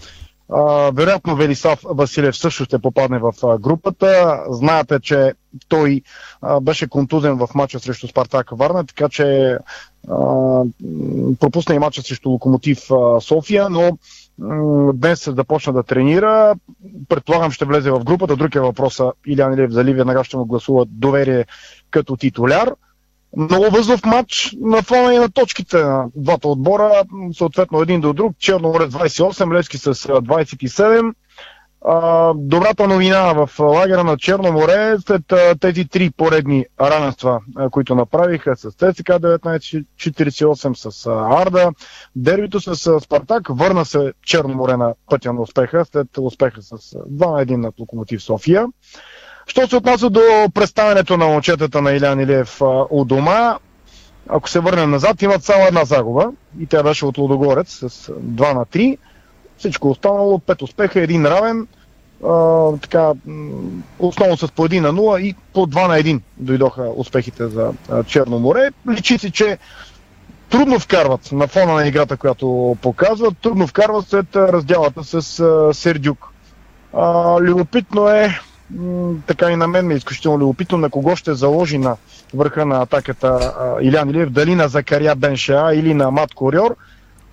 Вероятно 0.93 1.36
Велислав 1.36 1.80
Василев 1.84 2.38
също 2.38 2.66
ще 2.66 2.80
попадне 2.80 3.20
в 3.20 3.58
групата. 3.60 4.43
Знаете, 4.50 5.00
че 5.00 5.34
той 5.68 6.02
беше 6.62 6.88
контузен 6.88 7.38
в 7.38 7.50
матча 7.56 7.80
срещу 7.80 8.08
Спартак 8.08 8.50
Варна, 8.52 8.86
така 8.86 9.10
че 9.10 9.58
пропусна 11.39 11.76
и 11.76 11.80
матча 11.80 12.02
срещу 12.02 12.30
Локомотив 12.30 12.80
София, 13.22 13.70
но 13.70 13.97
днес 14.93 15.26
започна 15.26 15.74
да 15.74 15.84
тренира. 15.84 16.56
Предполагам 17.10 17.52
ще 17.52 17.66
влезе 17.66 17.91
в 17.91 18.04
групата. 18.04 18.36
Друг 18.36 18.56
е 18.56 18.60
въпроса 18.60 19.12
Илян 19.26 19.54
Илев 19.54 19.72
дали 19.72 19.93
веднага 19.93 20.24
ще 20.24 20.38
му 20.38 20.45
гласува 20.45 20.86
доверие 20.86 21.45
като 21.91 22.16
титуляр. 22.16 22.76
Много 23.38 23.69
възлов 23.69 24.05
матч 24.05 24.55
на 24.61 24.82
фона 24.82 25.15
и 25.15 25.17
на 25.17 25.30
точките 25.30 25.77
на 25.77 26.05
двата 26.15 26.47
отбора, 26.47 27.03
съответно 27.34 27.82
един 27.82 28.01
до 28.01 28.13
друг. 28.13 28.36
Черно 28.39 28.67
море 28.67 28.89
с 28.89 28.93
28, 28.93 29.53
Левски 29.53 29.77
с 29.77 29.88
а, 29.88 29.91
27. 29.91 31.13
А, 31.86 32.34
добрата 32.36 32.88
новина 32.88 33.34
в 33.34 33.49
лагера 33.59 34.03
на 34.03 34.17
Черно 34.17 34.51
море 34.51 34.97
след 35.07 35.32
а, 35.32 35.55
тези 35.55 35.88
три 35.88 36.09
поредни 36.09 36.65
равенства, 36.82 37.39
които 37.71 37.95
направиха 37.95 38.55
с 38.55 38.71
ЦСК 38.71 38.80
1948, 38.80 40.89
с 40.89 41.05
а, 41.05 41.41
Арда, 41.41 41.71
дербито 42.15 42.59
с 42.59 42.99
Спартак, 42.99 43.47
върна 43.49 43.86
се 43.86 44.13
Черно 44.25 44.53
море 44.53 44.77
на 44.77 44.93
пътя 45.09 45.34
на 45.34 45.41
успеха 45.41 45.86
след 45.86 46.07
успеха 46.17 46.61
с 46.61 46.71
а, 46.71 46.75
2 46.75 47.09
на 47.09 47.45
1 47.45 47.55
над 47.55 47.80
Локомотив 47.80 48.23
София. 48.23 48.67
Що 49.50 49.68
се 49.68 49.76
отнася 49.76 50.10
до 50.10 50.22
представянето 50.54 51.18
на 51.18 51.28
момчетата 51.28 51.82
на 51.82 51.91
Илян 51.91 52.20
Илиев 52.20 52.62
у 52.89 53.06
дома, 53.06 53.58
ако 54.28 54.50
се 54.50 54.60
върнем 54.60 54.91
назад, 54.91 55.22
имат 55.22 55.43
само 55.43 55.68
една 55.68 55.86
загуба 55.86 56.32
и 56.60 56.66
тя 56.66 56.84
беше 56.84 57.06
от 57.06 57.18
Лудогорец 57.18 57.70
с 57.70 57.89
2 58.12 58.54
на 58.54 58.66
3. 58.66 58.97
Всичко 59.58 59.89
останало, 59.89 60.39
5 60.39 60.62
успеха, 60.62 61.02
един 61.02 61.26
равен, 61.26 61.68
а, 62.28 62.72
така, 62.78 63.12
основно 64.00 64.38
с 64.38 64.52
по 64.52 64.68
1 64.68 64.80
на 64.80 64.93
0 64.93 65.22
и 65.22 65.36
по 65.54 65.68
2 65.68 65.88
на 65.88 66.00
1 66.00 66.22
дойдоха 66.38 66.89
успехите 66.95 67.47
за 67.47 67.74
Черно 68.08 68.39
море. 68.39 68.70
Личи 68.89 69.18
си, 69.18 69.32
че 69.32 69.58
трудно 70.50 70.80
вкарват 70.80 71.32
на 71.32 71.47
фона 71.47 71.74
на 71.74 71.88
играта, 71.88 72.18
която 72.18 72.78
показват, 72.82 73.38
трудно 73.38 73.68
вкарват 73.68 74.08
след 74.08 74.36
а, 74.36 74.54
разделата 74.54 75.04
с 75.04 75.22
Сердюк. 75.74 76.30
А, 76.93 77.36
любопитно 77.41 78.10
е 78.10 78.39
така 79.28 79.51
и 79.51 79.55
на 79.55 79.67
мен 79.67 79.88
ми 79.88 79.93
е 79.93 79.97
изключително 79.97 80.39
любопитно 80.39 80.78
на 80.78 80.89
кого 80.89 81.15
ще 81.15 81.34
заложи 81.34 81.78
на 81.78 81.95
върха 82.34 82.65
на 82.65 82.82
атаката 82.82 83.53
Илян 83.82 84.09
Илиев, 84.09 84.30
дали 84.30 84.55
на 84.55 84.67
Закаря 84.67 85.15
Бенша 85.15 85.72
или 85.74 85.93
на 85.93 86.11
Мат 86.11 86.34
Кориор. 86.34 86.76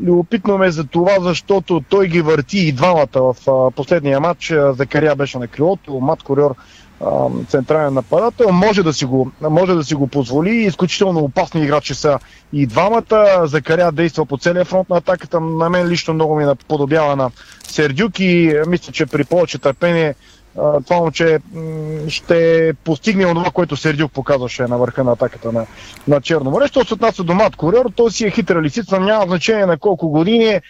Любопитно 0.01 0.59
ме 0.59 0.67
е 0.67 0.71
за 0.71 0.85
това, 0.85 1.17
защото 1.21 1.85
той 1.89 2.07
ги 2.07 2.21
върти 2.21 2.59
и 2.59 2.73
двамата 2.73 3.07
в 3.15 3.37
последния 3.77 4.21
матч. 4.21 4.53
Закаря 4.71 5.17
беше 5.17 5.39
на 5.39 5.49
крилото, 5.49 6.01
Мат 6.01 6.23
Кориор 6.23 6.55
централен 7.49 7.95
нападател, 7.95 8.53
може 8.53 8.83
да 8.83 8.93
си 8.93 9.05
го, 9.05 9.31
може 9.41 9.75
да 9.75 9.85
си 9.85 9.95
го 9.95 10.07
позволи. 10.07 10.51
Изключително 10.51 11.21
опасни 11.21 11.63
играчи 11.63 11.95
са 11.95 12.19
и 12.53 12.67
двамата. 12.67 13.43
Закаря 13.45 13.93
действа 13.93 14.27
по 14.27 14.39
целия 14.39 14.65
фронт 14.65 14.89
на 14.89 14.97
атаката. 14.97 15.41
На 15.41 15.71
мен 15.71 15.89
лично 15.89 16.15
много 16.15 16.37
ми 16.37 16.45
наподобява 16.45 17.17
на 17.17 17.31
Сердюк 17.69 18.21
и 18.21 18.61
мисля, 18.67 18.93
че 18.93 19.07
при 19.07 19.25
повече 19.25 19.59
търпение 19.59 20.15
това 20.57 20.97
момче 20.97 21.39
ще 22.09 22.73
постигне 22.85 23.25
това, 23.25 23.51
което 23.51 23.77
Сердюк 23.77 24.13
показваше 24.13 24.63
на 24.63 24.79
върха 24.79 25.05
на 25.05 25.13
атаката 25.13 25.53
на, 25.53 25.67
на 26.09 26.21
Черно 26.21 26.51
море. 26.51 26.69
Що 26.69 26.85
се 26.85 26.95
отнася 26.95 27.25
до 27.25 27.35
Мат 27.35 27.57
Курьор, 27.57 27.91
той 27.97 28.11
си 28.11 28.27
е 28.27 28.31
хитра 28.31 28.63
лисица, 28.63 29.01
няма 29.01 29.27
значение 29.27 29.67
на 29.67 29.79
колко 29.79 30.09
години 30.09 30.45
е. 30.45 30.63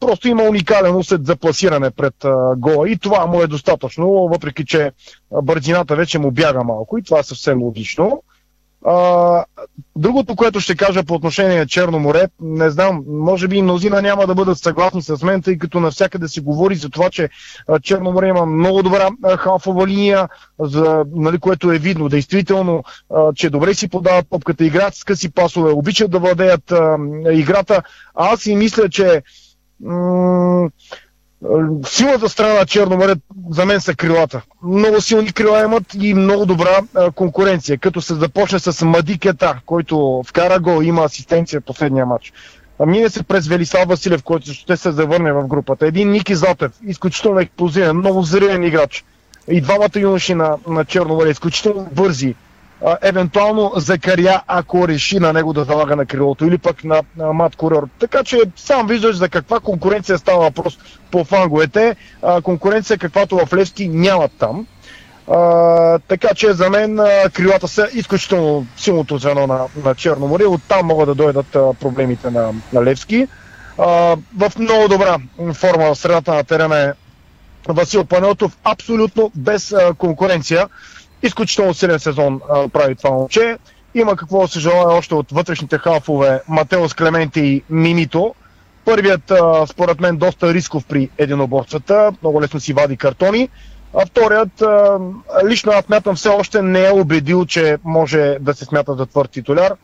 Просто 0.00 0.28
има 0.28 0.42
уникален 0.42 0.96
усет 0.96 1.26
за 1.26 1.36
пласиране 1.36 1.90
пред 1.90 2.14
гола 2.56 2.90
и 2.90 2.98
това 2.98 3.26
му 3.26 3.42
е 3.42 3.46
достатъчно, 3.46 4.08
въпреки 4.08 4.64
че 4.64 4.92
бързината 5.42 5.96
вече 5.96 6.18
му 6.18 6.30
бяга 6.30 6.64
малко 6.64 6.98
и 6.98 7.02
това 7.02 7.18
е 7.18 7.22
съвсем 7.22 7.62
логично. 7.62 8.22
А, 8.88 9.44
другото, 9.96 10.36
което 10.36 10.60
ще 10.60 10.76
кажа 10.76 11.04
по 11.04 11.14
отношение 11.14 11.58
на 11.58 11.66
Черно 11.66 11.98
море, 11.98 12.26
не 12.40 12.70
знам, 12.70 13.02
може 13.08 13.48
би 13.48 13.56
и 13.56 13.62
мнозина 13.62 14.02
няма 14.02 14.26
да 14.26 14.34
бъдат 14.34 14.58
съгласни 14.58 15.02
с 15.02 15.22
мен, 15.22 15.42
тъй 15.42 15.58
като 15.58 15.80
навсякъде 15.80 16.28
се 16.28 16.40
говори 16.40 16.74
за 16.74 16.90
това, 16.90 17.10
че 17.10 17.28
Черно 17.82 18.12
море 18.12 18.28
има 18.28 18.46
много 18.46 18.82
добра 18.82 19.08
халфова 19.38 19.86
линия, 19.86 20.28
за, 20.60 21.04
нали, 21.14 21.38
което 21.38 21.72
е 21.72 21.78
видно 21.78 22.08
действително, 22.08 22.84
а, 23.14 23.32
че 23.34 23.50
добре 23.50 23.74
си 23.74 23.88
подават 23.88 24.26
топката, 24.30 24.64
играят 24.64 24.94
с 24.94 25.04
къси 25.04 25.32
пасове, 25.32 25.72
обичат 25.72 26.10
да 26.10 26.18
владеят 26.18 26.72
а, 26.72 26.96
играта. 27.30 27.82
Аз 28.14 28.40
си 28.40 28.56
мисля, 28.56 28.88
че 28.88 29.22
м- 29.80 30.68
Силната 31.86 32.28
страна 32.28 32.54
на 32.54 32.66
Черно 32.66 32.96
море 32.96 33.14
за 33.50 33.66
мен 33.66 33.80
са 33.80 33.94
крилата. 33.94 34.42
Много 34.62 35.00
силни 35.00 35.32
крила 35.32 35.64
имат 35.64 35.82
и 35.94 36.14
много 36.14 36.46
добра 36.46 36.80
конкуренция. 37.14 37.78
Като 37.78 38.00
се 38.00 38.14
започне 38.14 38.58
с 38.58 38.84
Мади 38.84 39.18
Кета, 39.18 39.60
който 39.66 40.22
вкара 40.26 40.60
гол, 40.60 40.82
има 40.82 41.04
асистенция 41.04 41.60
последния 41.60 42.06
матч. 42.06 42.32
А 42.78 42.86
мине 42.86 43.08
се 43.08 43.22
през 43.22 43.46
Велисал 43.46 43.84
Василев, 43.86 44.22
който 44.22 44.52
ще 44.52 44.76
се 44.76 44.92
завърне 44.92 45.32
в 45.32 45.46
групата. 45.46 45.86
Един 45.86 46.10
Ники 46.10 46.34
Зотев, 46.34 46.72
изключително 46.86 47.40
експлозивен, 47.40 47.96
много 47.96 48.22
зрелен 48.22 48.64
играч. 48.64 49.04
И 49.48 49.60
двамата 49.60 49.90
юноши 49.96 50.34
на, 50.34 50.56
на 50.68 50.84
Черно 50.84 51.14
море, 51.14 51.30
изключително 51.30 51.88
бързи. 51.92 52.34
Евентуално 53.02 53.72
Закаря, 53.76 54.42
ако 54.46 54.88
реши 54.88 55.18
на 55.18 55.32
него 55.32 55.52
да 55.52 55.64
залага 55.64 55.96
на 55.96 56.06
крилото 56.06 56.44
или 56.44 56.58
пък 56.58 56.84
на, 56.84 57.02
на 57.16 57.32
Мат 57.32 57.56
Курьор. 57.56 57.88
Така 57.98 58.24
че 58.24 58.40
сам 58.56 58.86
виждаш 58.86 59.16
за 59.16 59.28
каква 59.28 59.60
конкуренция 59.60 60.18
става 60.18 60.40
въпрос 60.40 60.78
по 61.10 61.24
фанговете. 61.24 61.96
А, 62.22 62.42
конкуренция 62.42 62.98
каквато 62.98 63.46
в 63.46 63.54
Левски 63.54 63.88
нямат 63.88 64.32
там. 64.38 64.66
А, 65.30 65.98
така 65.98 66.34
че 66.34 66.52
за 66.52 66.70
мен 66.70 67.00
а, 67.00 67.30
крилата 67.32 67.68
са 67.68 67.88
изключително 67.92 68.66
силното 68.76 69.18
звено 69.18 69.46
на, 69.46 69.60
на 69.84 69.94
Черно 69.94 70.28
море. 70.28 70.44
Оттам 70.44 70.86
могат 70.86 71.08
да 71.08 71.14
дойдат 71.14 71.56
а, 71.56 71.74
проблемите 71.74 72.30
на, 72.30 72.52
на 72.72 72.84
Левски. 72.84 73.28
А, 73.78 74.16
в 74.36 74.52
много 74.58 74.88
добра 74.88 75.18
форма 75.54 75.94
в 75.94 75.98
средата 75.98 76.34
на 76.34 76.44
терена 76.44 76.78
е 76.78 76.92
Васил 77.68 78.04
Панелтов, 78.04 78.56
абсолютно 78.64 79.30
без 79.34 79.72
а, 79.72 79.94
конкуренция. 79.94 80.68
Изключително 81.26 81.74
силен 81.74 81.98
сезон 81.98 82.40
а, 82.50 82.68
прави 82.68 82.94
това 82.94 83.10
момче. 83.10 83.58
Има 83.94 84.16
какво 84.16 84.48
се 84.48 84.60
желая 84.60 84.88
още 84.88 85.14
от 85.14 85.32
вътрешните 85.32 85.78
халфове 85.78 86.42
Матеос 86.48 86.94
Клементи 86.94 87.40
и 87.40 87.62
Мимито. 87.70 88.34
Първият, 88.84 89.30
а, 89.30 89.66
според 89.66 90.00
мен, 90.00 90.16
доста 90.16 90.54
рисков 90.54 90.84
при 90.86 91.10
единоборствата. 91.18 92.12
Много 92.22 92.42
лесно 92.42 92.60
си 92.60 92.72
вади 92.72 92.96
картони. 92.96 93.48
А 93.94 94.06
вторият, 94.06 94.62
а, 94.62 94.98
лично 95.46 95.72
аз 95.72 95.84
смятам, 95.84 96.16
все 96.16 96.28
още 96.28 96.62
не 96.62 96.86
е 96.86 96.92
убедил, 96.92 97.46
че 97.46 97.78
може 97.84 98.36
да 98.40 98.54
се 98.54 98.64
смята 98.64 98.94
за 98.94 99.06
твърд 99.06 99.30
титуляр. 99.30 99.74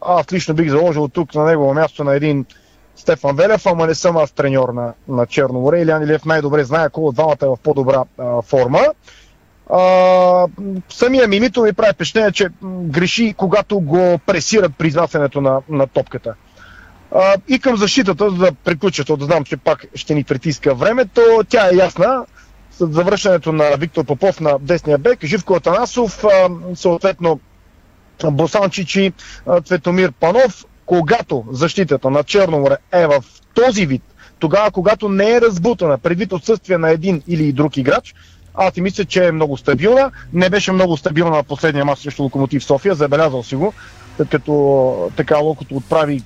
Аз 0.00 0.32
лично 0.32 0.54
бих 0.54 0.70
заложил 0.70 1.08
тук 1.08 1.34
на 1.34 1.44
негово 1.44 1.74
място 1.74 2.04
на 2.04 2.14
един 2.14 2.46
Стефан 2.96 3.36
Велев, 3.36 3.66
ама 3.66 3.86
не 3.86 3.94
съм 3.94 4.16
аз 4.16 4.30
треньор 4.30 4.68
на, 4.68 4.92
на 5.08 5.26
Черно 5.26 5.60
море. 5.60 5.80
Илян 5.80 6.02
Илиев 6.02 6.24
най-добре 6.24 6.64
знае, 6.64 6.84
ако 6.84 7.12
двамата 7.12 7.36
е 7.42 7.46
в 7.46 7.56
по-добра 7.62 8.04
а, 8.18 8.42
форма. 8.42 8.80
А, 9.70 10.46
самия 10.88 11.28
Мимито 11.28 11.62
ми 11.62 11.72
прави 11.72 11.92
впечатление, 11.92 12.32
че 12.32 12.48
греши, 12.64 13.34
когато 13.36 13.80
го 13.80 14.18
пресират 14.26 14.72
при 14.78 14.88
изнасянето 14.88 15.40
на, 15.40 15.60
на 15.68 15.86
топката. 15.86 16.34
А, 17.14 17.34
и 17.48 17.58
към 17.58 17.76
защитата, 17.76 18.30
за 18.30 18.36
да 18.36 18.52
приключа, 18.52 19.02
защото 19.02 19.24
знам, 19.24 19.44
че 19.44 19.56
пак 19.56 19.86
ще 19.94 20.14
ни 20.14 20.24
притиска 20.24 20.74
времето, 20.74 21.22
тя 21.48 21.68
е 21.72 21.76
ясна. 21.76 22.24
С 22.70 22.86
завръщането 22.86 23.52
на 23.52 23.76
Виктор 23.78 24.04
Попов 24.04 24.40
на 24.40 24.58
десния 24.60 24.98
бек, 24.98 25.24
Живко 25.24 25.54
Атанасов, 25.54 26.24
а, 26.24 26.48
съответно 26.74 27.40
Босанчичи, 28.24 29.12
Цветомир 29.64 30.12
Панов, 30.12 30.64
когато 30.86 31.44
защитата 31.50 32.10
на 32.10 32.24
Черно 32.24 32.58
море 32.58 32.76
е 32.92 33.06
в 33.06 33.24
този 33.54 33.86
вид, 33.86 34.02
тогава 34.38 34.70
когато 34.70 35.08
не 35.08 35.30
е 35.30 35.40
разбутана 35.40 35.98
предвид 35.98 36.32
отсъствие 36.32 36.78
на 36.78 36.90
един 36.90 37.22
или 37.28 37.52
друг 37.52 37.76
играч, 37.76 38.14
аз 38.58 38.74
си 38.74 38.80
мисля, 38.80 39.04
че 39.04 39.26
е 39.26 39.32
много 39.32 39.56
стабилна. 39.56 40.10
Не 40.32 40.50
беше 40.50 40.72
много 40.72 40.96
стабилна 40.96 41.36
на 41.36 41.42
последния 41.42 41.84
мач 41.84 41.98
срещу 41.98 42.22
Локомотив 42.22 42.64
София, 42.64 42.94
забелязал 42.94 43.42
си 43.42 43.56
го, 43.56 43.72
след 44.16 44.28
като 44.28 45.10
така 45.16 45.38
Локото 45.38 45.74
отправи 45.76 46.22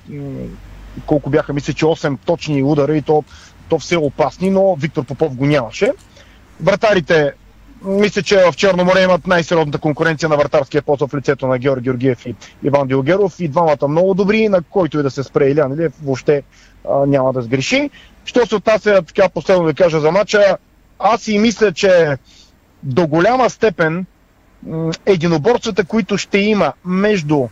колко 1.05 1.29
бяха, 1.29 1.53
мисля, 1.53 1.73
че 1.73 1.85
8 1.85 2.17
точни 2.25 2.63
удара 2.63 2.97
и 2.97 3.01
то, 3.01 3.23
то 3.69 3.79
все 3.79 3.97
опасни, 3.97 4.49
но 4.49 4.75
Виктор 4.75 5.05
Попов 5.05 5.35
го 5.35 5.45
нямаше. 5.45 5.91
Вратарите, 6.61 7.33
мисля, 7.85 8.21
че 8.21 8.37
в 8.51 8.55
Черно 8.55 8.85
море 8.85 9.03
имат 9.03 9.27
най-сериозната 9.27 9.77
конкуренция 9.77 10.29
на 10.29 10.37
вратарския 10.37 10.81
пост 10.81 11.01
в 11.01 11.15
лицето 11.15 11.47
на 11.47 11.57
Георги 11.57 11.83
Георгиев 11.83 12.25
и 12.25 12.35
Иван 12.63 12.87
Дилгеров. 12.87 13.39
И 13.39 13.47
двамата 13.47 13.87
много 13.87 14.13
добри, 14.13 14.49
на 14.49 14.61
който 14.61 14.99
и 14.99 15.03
да 15.03 15.11
се 15.11 15.23
спре 15.23 15.49
Илян 15.49 15.73
Илиев, 15.73 15.93
въобще 16.03 16.43
а, 16.89 17.05
няма 17.05 17.33
да 17.33 17.41
сгреши. 17.41 17.89
Що 18.25 18.45
се 18.45 18.55
отнася 18.55 19.01
така 19.07 19.29
последно 19.29 19.63
да 19.63 19.73
кажа 19.73 19.99
за 19.99 20.11
мача, 20.11 20.57
аз 20.99 21.21
си 21.21 21.39
мисля, 21.39 21.71
че 21.71 22.17
до 22.83 23.07
голяма 23.07 23.49
степен 23.49 24.05
м, 24.67 24.91
единоборствата, 25.05 25.85
които 25.85 26.17
ще 26.17 26.37
има 26.37 26.73
между 26.85 27.47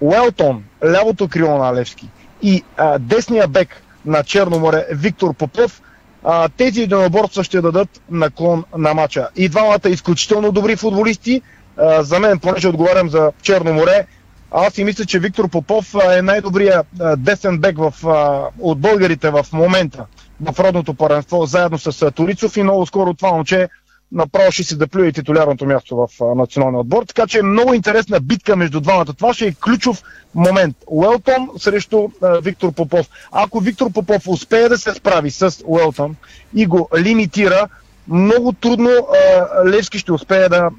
Уелтон, 0.00 0.64
лявото 0.84 1.28
крило 1.28 1.58
на 1.58 1.74
Левски 1.74 2.08
и 2.42 2.62
а, 2.76 2.98
десния 2.98 3.48
бек 3.48 3.82
на 4.06 4.22
Черно 4.22 4.58
море 4.58 4.86
Виктор 4.90 5.34
Попов, 5.34 5.82
а, 6.24 6.48
тези 6.48 6.82
единоборства 6.82 7.44
ще 7.44 7.60
дадат 7.60 8.02
наклон 8.10 8.64
на 8.76 8.94
матча. 8.94 9.28
И 9.36 9.48
двамата 9.48 9.88
изключително 9.88 10.52
добри 10.52 10.76
футболисти. 10.76 11.42
А, 11.76 12.02
за 12.02 12.20
мен, 12.20 12.38
понеже 12.38 12.68
отговарям 12.68 13.08
за 13.08 13.32
Черно 13.42 13.72
море, 13.72 14.06
аз 14.50 14.72
си 14.72 14.84
мисля, 14.84 15.04
че 15.04 15.18
Виктор 15.18 15.48
Попов 15.48 15.94
е 16.12 16.22
най-добрият 16.22 16.86
десен 17.16 17.58
бек 17.58 17.78
в, 17.78 17.94
а, 18.06 18.48
от 18.60 18.80
българите 18.80 19.30
в 19.30 19.46
момента 19.52 20.06
в 20.40 20.60
родното 20.60 20.94
паренство, 20.94 21.46
заедно 21.46 21.78
с 21.78 22.02
а, 22.02 22.10
Торицов 22.10 22.56
и 22.56 22.62
много 22.62 22.86
скоро 22.86 23.14
това 23.14 23.32
момче 23.32 23.68
направо 24.12 24.52
ще 24.52 24.62
си 24.62 24.78
да 24.78 24.86
плюе 24.86 25.12
титулярното 25.12 25.66
място 25.66 25.96
в 25.96 26.34
националния 26.34 26.80
отбор. 26.80 27.04
Така 27.04 27.26
че 27.26 27.38
е 27.38 27.42
много 27.42 27.74
интересна 27.74 28.20
битка 28.20 28.56
между 28.56 28.80
двамата. 28.80 29.04
Това 29.04 29.34
ще 29.34 29.46
е 29.46 29.54
ключов 29.54 30.02
момент. 30.34 30.76
Уелтон 30.86 31.48
срещу 31.58 32.08
а, 32.22 32.40
Виктор 32.40 32.72
Попов. 32.72 33.08
Ако 33.32 33.60
Виктор 33.60 33.92
Попов 33.92 34.28
успее 34.28 34.68
да 34.68 34.78
се 34.78 34.94
справи 34.94 35.30
с 35.30 35.56
Уелтон 35.64 36.16
и 36.54 36.66
го 36.66 36.88
лимитира, 36.98 37.68
много 38.08 38.52
трудно 38.52 38.90
а, 38.90 39.68
Левски 39.68 39.98
ще 39.98 40.12
успее 40.12 40.48
да, 40.48 40.70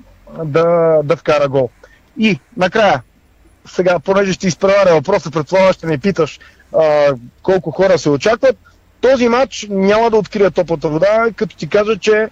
да, 0.43 0.99
да 1.03 1.15
вкара 1.15 1.47
гол. 1.47 1.69
И 2.17 2.39
накрая, 2.57 3.01
сега, 3.65 3.99
понеже 3.99 4.33
ще 4.33 4.47
изпреваря 4.47 4.93
въпроса, 4.93 5.31
предполагам 5.31 5.73
ще 5.73 5.87
ме 5.87 5.97
питаш 5.97 6.39
а, 6.73 7.13
колко 7.43 7.71
хора 7.71 7.99
се 7.99 8.09
очакват, 8.09 8.57
този 9.01 9.27
матч 9.27 9.67
няма 9.69 10.09
да 10.09 10.17
открия 10.17 10.51
топлата 10.51 10.89
вода, 10.89 11.25
като 11.35 11.55
ти 11.55 11.67
кажа, 11.67 11.97
че 11.97 12.29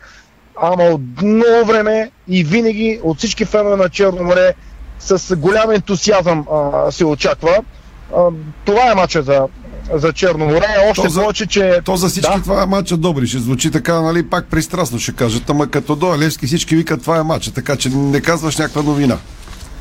ама 0.62 0.84
от 0.84 1.02
много 1.22 1.66
време 1.66 2.12
и 2.28 2.44
винаги 2.44 3.00
от 3.04 3.18
всички 3.18 3.46
фенове 3.46 3.76
на 3.76 3.90
Черно 3.90 4.24
море 4.24 4.54
с 5.00 5.36
голям 5.36 5.72
ентусиазъм 5.72 6.46
а, 6.52 6.92
се 6.92 7.06
очаква. 7.06 7.58
А, 8.18 8.28
това 8.66 8.92
е 8.92 8.96
матча 8.96 9.24
за, 9.24 9.48
за 9.94 10.14
Черно 10.14 10.46
море. 10.46 10.68
Още 10.90 11.08
То 11.08 11.14
повече, 11.14 11.48
че... 11.48 11.82
То 11.86 11.96
за 11.96 12.08
всички 12.08 12.36
Да. 12.36 12.44
това 12.44 12.64
е 12.64 12.66
матча 12.66 12.98
добри. 12.98 13.28
Ще 13.28 13.40
звучи 13.40 13.72
така, 13.72 14.02
нали, 14.02 14.30
пак 14.30 14.46
пристрастно 14.46 15.00
ще 15.00 15.12
кажат. 15.12 15.50
Ама 15.50 15.68
като 15.68 15.96
до 15.96 16.18
Левски 16.18 16.48
всички 16.48 16.76
викат 16.76 17.02
това 17.02 17.18
е 17.18 17.24
матча, 17.24 17.52
така 17.54 17.76
че 17.76 17.90
не 17.90 18.22
казваш 18.22 18.58
някаква 18.58 18.82
новина. 18.82 19.18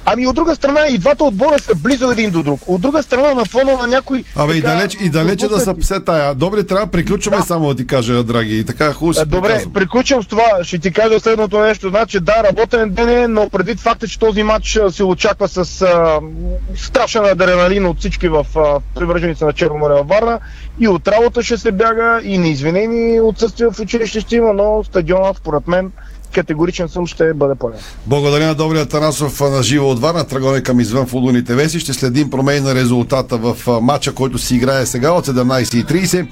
Ами 0.04 0.26
от 0.26 0.34
друга 0.34 0.54
страна 0.54 0.80
и 0.90 0.98
двата 0.98 1.24
отбора 1.24 1.58
са 1.58 1.74
близо 1.74 2.10
един 2.10 2.30
до 2.30 2.42
друг. 2.42 2.60
От 2.66 2.80
друга 2.80 3.02
страна 3.02 3.34
на 3.34 3.44
фона 3.44 3.76
на 3.76 3.86
някой... 3.86 4.24
Абе, 4.36 4.54
и 4.54 4.60
далеч, 4.60 4.96
и 5.00 5.10
далече 5.10 5.48
да 5.48 5.60
са 5.60 5.74
все 5.80 6.00
тая. 6.00 6.34
Добре, 6.34 6.66
трябва 6.66 6.86
да 6.86 6.92
приключваме 6.92 7.36
да. 7.36 7.42
само 7.42 7.68
да 7.68 7.74
ти 7.74 7.86
кажа, 7.86 8.22
драги. 8.22 8.58
И 8.58 8.64
така 8.64 8.92
хубаво 8.92 9.24
Добре, 9.26 9.48
приказвам. 9.48 9.72
приключвам 9.72 10.22
с 10.22 10.26
това. 10.26 10.44
Ще 10.62 10.78
ти 10.78 10.92
кажа 10.92 11.20
следното 11.20 11.60
нещо. 11.60 11.88
Значи 11.88 12.20
да, 12.20 12.42
работен 12.44 12.90
ден 12.90 13.08
е, 13.08 13.28
но 13.28 13.48
предвид 13.48 13.80
факта, 13.80 14.08
че 14.08 14.18
този 14.18 14.42
матч 14.42 14.78
се 14.90 15.04
очаква 15.04 15.48
с 15.48 15.82
а, 15.82 16.20
страшен 16.76 17.24
адреналин 17.24 17.86
от 17.86 17.98
всички 17.98 18.28
в 18.28 18.46
а, 18.56 18.80
привърженици 18.94 19.44
на 19.44 19.52
Черно 19.52 19.78
море 19.78 19.94
във 19.94 20.08
Варна 20.08 20.38
и 20.80 20.88
от 20.88 21.08
работа 21.08 21.42
ще 21.42 21.58
се 21.58 21.72
бяга 21.72 22.20
и 22.24 22.38
неизвинени 22.38 23.20
отсъствия 23.20 23.70
в 23.70 23.80
училище 23.80 24.20
ще 24.20 24.36
има, 24.36 24.52
но 24.52 24.84
стадионът, 24.84 25.36
според 25.36 25.68
мен, 25.68 25.92
категоричен 26.32 26.88
съм, 26.88 27.06
ще 27.06 27.34
бъде 27.34 27.54
пълен. 27.54 27.78
Благодаря 28.06 28.46
на 28.46 28.54
Добрия 28.54 28.86
Танасов 28.86 29.40
на 29.40 29.62
живо 29.62 29.90
от 29.90 30.00
Варна. 30.00 30.24
Тръгваме 30.24 30.60
към 30.60 30.80
извън 30.80 31.06
футболните 31.06 31.54
веси. 31.54 31.80
Ще 31.80 31.92
следим 31.92 32.30
промени 32.30 32.60
на 32.60 32.74
резултата 32.74 33.36
в 33.36 33.80
матча, 33.80 34.12
който 34.12 34.38
си 34.38 34.54
играе 34.54 34.86
сега 34.86 35.10
от 35.10 35.26
17.30. 35.26 36.28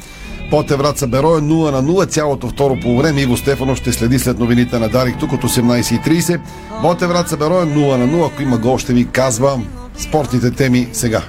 Поте 0.51 0.77
Враца 0.77 1.07
Берое 1.07 1.41
0 1.41 1.71
на 1.71 1.83
0 1.83 2.09
цялото 2.09 2.49
второ 2.49 2.77
по 2.83 2.99
време. 2.99 3.21
Иво 3.21 3.37
Стефанов 3.37 3.79
ще 3.79 3.93
следи 3.93 4.19
след 4.19 4.39
новините 4.39 4.79
на 4.79 4.89
Дарик 4.89 5.19
тук 5.21 5.33
от 5.33 5.43
18.30. 5.43 6.41
Боте 6.83 7.07
Враца 7.07 7.37
Берое 7.37 7.67
0 7.67 7.97
на 7.97 8.07
0. 8.07 8.27
Ако 8.27 8.43
има 8.43 8.59
гол, 8.59 8.79
ще 8.79 8.93
ви 8.93 9.09
казва 9.09 9.61
спортните 9.99 10.51
теми 10.51 10.89
сега. 10.93 11.23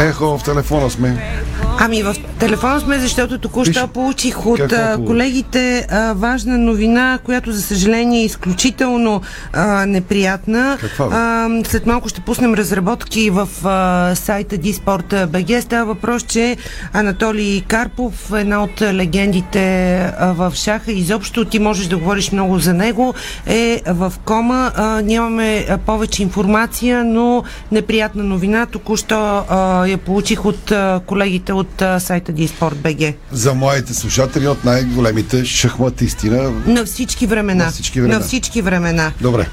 Ехо, 0.00 0.38
в 0.38 0.44
телефона 0.44 0.90
сме. 0.90 1.42
Ами 1.82 2.02
в 2.02 2.16
телефона 2.38 2.80
сме, 2.80 2.98
защото 2.98 3.38
току-що 3.38 3.88
получих 3.88 4.46
от 4.46 4.60
какво 4.60 5.04
колегите 5.04 5.86
а, 5.90 6.12
важна 6.12 6.58
новина, 6.58 7.18
която 7.24 7.52
за 7.52 7.62
съжаление 7.62 8.20
е 8.20 8.24
изключително 8.24 9.22
а, 9.52 9.86
неприятна. 9.86 10.78
Каква, 10.80 11.08
а, 11.12 11.48
след 11.64 11.86
малко 11.86 12.08
ще 12.08 12.20
пуснем 12.20 12.54
разработки 12.54 13.30
в 13.30 13.48
а, 13.64 14.14
сайта 14.14 14.56
dsport.bg. 14.56 15.60
Става 15.60 15.84
въпрос, 15.84 16.22
че 16.22 16.56
Анатолий 16.92 17.60
Карпов, 17.60 18.32
една 18.34 18.62
от 18.62 18.82
легендите 18.82 19.96
а, 20.18 20.32
в 20.32 20.52
шаха, 20.54 20.92
изобщо 20.92 21.44
ти 21.44 21.58
можеш 21.58 21.86
да 21.86 21.96
говориш 21.96 22.32
много 22.32 22.58
за 22.58 22.74
него, 22.74 23.14
е 23.46 23.82
в 23.86 24.12
кома. 24.24 24.70
А, 24.76 25.02
нямаме 25.02 25.66
а, 25.70 25.78
повече 25.78 26.22
информация, 26.22 27.04
но 27.04 27.44
неприятна 27.72 28.24
новина. 28.24 28.66
Току-що 28.66 29.44
а, 29.48 29.86
я 29.86 29.98
получих 29.98 30.44
от 30.44 30.72
а, 30.72 31.00
колегите 31.06 31.52
от 31.52 31.69
а, 31.82 32.00
сайта 32.00 32.32
dsport.bg. 32.32 33.14
За 33.32 33.54
моите 33.54 33.94
слушатели 33.94 34.48
от 34.48 34.64
най-големите 34.64 35.44
шахматисти 35.44 36.30
на... 36.30 36.50
На 36.66 36.84
всички 36.84 37.26
времена. 37.26 37.64
На 37.64 37.70
всички 37.70 38.00
времена. 38.00 38.18
На 38.18 38.24
всички 38.24 38.62
времена. 38.62 39.12
Добре. 39.20 39.46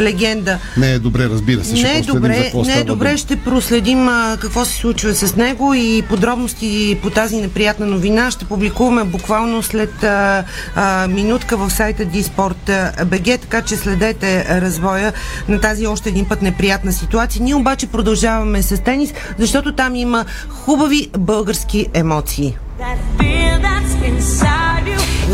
Легенда. 0.00 0.58
Не 0.76 0.92
е 0.92 0.98
добре, 0.98 1.24
разбира 1.24 1.64
се. 1.64 1.76
ще 1.76 1.86
Не 1.86 1.98
е 1.98 2.02
добре, 2.02 2.52
не 2.66 2.78
е 2.78 2.84
добре, 2.84 3.08
дума. 3.08 3.18
ще 3.18 3.36
проследим 3.36 4.08
а, 4.08 4.36
какво 4.40 4.64
се 4.64 4.72
случва 4.72 5.14
с 5.14 5.36
него 5.36 5.74
и 5.74 6.02
подробности 6.08 6.98
по 7.02 7.10
тази 7.10 7.36
неприятна 7.36 7.86
новина 7.86 8.30
ще 8.30 8.44
публикуваме 8.44 9.04
буквално 9.04 9.62
след 9.62 10.04
а, 10.04 10.44
а, 10.76 11.08
минутка 11.08 11.56
в 11.56 11.70
сайта 11.70 12.02
dsport.bg, 12.06 13.40
така 13.40 13.62
че 13.62 13.76
следете 13.76 14.60
развоя 14.60 15.12
на 15.48 15.60
тази 15.60 15.86
още 15.86 16.08
един 16.08 16.24
път 16.24 16.42
неприятна 16.42 16.92
ситуация. 16.92 17.42
Ние 17.42 17.54
обаче 17.54 17.86
продължаваме 17.86 18.62
с 18.62 18.82
тенис, 18.82 19.14
защото 19.38 19.72
там 19.74 19.96
има 19.96 20.24
хубави 20.48 21.10
български 21.18 21.86
емоции. 21.94 22.56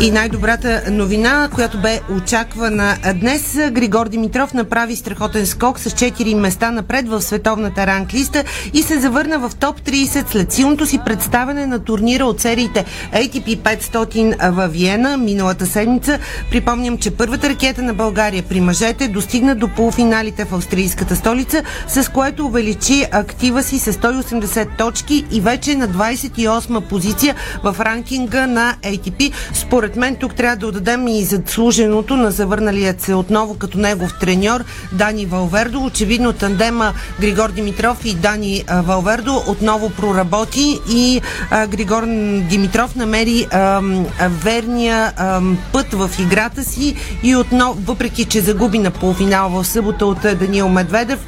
И 0.01 0.11
най-добрата 0.11 0.83
новина, 0.91 1.49
която 1.53 1.81
бе 1.81 1.99
очаквана 2.17 2.97
днес, 3.15 3.57
Григор 3.71 4.09
Димитров 4.09 4.53
направи 4.53 4.95
страхотен 4.95 5.47
скок 5.47 5.79
с 5.79 5.89
4 5.89 6.33
места 6.33 6.71
напред 6.71 7.09
в 7.09 7.21
световната 7.21 7.87
ранглиста 7.87 8.43
и 8.73 8.83
се 8.83 8.99
завърна 8.99 9.39
в 9.39 9.55
топ 9.55 9.81
30 9.81 10.31
след 10.31 10.51
силното 10.51 10.85
си 10.85 10.99
представяне 11.05 11.67
на 11.67 11.79
турнира 11.79 12.25
от 12.25 12.41
сериите 12.41 12.85
ATP 13.13 13.57
500 13.57 14.49
във 14.51 14.71
Виена 14.73 15.17
миналата 15.17 15.65
седмица. 15.65 16.19
Припомням, 16.51 16.97
че 16.97 17.11
първата 17.11 17.49
ракета 17.49 17.81
на 17.81 17.93
България 17.93 18.43
при 18.49 18.61
мъжете 18.61 19.07
достигна 19.07 19.55
до 19.55 19.67
полуфиналите 19.67 20.45
в 20.45 20.53
австрийската 20.53 21.15
столица, 21.15 21.63
с 21.87 22.11
което 22.11 22.45
увеличи 22.45 23.05
актива 23.11 23.63
си 23.63 23.79
с 23.79 23.93
180 23.93 24.77
точки 24.77 25.25
и 25.31 25.41
вече 25.41 25.71
е 25.71 25.75
на 25.75 25.89
28 25.89 26.81
позиция 26.81 27.35
в 27.63 27.75
ранкинга 27.79 28.47
на 28.47 28.75
ATP. 28.83 29.31
Според 29.53 29.90
мен 29.95 30.15
тук 30.15 30.35
трябва 30.35 30.55
да 30.55 30.67
отдадем 30.67 31.07
и 31.07 31.23
заслуженото 31.23 32.15
на 32.15 32.31
завърналият 32.31 33.01
се 33.01 33.13
отново 33.13 33.57
като 33.57 33.77
негов 33.77 34.13
треньор 34.19 34.63
Дани 34.91 35.25
Валвердо. 35.25 35.83
Очевидно 35.83 36.33
тандема 36.33 36.93
Григор 37.19 37.51
Димитров 37.51 38.05
и 38.05 38.13
Дани 38.13 38.63
а, 38.67 38.81
Валвердо 38.81 39.43
отново 39.47 39.89
проработи 39.89 40.79
и 40.89 41.21
а, 41.51 41.67
Григор 41.67 42.05
Димитров 42.49 42.95
намери 42.95 43.47
ам, 43.51 44.05
а, 44.19 44.29
верния 44.29 45.13
ам, 45.17 45.57
път 45.73 45.93
в 45.93 46.09
играта 46.19 46.63
си 46.63 46.95
и 47.23 47.35
отново, 47.35 47.79
въпреки 47.85 48.25
че 48.25 48.41
загуби 48.41 48.79
на 48.79 48.91
полуфинал 48.91 49.49
в 49.49 49.65
събота 49.65 50.05
от 50.05 50.25
а, 50.25 50.35
Даниил 50.35 50.69
Медведев, 50.69 51.19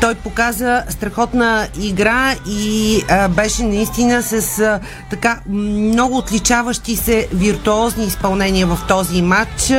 той 0.00 0.14
показа 0.14 0.84
страхотна 0.88 1.68
игра 1.80 2.34
и 2.48 3.02
а, 3.08 3.28
беше 3.28 3.62
наистина 3.62 4.22
с 4.22 4.58
а, 4.58 4.80
така 5.10 5.40
много 5.48 6.16
отличаващи 6.16 6.96
се 6.96 7.28
виртуозни 7.32 8.01
изпълнения 8.04 8.66
в 8.66 8.78
този 8.88 9.22
матч. 9.22 9.72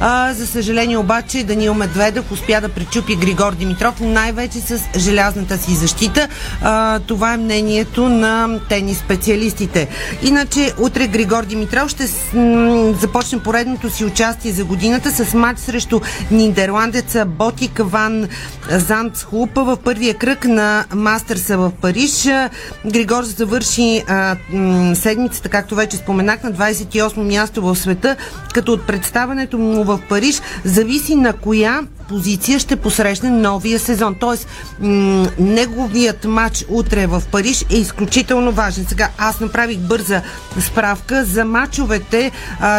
А, 0.00 0.32
за 0.32 0.46
съжаление 0.46 0.98
обаче 0.98 1.44
Даниил 1.44 1.74
Медведев 1.74 2.32
успя 2.32 2.60
да 2.60 2.68
пречупи 2.68 3.16
Григор 3.16 3.52
Димитров 3.52 4.00
най-вече 4.00 4.60
с 4.60 4.80
желязната 4.96 5.58
си 5.58 5.74
защита. 5.74 6.28
А, 6.62 6.98
това 6.98 7.34
е 7.34 7.36
мнението 7.36 8.08
на 8.08 8.60
тенис 8.68 8.98
специалистите. 8.98 9.88
Иначе 10.22 10.72
утре 10.78 11.06
Григор 11.06 11.44
Димитров 11.44 11.90
ще 11.90 12.06
с, 12.06 12.14
започне 13.00 13.38
поредното 13.38 13.90
си 13.90 14.04
участие 14.04 14.52
за 14.52 14.64
годината 14.64 15.10
с 15.10 15.34
матч 15.34 15.60
срещу 15.60 16.00
нидерландеца 16.30 17.24
Ботик 17.24 17.80
Ван 17.84 18.28
Зандсхуп 18.70 19.50
в 19.56 19.78
първия 19.84 20.14
кръг 20.14 20.44
на 20.44 20.84
Мастърса 20.94 21.58
в 21.58 21.72
Париж. 21.80 22.28
Григор 22.86 23.22
завърши 23.22 24.04
а, 24.08 24.36
м, 24.52 24.96
седмицата, 24.96 25.48
както 25.48 25.74
вече 25.74 25.96
споменах, 25.96 26.42
на 26.42 26.52
28 26.52 27.16
място 27.16 27.62
в 27.66 27.76
света, 27.76 28.16
като 28.54 28.72
от 28.72 28.86
представането 28.86 29.58
му 29.58 29.84
в 29.84 30.00
Париж 30.08 30.40
зависи 30.64 31.14
на 31.14 31.32
коя 31.32 31.80
позиция 32.08 32.58
ще 32.58 32.76
посрещне 32.76 33.30
новия 33.30 33.78
сезон. 33.78 34.14
Тоест, 34.20 34.48
м- 34.80 35.26
неговият 35.38 36.24
матч 36.24 36.64
утре 36.68 37.06
в 37.06 37.22
Париж 37.32 37.64
е 37.70 37.76
изключително 37.76 38.52
важен. 38.52 38.86
Сега 38.88 39.08
аз 39.18 39.40
направих 39.40 39.78
бърза 39.78 40.22
справка 40.60 41.24
за 41.24 41.44
матчовете 41.44 42.32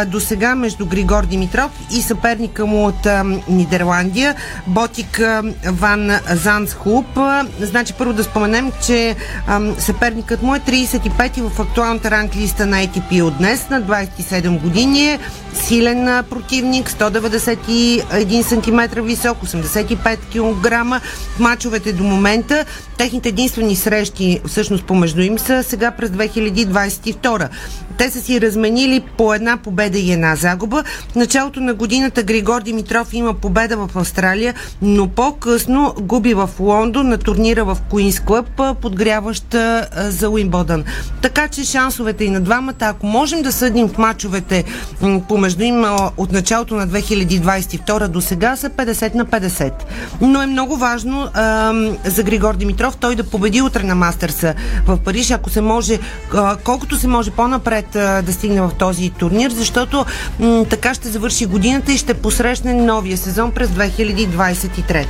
до 0.06 0.20
сега 0.20 0.54
между 0.54 0.86
Григор 0.86 1.26
Димитров 1.26 1.70
и 1.96 2.02
съперника 2.02 2.66
му 2.66 2.86
от 2.86 3.06
а, 3.06 3.24
Нидерландия, 3.48 4.34
Ботик 4.66 5.20
а, 5.20 5.42
Ван 5.64 6.10
Зансхуп. 6.30 7.06
А, 7.16 7.46
Значи 7.60 7.92
първо 7.92 8.12
да 8.12 8.24
споменем, 8.24 8.72
че 8.86 9.16
а, 9.46 9.60
съперникът 9.78 10.42
му 10.42 10.54
е 10.54 10.60
35 10.60 11.48
в 11.48 11.60
актуалната 11.60 12.10
ранглиста 12.10 12.66
на 12.66 12.76
ATP 12.76 13.22
от 13.22 13.38
днес, 13.38 13.68
на 13.70 13.82
27 13.82 14.60
години 14.60 14.77
е 14.82 15.18
силен 15.54 16.24
противник, 16.30 16.90
191 16.90 18.42
см 18.42 19.02
висок, 19.02 19.38
85 19.44 20.18
кг. 20.32 21.00
Мачовете 21.38 21.92
до 21.92 22.04
момента, 22.04 22.64
техните 22.98 23.28
единствени 23.28 23.76
срещи 23.76 24.40
всъщност 24.46 24.84
помежду 24.84 25.20
им 25.20 25.38
са 25.38 25.62
сега 25.62 25.90
през 25.90 26.10
2022. 26.10 27.48
Те 27.98 28.10
са 28.10 28.20
си 28.20 28.40
разменили 28.40 29.02
по 29.16 29.34
една 29.34 29.56
победа 29.56 29.98
и 29.98 30.12
една 30.12 30.36
загуба. 30.36 30.84
В 31.12 31.14
началото 31.14 31.60
на 31.60 31.74
годината 31.74 32.22
Григор 32.22 32.62
Димитров 32.62 33.12
има 33.12 33.34
победа 33.34 33.76
в 33.76 33.96
Австралия, 33.96 34.54
но 34.82 35.08
по-късно 35.08 35.94
губи 36.00 36.34
в 36.34 36.50
Лондон 36.60 37.08
на 37.08 37.18
турнира 37.18 37.64
в 37.64 37.78
Куинс 37.90 38.20
Клъб, 38.20 38.60
подгряваща 38.80 39.88
за 39.96 40.30
Уимбодън. 40.30 40.84
Така 41.22 41.48
че 41.48 41.64
шансовете 41.64 42.24
и 42.24 42.30
на 42.30 42.40
двамата, 42.40 42.74
ако 42.80 43.06
можем 43.06 43.42
да 43.42 43.52
съдим 43.52 43.88
в 43.88 43.98
мачовете 43.98 44.64
помежду 45.28 45.62
им 45.62 45.84
от 46.16 46.32
началото 46.32 46.74
на 46.74 46.88
2022 46.88 48.08
до 48.08 48.20
сега 48.20 48.56
са 48.56 48.70
50 48.70 49.14
на 49.14 49.26
50. 49.26 49.72
Но 50.20 50.42
е 50.42 50.46
много 50.46 50.76
важно 50.76 51.28
а, 51.34 51.72
за 52.04 52.22
Григор 52.22 52.56
Димитров 52.56 52.87
той 52.96 53.16
да 53.16 53.24
победи 53.24 53.62
утре 53.62 53.82
на 53.82 53.94
Мастърса 53.94 54.54
в 54.86 54.98
Париж, 54.98 55.30
ако 55.30 55.50
се 55.50 55.60
може, 55.60 55.98
колкото 56.64 56.96
се 56.96 57.06
може 57.06 57.30
по-напред 57.30 57.86
да 57.92 58.32
стигне 58.32 58.60
в 58.60 58.70
този 58.78 59.10
турнир, 59.10 59.50
защото 59.50 60.04
м, 60.40 60.64
така 60.70 60.94
ще 60.94 61.08
завърши 61.08 61.46
годината 61.46 61.92
и 61.92 61.98
ще 61.98 62.14
посрещне 62.14 62.74
новия 62.74 63.18
сезон 63.18 63.52
през 63.52 63.68
2023. 63.68 65.06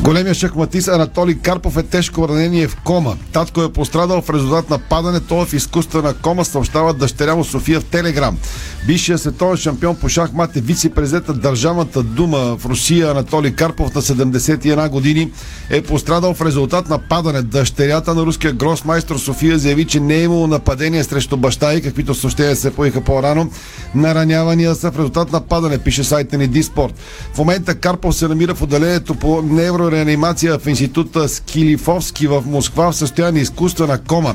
Големия 0.00 0.34
шахматист 0.34 0.88
Анатолий 0.88 1.34
Карпов 1.34 1.76
е 1.76 1.82
тежко 1.82 2.28
ранен 2.28 2.54
и 2.54 2.62
е 2.62 2.68
в 2.68 2.76
кома. 2.76 3.14
Татко 3.32 3.62
е 3.62 3.72
пострадал 3.72 4.22
в 4.22 4.30
резултат 4.30 4.70
на 4.70 4.78
падане. 4.78 5.20
Той 5.20 5.42
е 5.42 5.46
в 5.46 5.52
изкуствена 5.52 6.14
кома, 6.14 6.44
съобщава 6.44 6.94
дъщеря 6.94 7.34
му 7.34 7.44
София 7.44 7.80
в 7.80 7.84
Телеграм. 7.84 8.38
Бившия 8.86 9.18
световен 9.18 9.56
шампион 9.56 9.96
по 9.96 10.08
шахмат 10.08 10.56
е 10.56 10.60
вице-президент 10.60 11.28
на 11.28 11.34
Държавната 11.34 12.02
дума 12.02 12.56
в 12.58 12.66
Русия 12.66 13.10
Анатолий 13.10 13.52
Карпов 13.52 13.94
на 13.94 14.02
71 14.02 14.88
години 14.88 15.32
е 15.70 15.82
пострадал 15.82 16.34
в 16.34 16.42
резултат 16.42 16.88
на 16.88 16.98
падане. 16.98 17.42
Дъщерята 17.42 18.14
на 18.14 18.22
руския 18.22 18.52
гросмайстор 18.52 19.16
София 19.16 19.58
заяви, 19.58 19.84
че 19.84 20.00
не 20.00 20.14
е 20.14 20.22
имало 20.22 20.46
нападение 20.46 21.04
срещу 21.04 21.36
баща 21.36 21.74
и 21.74 21.82
каквито 21.82 22.14
съобщения 22.14 22.56
се 22.56 22.70
поиха 22.70 23.00
по-рано. 23.00 23.50
Наранявания 23.94 24.74
са 24.74 24.90
в 24.90 24.98
резултат 24.98 25.32
на 25.32 25.40
падане, 25.40 25.78
пише 25.78 26.04
сайта 26.04 26.38
ни 26.38 26.46
Диспорт. 26.46 26.94
В 27.34 27.38
момента 27.38 27.74
Карпов 27.74 28.14
се 28.14 28.28
намира 28.28 28.54
в 28.54 28.62
отделението 28.62 29.14
по 29.14 29.42
неврореанимация 29.42 30.58
в 30.58 30.66
института 30.66 31.28
Скилифовски 31.28 32.26
в 32.26 32.42
Москва 32.46 32.92
в 32.92 32.96
състояние 32.96 33.42
изкуствена 33.42 33.98
кома. 33.98 34.34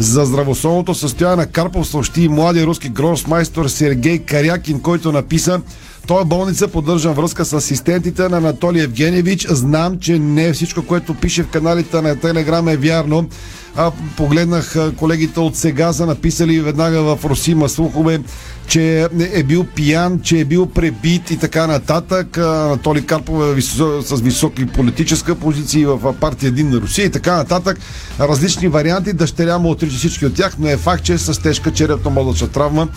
За 0.00 0.24
здравословното 0.24 0.94
състояние 0.94 1.36
на 1.36 1.46
Карпов 1.46 1.86
съобщи 1.86 2.22
и 2.22 2.28
младия 2.28 2.66
руски 2.66 2.88
гросмайстор 2.88 3.68
Сергей 3.68 4.18
Карякин, 4.18 4.80
който 4.80 5.12
написа 5.12 5.60
той 6.06 6.24
болница 6.24 6.68
поддържам 6.68 7.14
връзка 7.14 7.44
с 7.44 7.52
асистентите 7.52 8.28
на 8.28 8.36
Анатолий 8.36 8.82
Евгеньевич. 8.82 9.46
Знам, 9.50 9.98
че 9.98 10.18
не 10.18 10.52
всичко, 10.52 10.82
което 10.82 11.14
пише 11.14 11.42
в 11.42 11.48
каналите 11.48 12.02
на 12.02 12.16
Телеграм 12.16 12.68
е 12.68 12.76
вярно. 12.76 13.28
А, 13.76 13.90
погледнах 14.16 14.76
колегите 14.96 15.40
от 15.40 15.56
сега 15.56 15.92
са 15.92 16.06
написали 16.06 16.60
веднага 16.60 17.02
в 17.02 17.24
Русима 17.24 17.68
слухове, 17.68 18.20
че 18.66 19.08
е 19.32 19.42
бил 19.42 19.64
пиян, 19.64 20.20
че 20.20 20.40
е 20.40 20.44
бил 20.44 20.66
пребит 20.66 21.30
и 21.30 21.36
така 21.36 21.66
нататък. 21.66 22.38
Анатолий 22.38 23.02
Карпов 23.02 23.50
е 23.50 23.54
висо, 23.54 24.02
с 24.02 24.20
високи 24.20 24.66
политическа 24.66 25.34
позиции 25.34 25.86
в 25.86 26.14
партия 26.20 26.48
Един 26.48 26.70
на 26.70 26.76
Русия 26.76 27.06
и 27.06 27.10
така 27.10 27.36
нататък. 27.36 27.78
Различни 28.20 28.68
варианти. 28.68 29.12
Дъщеря 29.12 29.58
му 29.58 29.70
отрича 29.70 29.96
всички 29.96 30.26
от 30.26 30.34
тях, 30.34 30.54
но 30.58 30.68
е 30.68 30.76
факт, 30.76 31.04
че 31.04 31.12
е 31.12 31.18
с 31.18 31.42
тежка 31.42 31.70
черепно-мозъчна 31.70 32.48
травма 32.48 32.88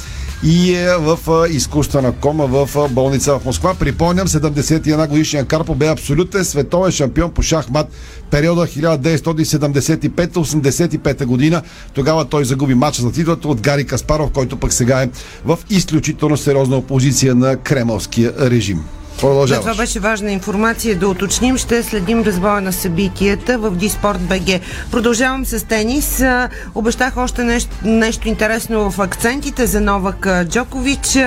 и 0.43 0.73
е 0.73 0.97
в 0.97 1.17
изкуствена 1.49 2.11
кома 2.11 2.45
в 2.45 2.89
болница 2.93 3.39
в 3.39 3.45
Москва. 3.45 3.73
Припомням, 3.73 4.27
71 4.27 5.07
годишния 5.07 5.45
Карпо 5.45 5.75
бе 5.75 5.87
абсолютен 5.87 6.45
световен 6.45 6.91
шампион 6.91 7.31
по 7.31 7.41
шахмат 7.41 7.87
периода 8.31 8.67
1975-85 8.67 11.25
година. 11.25 11.61
Тогава 11.93 12.25
той 12.25 12.45
загуби 12.45 12.75
матча 12.75 13.01
за 13.01 13.11
титлата 13.11 13.47
от 13.47 13.61
Гари 13.61 13.85
Каспаров, 13.85 14.31
който 14.31 14.57
пък 14.57 14.73
сега 14.73 15.03
е 15.03 15.09
в 15.45 15.57
изключително 15.69 16.37
сериозна 16.37 16.77
опозиция 16.77 17.35
на 17.35 17.55
кремълския 17.55 18.33
режим. 18.39 18.83
Да, 19.21 19.59
това 19.59 19.75
беше 19.75 19.99
важна 19.99 20.31
информация. 20.31 20.95
Да 20.95 21.07
уточним, 21.07 21.57
ще 21.57 21.83
следим 21.83 22.21
разбоя 22.21 22.61
на 22.61 22.73
събитията 22.73 23.57
в 23.57 23.71
Диспорт 23.71 24.21
БГ. 24.21 24.61
Продължавам 24.91 25.45
с 25.45 25.65
тенис. 25.65 26.23
Обещах 26.75 27.17
още 27.17 27.43
нещо, 27.43 27.75
нещо 27.83 28.27
интересно 28.27 28.91
в 28.91 28.99
акцентите 28.99 29.65
за 29.67 29.81
Новак 29.81 30.27
Джокович. 30.45 31.17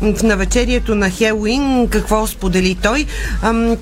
В 0.00 0.22
навечерието 0.22 0.94
на 0.94 1.10
Хелуин 1.10 1.88
какво 1.90 2.26
сподели 2.26 2.78
той? 2.82 3.06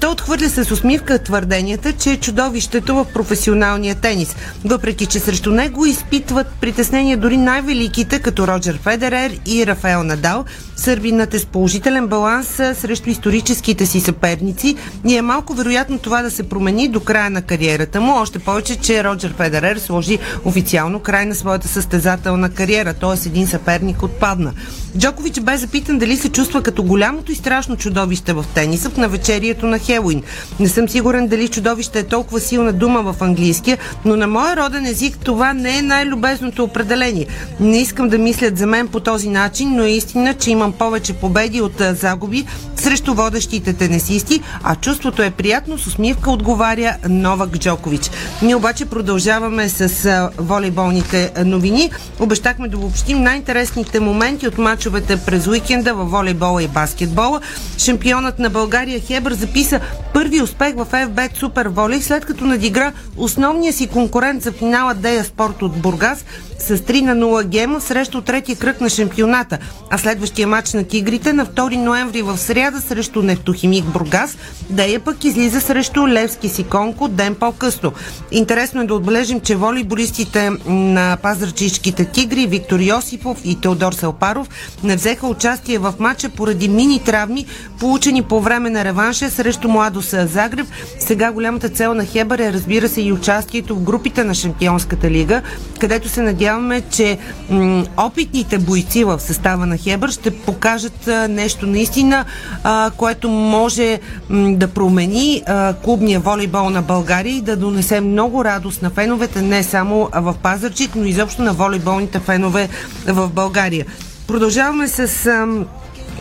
Той 0.01 0.11
отхвърля 0.11 0.49
с 0.49 0.71
усмивка 0.71 1.19
твърденията, 1.19 1.93
че 1.93 2.11
е 2.11 2.17
чудовището 2.17 2.95
в 2.95 3.07
професионалния 3.15 3.95
тенис. 3.95 4.37
Въпреки, 4.65 5.07
че 5.07 5.21
срещу 5.21 5.51
него 5.51 5.87
изпитват 5.87 6.47
притеснение 6.61 7.17
дори 7.17 7.37
най-великите, 7.37 8.19
като 8.19 8.49
Роджер 8.49 8.79
Федерер 8.83 9.33
и 9.47 9.67
Рафаел 9.67 10.03
Надал, 10.03 10.45
Сърбинът 10.77 11.35
е 11.35 11.39
с 11.39 11.47
положителен 11.47 12.07
баланс 12.07 12.47
срещу 12.57 13.11
историческите 13.11 13.87
си 13.87 14.01
съперници 14.01 14.77
и 15.07 15.17
е 15.17 15.23
малко 15.23 15.55
вероятно 15.55 15.99
това 15.99 16.23
да 16.23 16.31
се 16.31 16.49
промени 16.49 16.89
до 16.89 17.01
края 17.01 17.31
на 17.31 17.43
кариерата 17.43 18.01
му. 18.01 18.13
Още 18.13 18.39
повече, 18.39 18.77
че 18.77 19.05
Роджер 19.05 19.35
Федерер 19.37 19.77
сложи 19.77 20.19
официално 20.45 21.01
край 21.01 21.27
на 21.27 21.35
своята 21.35 21.69
състезателна 21.69 22.51
кариера, 22.51 22.95
т.е. 22.95 23.29
един 23.29 23.47
съперник 23.47 24.03
отпадна. 24.03 24.53
Джокович 24.97 25.41
бе 25.41 25.57
запитан 25.57 25.99
дали 25.99 26.17
се 26.17 26.29
чувства 26.29 26.63
като 26.63 26.83
голямото 26.83 27.33
и 27.33 27.35
страшно 27.35 27.77
чудовище 27.77 28.33
в 28.33 28.45
тениса 28.55 28.91
в 28.91 28.97
навечерието 28.97 29.67
на 29.67 29.79
Хелуин. 29.79 30.23
Не 30.61 30.69
съм 30.69 30.89
сигурен 30.89 31.29
дали 31.29 31.49
чудовище 31.49 31.99
е 31.99 32.03
толкова 32.03 32.41
силна 32.41 32.73
дума 32.73 33.13
в 33.13 33.23
английския, 33.23 33.79
но 34.05 34.17
на 34.17 34.27
моя 34.27 34.57
роден 34.57 34.87
език 34.87 35.19
това 35.19 35.53
не 35.53 35.79
е 35.79 35.83
най-любезното 35.83 36.65
определение. 36.65 37.27
Не 37.61 37.79
искам 37.79 38.09
да 38.09 38.19
мислят 38.19 38.59
за 38.59 38.67
мен 38.67 38.89
по 38.89 39.01
този 39.01 39.29
начин, 39.29 39.77
но 39.77 39.85
е 39.85 39.91
истина, 39.91 40.35
че 40.35 40.51
имам 40.51 40.73
повече 40.73 41.13
победи 41.13 41.61
от 41.61 41.83
загуби 41.93 42.47
срещу 42.77 43.15
водещите 43.15 43.73
тенесисти, 43.73 44.41
а 44.63 44.77
чувството 44.77 45.23
е 45.23 45.31
приятно 45.31 45.79
с 45.79 45.87
усмивка, 45.87 46.31
отговаря 46.31 46.97
Новак 47.09 47.59
Джокович. 47.59 48.11
Ние 48.43 48.55
обаче 48.55 48.87
продължаваме 48.87 49.69
с 49.69 50.31
волейболните 50.39 51.33
новини. 51.45 51.91
Обещахме 52.21 52.69
да 52.69 52.77
обобщим 52.77 53.23
най-интересните 53.23 54.01
моменти 54.01 54.49
от 54.49 54.59
матчовете 54.87 55.17
през 55.17 55.47
уикенда 55.47 55.95
в 55.95 56.05
волейбола 56.05 56.63
и 56.63 56.69
баскетбола. 56.69 57.41
Шампионът 57.79 58.39
на 58.39 58.51
България 58.51 59.01
Хебър 59.01 59.33
записа 59.33 59.81
първи 60.15 60.43
успех 60.43 60.75
в 60.75 60.87
FBET 60.93 61.37
Супер 61.37 61.67
Волей, 61.67 62.01
след 62.01 62.25
като 62.25 62.45
надигра 62.45 62.93
основния 63.17 63.73
си 63.73 63.87
конкурент 63.87 64.43
за 64.43 64.53
финала 64.53 64.95
Дея 64.95 65.25
Спорт 65.25 65.63
от 65.63 65.77
Бургас 65.77 66.25
с 66.59 66.79
3 66.79 67.01
на 67.01 67.15
0 67.15 67.45
гема 67.45 67.81
срещу 67.81 68.21
третия 68.21 68.57
кръг 68.57 68.81
на 68.81 68.89
шампионата. 68.89 69.59
А 69.91 69.99
следващия 69.99 70.47
матч 70.47 70.73
на 70.73 70.85
Тигрите 70.85 71.33
на 71.33 71.47
2 71.47 71.77
ноември 71.77 72.23
в 72.23 72.39
сряда 72.39 72.81
срещу 72.81 73.23
Нефтохимик 73.23 73.85
Бургас, 73.85 74.37
Дея 74.71 75.01
пък 75.01 75.25
излиза 75.25 75.61
срещу 75.61 76.09
Левски 76.09 76.49
Сиконко 76.49 77.09
ден 77.09 77.35
по-късно. 77.35 77.93
Интересно 78.31 78.83
е 78.83 78.87
да 78.87 78.95
отбележим, 78.95 79.41
че 79.41 79.57
волейболистите 79.57 80.51
на 80.67 81.17
пазарчишките 81.23 82.05
Тигри 82.05 82.47
Виктор 82.47 82.81
Йосипов 82.81 83.39
и 83.45 83.61
Теодор 83.61 83.93
Салпаров 83.93 84.49
не 84.85 84.97
взеха 84.97 85.27
участие 85.27 85.79
в 85.79 85.95
матча 85.99 86.29
поради 86.29 86.69
мини 86.69 87.01
травми, 87.05 87.47
получени 87.81 88.23
по 88.23 88.41
време 88.41 88.71
на 88.71 88.85
реванша 88.85 89.31
срещу 89.31 89.69
Младоса 89.69 90.27
Загреб. 90.27 90.67
Сега 90.99 91.33
голямата 91.33 91.69
цел 91.69 91.95
на 91.95 92.05
Хебър 92.05 92.39
е 92.39 92.53
разбира 92.53 92.89
се 92.89 93.03
и 93.03 93.13
участието 93.13 93.77
в 93.77 93.81
групите 93.81 94.25
на 94.25 94.35
Шампионската 94.35 95.11
лига, 95.11 95.43
където 95.81 96.09
се 96.09 96.23
надяваме, 96.23 96.81
че 96.81 97.19
м- 97.51 97.85
опитните 97.97 98.59
бойци 98.59 99.05
в 99.05 99.21
състава 99.21 99.67
на 99.67 99.77
Хебър 99.77 100.11
ще 100.11 100.31
покажат 100.31 101.09
а, 101.09 101.29
нещо 101.29 101.67
наистина, 101.67 102.25
а, 102.65 102.91
което 102.97 103.29
може 103.29 104.01
м- 104.31 104.57
да 104.57 104.69
промени 104.69 105.43
а, 105.47 105.75
клубния 105.75 106.21
волейбол 106.21 106.71
на 106.71 106.83
България 106.83 107.37
и 107.37 107.41
да 107.41 107.57
донесе 107.57 108.01
много 108.01 108.45
радост 108.45 108.83
на 108.83 108.91
феновете, 108.91 109.43
не 109.43 109.63
само 109.63 110.09
в 110.15 110.35
Пазарчик, 110.43 110.91
но 110.97 111.05
изобщо 111.05 111.43
на 111.43 111.53
волейболните 111.53 112.19
фенове 112.19 112.69
в 113.07 113.29
България. 113.29 113.87
Продължаваме 114.27 114.89
с 114.89 115.31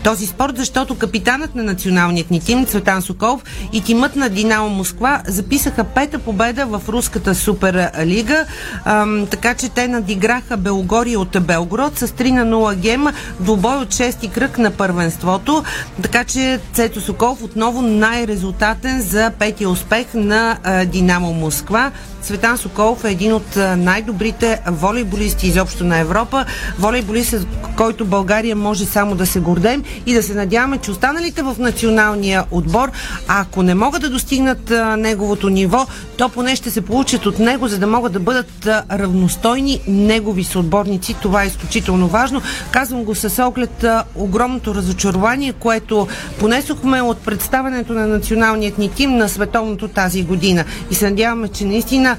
този 0.05 0.25
спорт, 0.25 0.57
защото 0.57 0.95
капитанът 0.95 1.55
на 1.55 1.63
националният 1.63 2.31
ни 2.31 2.39
тим 2.39 2.65
Цветан 2.65 3.01
Соколов 3.01 3.43
и 3.73 3.81
тимът 3.81 4.15
на 4.15 4.29
Динамо 4.29 4.69
Москва 4.69 5.21
записаха 5.27 5.83
пета 5.83 6.19
победа 6.19 6.65
в 6.65 6.81
руската 6.89 7.35
суперлига, 7.35 8.45
ам, 8.85 9.27
така 9.31 9.53
че 9.53 9.69
те 9.69 9.87
надиграха 9.87 10.57
Белгория 10.57 11.19
от 11.19 11.37
Белгород 11.41 11.97
с 11.97 12.07
3 12.07 12.31
на 12.31 12.55
0 12.55 12.75
гема, 12.75 13.13
двубой 13.39 13.75
от 13.75 13.87
6 13.87 14.31
кръг 14.31 14.57
на 14.57 14.71
първенството, 14.71 15.63
така 16.01 16.23
че 16.23 16.59
Цето 16.73 17.01
Соколов 17.01 17.43
отново 17.43 17.81
най-резултатен 17.81 19.01
за 19.01 19.31
петия 19.39 19.69
успех 19.69 20.05
на 20.13 20.57
Динамо 20.85 21.33
Москва. 21.33 21.91
Цветан 22.21 22.57
Соколов 22.57 23.03
е 23.03 23.11
един 23.11 23.33
от 23.33 23.55
най-добрите 23.77 24.59
волейболисти 24.67 25.47
изобщо 25.47 25.83
на 25.83 25.97
Европа. 25.97 26.45
Волейболист, 26.79 27.29
с 27.29 27.45
който 27.77 28.05
България 28.05 28.55
може 28.55 28.85
само 28.85 29.15
да 29.15 29.25
се 29.25 29.39
гордем 29.39 29.83
и 30.05 30.13
да 30.13 30.23
се 30.23 30.33
надяваме, 30.33 30.77
че 30.77 30.91
останалите 30.91 31.43
в 31.43 31.55
националния 31.59 32.43
отбор, 32.51 32.91
ако 33.27 33.63
не 33.63 33.75
могат 33.75 34.01
да 34.01 34.09
достигнат 34.09 34.71
а, 34.71 34.97
неговото 34.97 35.49
ниво, 35.49 35.87
то 36.17 36.29
поне 36.29 36.55
ще 36.55 36.71
се 36.71 36.81
получат 36.81 37.25
от 37.25 37.39
него, 37.39 37.67
за 37.67 37.79
да 37.79 37.87
могат 37.87 38.13
да 38.13 38.19
бъдат 38.19 38.65
а, 38.65 38.83
равностойни 38.91 39.81
негови 39.87 40.43
съотборници. 40.43 41.15
Това 41.21 41.43
е 41.43 41.47
изключително 41.47 42.07
важно. 42.07 42.41
Казвам 42.71 43.03
го 43.03 43.15
с 43.15 43.43
оглед 43.43 43.83
а, 43.83 44.03
огромното 44.15 44.75
разочарование, 44.75 45.53
което 45.53 46.07
понесохме 46.39 47.01
от 47.01 47.17
представането 47.17 47.93
на 47.93 48.07
националният 48.07 48.77
ни 48.77 48.89
тим 48.89 49.17
на 49.17 49.29
световното 49.29 49.87
тази 49.87 50.23
година. 50.23 50.65
И 50.91 50.95
се 50.95 51.09
надяваме, 51.09 51.47
че 51.47 51.65
наистина 51.65 52.17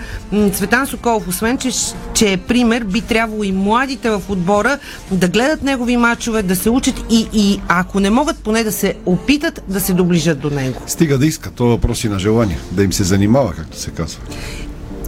Цветан 0.53 0.87
Соколов, 0.87 1.29
освен 1.29 1.59
че, 1.59 1.71
че 2.15 2.33
е 2.33 2.37
пример, 2.37 2.85
би 2.85 3.01
трябвало 3.01 3.45
и 3.45 3.53
младите 3.53 4.11
в 4.11 4.23
отбора 4.29 4.79
да 5.11 5.29
гледат 5.29 5.63
негови 5.63 5.97
мачове, 5.97 6.43
да 6.43 6.57
се 6.57 6.71
учат 6.71 6.95
и, 7.11 7.29
и 7.33 7.61
ако 7.69 8.01
не 8.01 8.11
могат, 8.11 8.39
поне 8.39 8.65
да 8.65 8.73
се 8.73 8.95
опитат 9.07 9.63
да 9.69 9.81
се 9.81 9.95
доближат 9.95 10.41
до 10.41 10.51
него. 10.51 10.83
Стига 10.87 11.19
да 11.19 11.27
искат. 11.27 11.55
Това 11.55 11.71
въпрос 11.71 12.05
и 12.05 12.09
на 12.09 12.19
желание. 12.19 12.59
Да 12.71 12.83
им 12.83 12.93
се 12.93 13.05
занимава, 13.05 13.55
както 13.55 13.79
се 13.79 13.91
казва. 13.91 14.21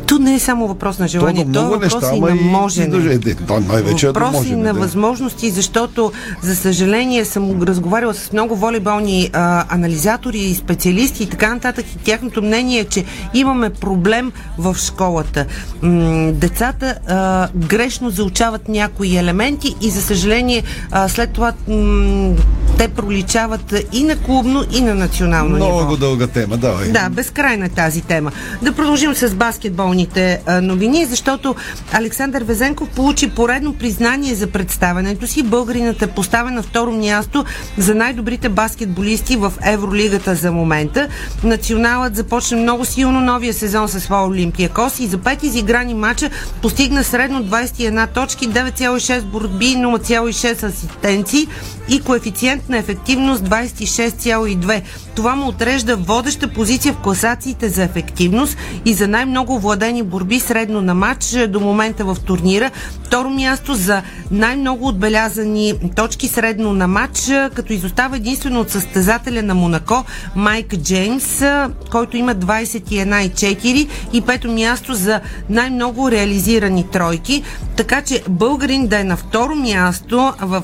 То 0.08 0.18
не 0.18 0.34
е 0.34 0.38
само 0.38 0.68
въпрос 0.68 0.98
на 0.98 1.08
желание, 1.08 1.44
То 1.44 1.52
то, 1.52 1.60
много 1.60 1.74
е 1.74 1.78
въпрос 1.78 2.02
неща, 2.02 2.16
и 2.16 2.20
на 2.20 2.34
можене. 2.34 2.96
и 2.96 3.30
е, 3.30 3.34
то 3.34 3.60
най-вече 3.60 4.06
е 4.06 4.12
да 4.12 4.20
Въпрос 4.20 4.46
и 4.46 4.56
на 4.56 4.74
да. 4.74 4.80
възможности, 4.80 5.50
защото 5.50 6.12
за 6.42 6.56
съжаление 6.56 7.24
съм 7.24 7.62
разговаряла 7.62 8.14
с 8.14 8.32
много 8.32 8.56
волейболни 8.56 9.30
а, 9.32 9.64
анализатори 9.68 10.38
и 10.38 10.54
специалисти 10.54 11.22
и 11.22 11.26
така 11.26 11.54
нататък 11.54 11.86
и 11.86 11.98
тяхното 11.98 12.42
мнение 12.42 12.80
е, 12.80 12.84
че 12.84 13.04
имаме 13.34 13.70
проблем 13.70 14.32
в 14.58 14.76
школата. 14.76 15.46
М- 15.82 16.32
децата 16.32 16.94
а, 17.08 17.48
грешно 17.56 18.10
заучават 18.10 18.68
някои 18.68 19.16
елементи 19.16 19.74
и 19.80 19.90
за 19.90 20.02
съжаление 20.02 20.62
а, 20.90 21.08
след 21.08 21.30
това 21.30 21.52
м- 21.68 22.34
те 22.78 22.88
проличават 22.88 23.74
и 23.92 24.04
на 24.04 24.16
клубно, 24.16 24.64
и 24.72 24.80
на 24.80 24.94
национално 24.94 25.54
ниво. 25.56 25.74
Много 25.76 25.96
дълга 25.96 26.26
тема, 26.26 26.56
давай. 26.56 26.88
Да, 26.88 27.08
безкрайна 27.10 27.66
е 27.66 27.68
тази 27.68 28.00
тема. 28.00 28.32
Да 28.62 28.72
продължим 28.72 29.14
с 29.14 29.34
баскетболните 29.34 29.97
а, 30.46 30.60
новини, 30.60 31.06
защото 31.06 31.54
Александър 31.92 32.42
Везенков 32.42 32.88
получи 32.88 33.30
поредно 33.30 33.74
признание 33.74 34.34
за 34.34 34.46
представенето 34.46 35.26
си. 35.26 35.42
Българинът 35.42 36.02
е 36.02 36.06
поставен 36.06 36.54
на 36.54 36.62
второ 36.62 36.92
място 36.92 37.44
за 37.78 37.94
най-добрите 37.94 38.48
баскетболисти 38.48 39.36
в 39.36 39.52
Евролигата 39.64 40.34
за 40.34 40.52
момента. 40.52 41.08
Националът 41.44 42.16
започна 42.16 42.56
много 42.56 42.84
силно 42.84 43.20
новия 43.20 43.54
сезон 43.54 43.88
със 43.88 44.02
своя 44.02 44.26
Олимпиакос 44.26 45.00
и 45.00 45.06
за 45.06 45.18
пет 45.18 45.42
изиграни 45.42 45.94
мача 45.94 46.30
постигна 46.62 47.04
средно 47.04 47.44
21 47.44 48.14
точки, 48.14 48.48
9,6 48.48 49.22
борби, 49.22 49.66
0,6 49.66 50.62
асистенции 50.62 51.48
и 51.88 52.00
коефициент 52.00 52.68
на 52.68 52.78
ефективност 52.78 53.42
26,2. 53.42 54.82
Това 55.14 55.34
му 55.36 55.48
отрежда 55.48 55.96
водеща 55.96 56.48
позиция 56.48 56.92
в 56.92 57.02
класациите 57.02 57.68
за 57.68 57.82
ефективност 57.82 58.56
и 58.84 58.94
за 58.94 59.08
най-много 59.08 59.58
владени 59.88 60.02
борби 60.02 60.40
средно 60.40 60.80
на 60.80 60.94
матч 60.94 61.34
е, 61.34 61.46
до 61.46 61.60
момента 61.60 62.04
в 62.04 62.16
турнира. 62.26 62.70
Второ 63.04 63.30
място 63.30 63.74
за 63.74 64.02
най-много 64.30 64.88
отбелязани 64.88 65.74
точки 65.96 66.28
средно 66.28 66.72
на 66.72 66.88
матч, 66.88 67.28
е, 67.28 67.50
като 67.54 67.72
изостава 67.72 68.16
единствено 68.16 68.60
от 68.60 68.70
състезателя 68.70 69.42
на 69.42 69.54
Монако 69.54 70.04
Майк 70.36 70.76
Джеймс, 70.76 71.42
е, 71.42 71.66
който 71.90 72.16
има 72.16 72.34
21,4 72.34 73.88
и 74.12 74.20
пето 74.20 74.50
място 74.50 74.94
за 74.94 75.20
най-много 75.50 76.10
реализирани 76.10 76.90
тройки. 76.90 77.42
Така 77.76 78.02
че 78.02 78.22
българин 78.28 78.86
да 78.86 79.00
е 79.00 79.04
на 79.04 79.16
второ 79.16 79.54
място 79.54 80.32
в 80.40 80.62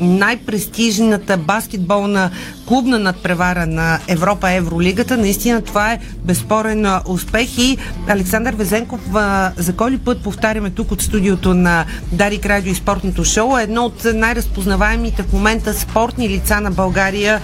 най-престижната 0.00 1.36
баскетболна 1.36 2.30
клубна 2.66 2.98
надпревара 2.98 3.66
на 3.66 3.98
Европа 4.08 4.52
Евролигата. 4.52 5.16
Наистина 5.16 5.62
това 5.62 5.92
е 5.92 5.98
безспорен 6.24 6.86
успех 7.06 7.58
и 7.58 7.78
Александър 8.08 8.43
Везенков 8.52 9.00
а, 9.14 9.52
за 9.56 9.76
кой 9.76 9.90
ли 9.90 9.98
път 9.98 10.22
повтаряме 10.22 10.70
тук 10.70 10.92
от 10.92 11.02
студиото 11.02 11.54
на 11.54 11.84
Дарик 12.12 12.46
Радио 12.46 12.72
и 12.72 12.74
спортното 12.74 13.24
шоу 13.24 13.58
е 13.58 13.62
едно 13.62 13.84
от 13.84 14.06
най-разпознаваемите 14.14 15.22
в 15.22 15.32
момента 15.32 15.74
спортни 15.74 16.28
лица 16.28 16.60
на 16.60 16.70
България 16.70 17.40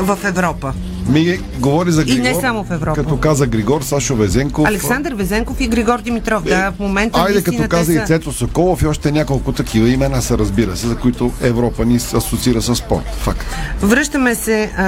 в 0.00 0.18
Европа. 0.24 0.74
Ми 1.08 1.38
говори 1.58 1.92
за 1.92 2.02
И 2.02 2.04
Григор. 2.04 2.22
не 2.22 2.34
само 2.34 2.64
в 2.64 2.70
Европа. 2.70 3.02
Като 3.02 3.16
каза 3.16 3.46
Григор, 3.46 3.82
Сашо 3.82 4.16
Везенков. 4.16 4.68
Александър 4.68 5.14
Везенков 5.14 5.60
и 5.60 5.68
Григор 5.68 6.00
Димитров. 6.00 6.42
Да, 6.44 6.72
в 6.76 6.78
момента 6.78 7.20
Айде, 7.20 7.42
като 7.42 7.68
каза 7.68 7.92
те 7.92 7.92
и 7.92 7.96
са... 7.96 8.04
Цето 8.04 8.32
Соколов 8.32 8.82
и 8.82 8.86
още 8.86 9.12
няколко 9.12 9.52
такива 9.52 9.88
имена 9.88 10.22
се 10.22 10.38
разбира 10.38 10.76
се, 10.76 10.86
за 10.86 10.96
които 10.96 11.32
Европа 11.42 11.84
ни 11.84 12.00
се 12.00 12.16
асоциира 12.16 12.62
с 12.62 12.74
спорт. 12.74 13.04
Факт. 13.18 13.46
Връщаме 13.82 14.34
се 14.34 14.70
а, 14.76 14.84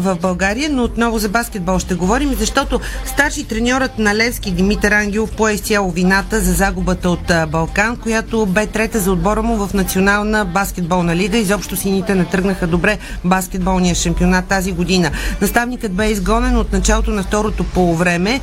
в 0.00 0.16
България, 0.22 0.70
но 0.70 0.84
отново 0.84 1.18
за 1.18 1.28
баскетбол 1.28 1.78
ще 1.78 1.94
говорим, 1.94 2.34
защото 2.38 2.80
старши 3.06 3.44
треньорът 3.44 3.98
на 3.98 4.14
Левски 4.14 4.50
Димитър 4.50 4.92
Ангелов 4.92 5.30
пое 5.36 5.52
изцяло 5.52 5.90
вината 5.90 6.40
за 6.40 6.52
загубата 6.52 7.10
от 7.10 7.30
а, 7.30 7.46
Балкан, 7.46 7.96
която 7.96 8.46
бе 8.46 8.66
трета 8.66 9.00
за 9.00 9.12
отбора 9.12 9.42
му 9.42 9.66
в 9.66 9.74
национална 9.74 10.44
баскетболна 10.44 11.16
лига. 11.16 11.38
Изобщо 11.38 11.76
сините 11.76 12.14
не 12.14 12.24
тръгнаха 12.24 12.66
добре 12.66 12.98
баскетболния 13.24 13.94
шампионат 13.94 14.44
тази 14.44 14.72
година. 14.72 15.10
Наставникът 15.58 15.92
бе 15.92 16.10
изгонен 16.10 16.56
от 16.56 16.72
началото 16.72 17.10
на 17.10 17.22
второто 17.22 17.64
полувреме. 17.64 18.40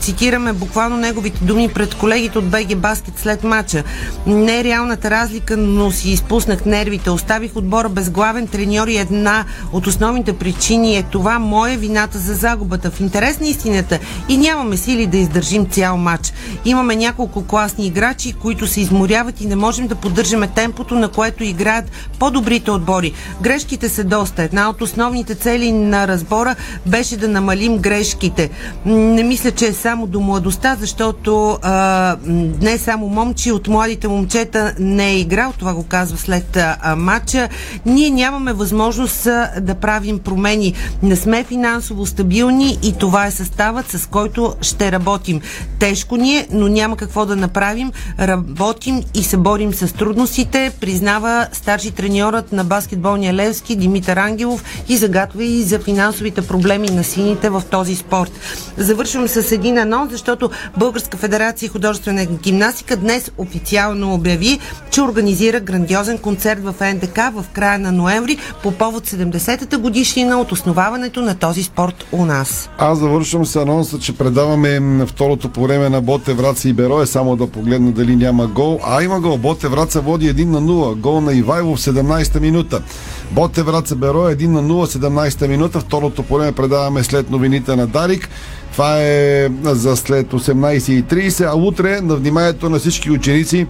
Цитираме 0.00 0.52
буквално 0.52 0.96
неговите 0.96 1.44
думи 1.44 1.68
пред 1.68 1.94
колегите 1.94 2.38
от 2.38 2.48
БГ 2.48 2.76
Баскет 2.76 3.18
след 3.18 3.44
матча. 3.44 3.84
Не 4.26 4.60
е 4.60 4.64
реалната 4.64 5.10
разлика, 5.10 5.56
но 5.56 5.90
си 5.90 6.10
изпуснах 6.10 6.64
нервите. 6.64 7.10
Оставих 7.10 7.56
отбора 7.56 7.88
без 7.88 8.10
главен 8.10 8.46
треньор 8.46 8.88
и 8.88 8.96
една 8.96 9.44
от 9.72 9.86
основните 9.86 10.32
причини 10.32 10.96
е 10.96 11.02
това 11.02 11.38
моя 11.38 11.78
вината 11.78 12.18
за 12.18 12.34
загубата. 12.34 12.90
В 12.90 13.00
интерес 13.00 13.40
на 13.40 13.46
истината 13.46 13.98
и 14.28 14.36
нямаме 14.36 14.76
сили 14.76 15.06
да 15.06 15.16
издържим 15.16 15.66
цял 15.66 15.96
матч. 15.96 16.32
Имаме 16.64 16.96
няколко 16.96 17.46
класни 17.46 17.86
играчи, 17.86 18.32
които 18.32 18.66
се 18.66 18.80
изморяват 18.80 19.40
и 19.40 19.46
не 19.46 19.56
можем 19.56 19.86
да 19.86 19.94
поддържаме 19.94 20.48
темпото, 20.48 20.94
на 20.94 21.08
което 21.08 21.44
играят 21.44 21.90
по-добрите 22.18 22.70
отбори. 22.70 23.12
Грешките 23.40 23.88
са 23.88 24.04
доста. 24.04 24.42
Една 24.42 24.70
от 24.70 24.82
основните 24.82 25.34
цели 25.34 25.72
на 25.72 26.07
разбора 26.08 26.56
беше 26.86 27.16
да 27.16 27.28
намалим 27.28 27.78
грешките. 27.78 28.50
Не 28.86 29.22
мисля, 29.22 29.50
че 29.50 29.66
е 29.66 29.72
само 29.72 30.06
до 30.06 30.20
младостта, 30.20 30.76
защото 30.80 31.58
а, 31.62 32.16
не 32.60 32.78
само 32.78 33.08
момчи 33.08 33.52
от 33.52 33.68
младите 33.68 34.08
момчета 34.08 34.74
не 34.78 35.10
е 35.10 35.18
играл, 35.18 35.52
това 35.58 35.74
го 35.74 35.84
казва 35.84 36.18
след 36.18 36.56
а, 36.56 36.96
матча. 36.96 37.48
Ние 37.86 38.10
нямаме 38.10 38.52
възможност 38.52 39.26
а, 39.26 39.50
да 39.60 39.74
правим 39.74 40.18
промени. 40.18 40.74
Не 41.02 41.16
сме 41.16 41.44
финансово 41.44 42.06
стабилни 42.06 42.78
и 42.82 42.92
това 42.98 43.26
е 43.26 43.30
съставът, 43.30 43.90
с 43.90 44.06
който 44.06 44.54
ще 44.60 44.92
работим. 44.92 45.40
Тежко 45.78 46.16
ни 46.16 46.36
е, 46.36 46.46
но 46.50 46.68
няма 46.68 46.96
какво 46.96 47.26
да 47.26 47.36
направим. 47.36 47.92
Работим 48.20 49.02
и 49.14 49.22
се 49.22 49.36
борим 49.36 49.74
с 49.74 49.94
трудностите, 49.94 50.72
признава 50.80 51.46
старши 51.52 51.90
треньорът 51.90 52.52
на 52.52 52.64
баскетболния 52.64 53.34
Левски 53.34 53.76
Димитър 53.76 54.16
Ангелов 54.16 54.64
и 54.88 54.96
загатва 54.96 55.44
и 55.44 55.62
за 55.62 55.78
финансовите 55.98 56.42
проблеми 56.42 56.88
на 56.90 57.04
сините 57.04 57.50
в 57.50 57.62
този 57.70 57.94
спорт. 57.94 58.32
Завършвам 58.76 59.28
с 59.28 59.52
един 59.52 59.78
анонс, 59.78 60.12
защото 60.12 60.50
Българска 60.76 61.16
федерация 61.16 61.68
художествена 61.68 62.24
гимнастика 62.24 62.96
днес 62.96 63.30
официално 63.38 64.14
обяви, 64.14 64.58
че 64.90 65.02
организира 65.02 65.60
грандиозен 65.60 66.18
концерт 66.18 66.60
в 66.64 66.74
НДК 66.94 67.18
в 67.34 67.44
края 67.52 67.78
на 67.78 67.92
ноември 67.92 68.36
по 68.62 68.70
повод 68.72 69.06
70-та 69.06 69.78
годишнина 69.78 70.40
от 70.40 70.52
основаването 70.52 71.20
на 71.20 71.34
този 71.34 71.62
спорт 71.62 72.06
у 72.12 72.24
нас. 72.24 72.70
Аз 72.78 72.98
завършвам 72.98 73.46
с 73.46 73.56
анонса, 73.56 73.98
че 73.98 74.16
предаваме 74.16 75.06
второто 75.06 75.48
по 75.48 75.62
време 75.62 75.88
на 75.88 76.00
Боте 76.00 76.34
Враца 76.34 76.68
и 76.68 76.72
Берое, 76.72 77.06
само 77.06 77.36
да 77.36 77.46
погледна 77.46 77.92
дали 77.92 78.16
няма 78.16 78.46
гол. 78.46 78.80
А 78.84 79.02
има 79.02 79.20
гол. 79.20 79.36
Боте 79.36 79.68
Враца 79.68 80.00
води 80.00 80.34
1 80.34 80.44
на 80.44 80.62
0. 80.62 80.94
Гол 80.94 81.20
на 81.20 81.34
Ивайло 81.34 81.76
в 81.76 81.80
17-та 81.80 82.40
минута. 82.40 82.82
Боте 83.30 83.62
Враца 83.62 83.96
Берое 83.96 84.36
1 84.36 84.46
на 84.46 84.62
0 84.62 84.98
17-та 84.98 85.48
минута. 85.48 85.80
Второто 85.88 86.22
по 86.22 86.52
предаваме 86.52 87.04
след 87.04 87.30
новините 87.30 87.76
на 87.76 87.86
Дарик. 87.86 88.28
Това 88.72 89.02
е 89.02 89.48
за 89.64 89.96
след 89.96 90.26
18.30, 90.26 91.52
а 91.52 91.56
утре 91.56 92.00
на 92.00 92.16
вниманието 92.16 92.70
на 92.70 92.78
всички 92.78 93.10
ученици, 93.10 93.66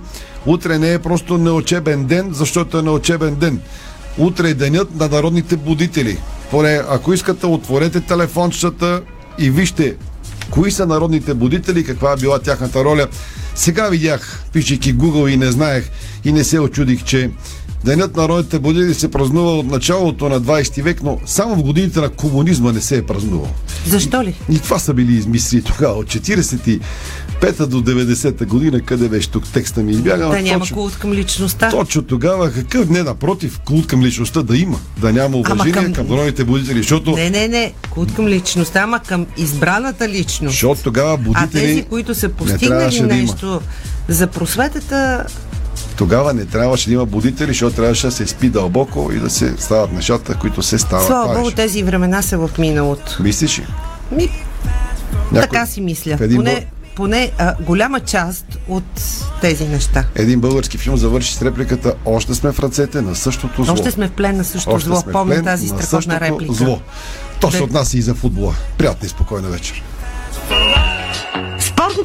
утре 0.47 0.79
не 0.79 0.93
е 0.93 0.99
просто 0.99 1.39
неучебен 1.39 2.05
ден, 2.05 2.29
защото 2.33 2.79
е 2.79 2.83
неучебен 2.83 3.35
ден. 3.35 3.61
Утре 4.19 4.49
е 4.49 4.55
денят 4.55 4.95
на 4.95 5.09
народните 5.09 5.57
будители. 5.57 6.19
Поне, 6.51 6.83
ако 6.89 7.12
искате, 7.12 7.47
отворете 7.47 8.01
телефончета 8.01 9.03
и 9.39 9.51
вижте 9.51 9.97
кои 10.51 10.71
са 10.71 10.87
народните 10.87 11.35
будители, 11.35 11.85
каква 11.85 12.12
е 12.12 12.16
била 12.16 12.39
тяхната 12.39 12.85
роля. 12.85 13.07
Сега 13.55 13.89
видях, 13.89 14.45
пишейки 14.53 14.95
Google 14.95 15.29
и 15.29 15.37
не 15.37 15.53
знаех 15.53 15.91
и 16.25 16.33
не 16.33 16.45
се 16.45 16.61
очудих, 16.61 17.05
че 17.05 17.31
Денят 17.85 18.16
на 18.16 18.22
народните 18.22 18.59
будители 18.59 18.95
се 18.95 19.11
празнува 19.11 19.51
от 19.51 19.66
началото 19.66 20.29
на 20.29 20.41
20 20.41 20.83
век, 20.83 21.03
но 21.03 21.18
само 21.26 21.57
в 21.57 21.62
годините 21.62 22.01
на 22.01 22.09
комунизма 22.09 22.72
не 22.72 22.81
се 22.81 22.97
е 22.97 23.03
празнувал. 23.03 23.49
Защо 23.87 24.22
ли? 24.22 24.35
И 24.51 24.59
това 24.59 24.79
са 24.79 24.95
били 24.95 25.12
измисли 25.12 25.62
тогава. 25.62 25.95
От 25.95 26.07
45-та 26.07 27.66
до 27.66 27.76
90-та 27.79 28.45
година, 28.45 28.81
къде 28.81 29.09
беше 29.09 29.31
тук 29.31 29.45
текста 29.45 29.81
ми 29.81 29.93
избяга. 29.93 30.18
Да 30.18 30.24
ама 30.26 30.41
няма 30.41 30.59
точно- 30.61 30.76
култ 30.76 30.95
към 30.95 31.12
личността. 31.12 31.70
Точно 31.70 32.03
тогава, 32.03 32.53
какъв 32.53 32.89
не, 32.89 33.03
напротив, 33.03 33.61
култ 33.61 33.87
към 33.87 34.03
личността 34.03 34.43
да 34.43 34.57
има. 34.57 34.79
Да 34.97 35.12
няма 35.12 35.37
уважение 35.37 35.72
към- 35.74 35.93
към... 35.93 36.07
народните 36.09 36.45
будители, 36.45 36.79
защото, 36.79 37.11
Не, 37.11 37.31
не, 37.31 37.49
не. 37.49 37.72
Култ 37.91 38.14
към 38.14 38.26
личността, 38.26 38.81
ама 38.81 38.99
към 38.99 39.26
избраната 39.37 40.09
личност. 40.09 40.53
защото 40.53 40.83
тогава 40.83 41.12
А 41.12 41.16
будители 41.16 41.61
тези, 41.61 41.83
които 41.83 42.14
са 42.14 42.29
постигнали 42.29 42.68
трябваше 42.70 42.99
да 42.99 43.05
има. 43.07 43.14
нещо 43.14 43.61
за 44.09 44.26
просветата, 44.26 45.26
Тогава 45.99 46.35
не 46.35 46.45
трябваше 46.45 46.89
да 46.89 46.95
има 46.95 47.07
будители, 47.07 47.49
защото 47.49 47.77
трябваше 47.77 48.07
да 48.07 48.13
се 48.13 48.27
спи 48.27 48.49
дълбоко 48.51 49.11
и 49.13 49.19
да 49.19 49.31
се 49.31 49.55
стават 49.59 49.93
нещата, 49.93 50.35
които 50.35 50.63
се 50.63 50.79
стават. 50.79 51.07
слава 51.07 51.35
Богу, 51.35 51.51
тези 51.51 51.83
времена 51.83 52.23
са 52.23 52.39
в 52.39 52.51
миналото. 52.59 53.17
Мислиш 53.23 53.59
ли? 53.59 53.67
Ми, 54.13 54.29
Някой- 55.33 55.41
така 55.41 55.67
си 55.67 55.81
мисля. 55.81 56.17
в 56.17 56.21
един 56.21 56.37
Поне, 56.37 56.67
поне 56.97 57.33
а, 57.39 57.55
голяма 57.61 58.01
част 58.01 58.59
от 58.69 59.03
тези 59.41 59.69
неща. 59.69 60.05
Един 60.15 60.41
български 60.41 60.79
филм 60.79 60.97
завърши 60.97 61.35
с 61.35 61.43
репликата 61.43 61.95
Още 62.05 62.35
сме 62.35 62.53
в 62.53 62.61
ръцете 62.61 63.03
на 63.03 63.15
същото 63.15 63.65
зло. 63.65 63.75
Още 63.75 63.91
сме 63.91 64.09
в 64.09 64.11
плен 64.11 64.37
на 64.37 64.45
същото 64.45 64.77
Още 64.77 64.89
зло. 64.89 65.03
Помня 65.13 65.45
тази 65.45 65.73
на 65.73 65.83
страхотна 65.83 66.21
реплика. 66.21 66.53
Зло. 66.53 66.81
То 67.41 67.51
се 67.51 67.63
отнася 67.63 67.99
и 67.99 68.03
за 68.03 68.15
футбола. 68.15 68.55
Приятна 68.79 69.07
и 69.07 69.09
спокойна 69.09 69.49
вечер. 69.49 69.83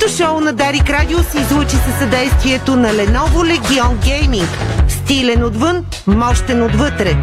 Днешното 0.04 0.24
шоу 0.24 0.40
на 0.40 0.54
Дарик 0.54 0.90
Радио 0.90 1.20
се 1.24 1.40
излучи 1.40 1.76
със 1.76 2.00
съдействието 2.00 2.76
на 2.76 2.90
Lenovo 2.90 3.60
Legion 3.60 3.96
Gaming. 3.96 4.48
Стилен 4.90 5.44
отвън, 5.44 5.86
мощен 6.08 6.64
отвътре. 6.64 7.18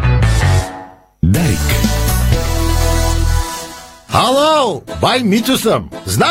Дарик. 1.23 1.59
Хало! 4.11 4.81
Бай 5.01 5.23
Митю 5.23 5.57
съм. 5.57 5.89
Значи 6.05 6.29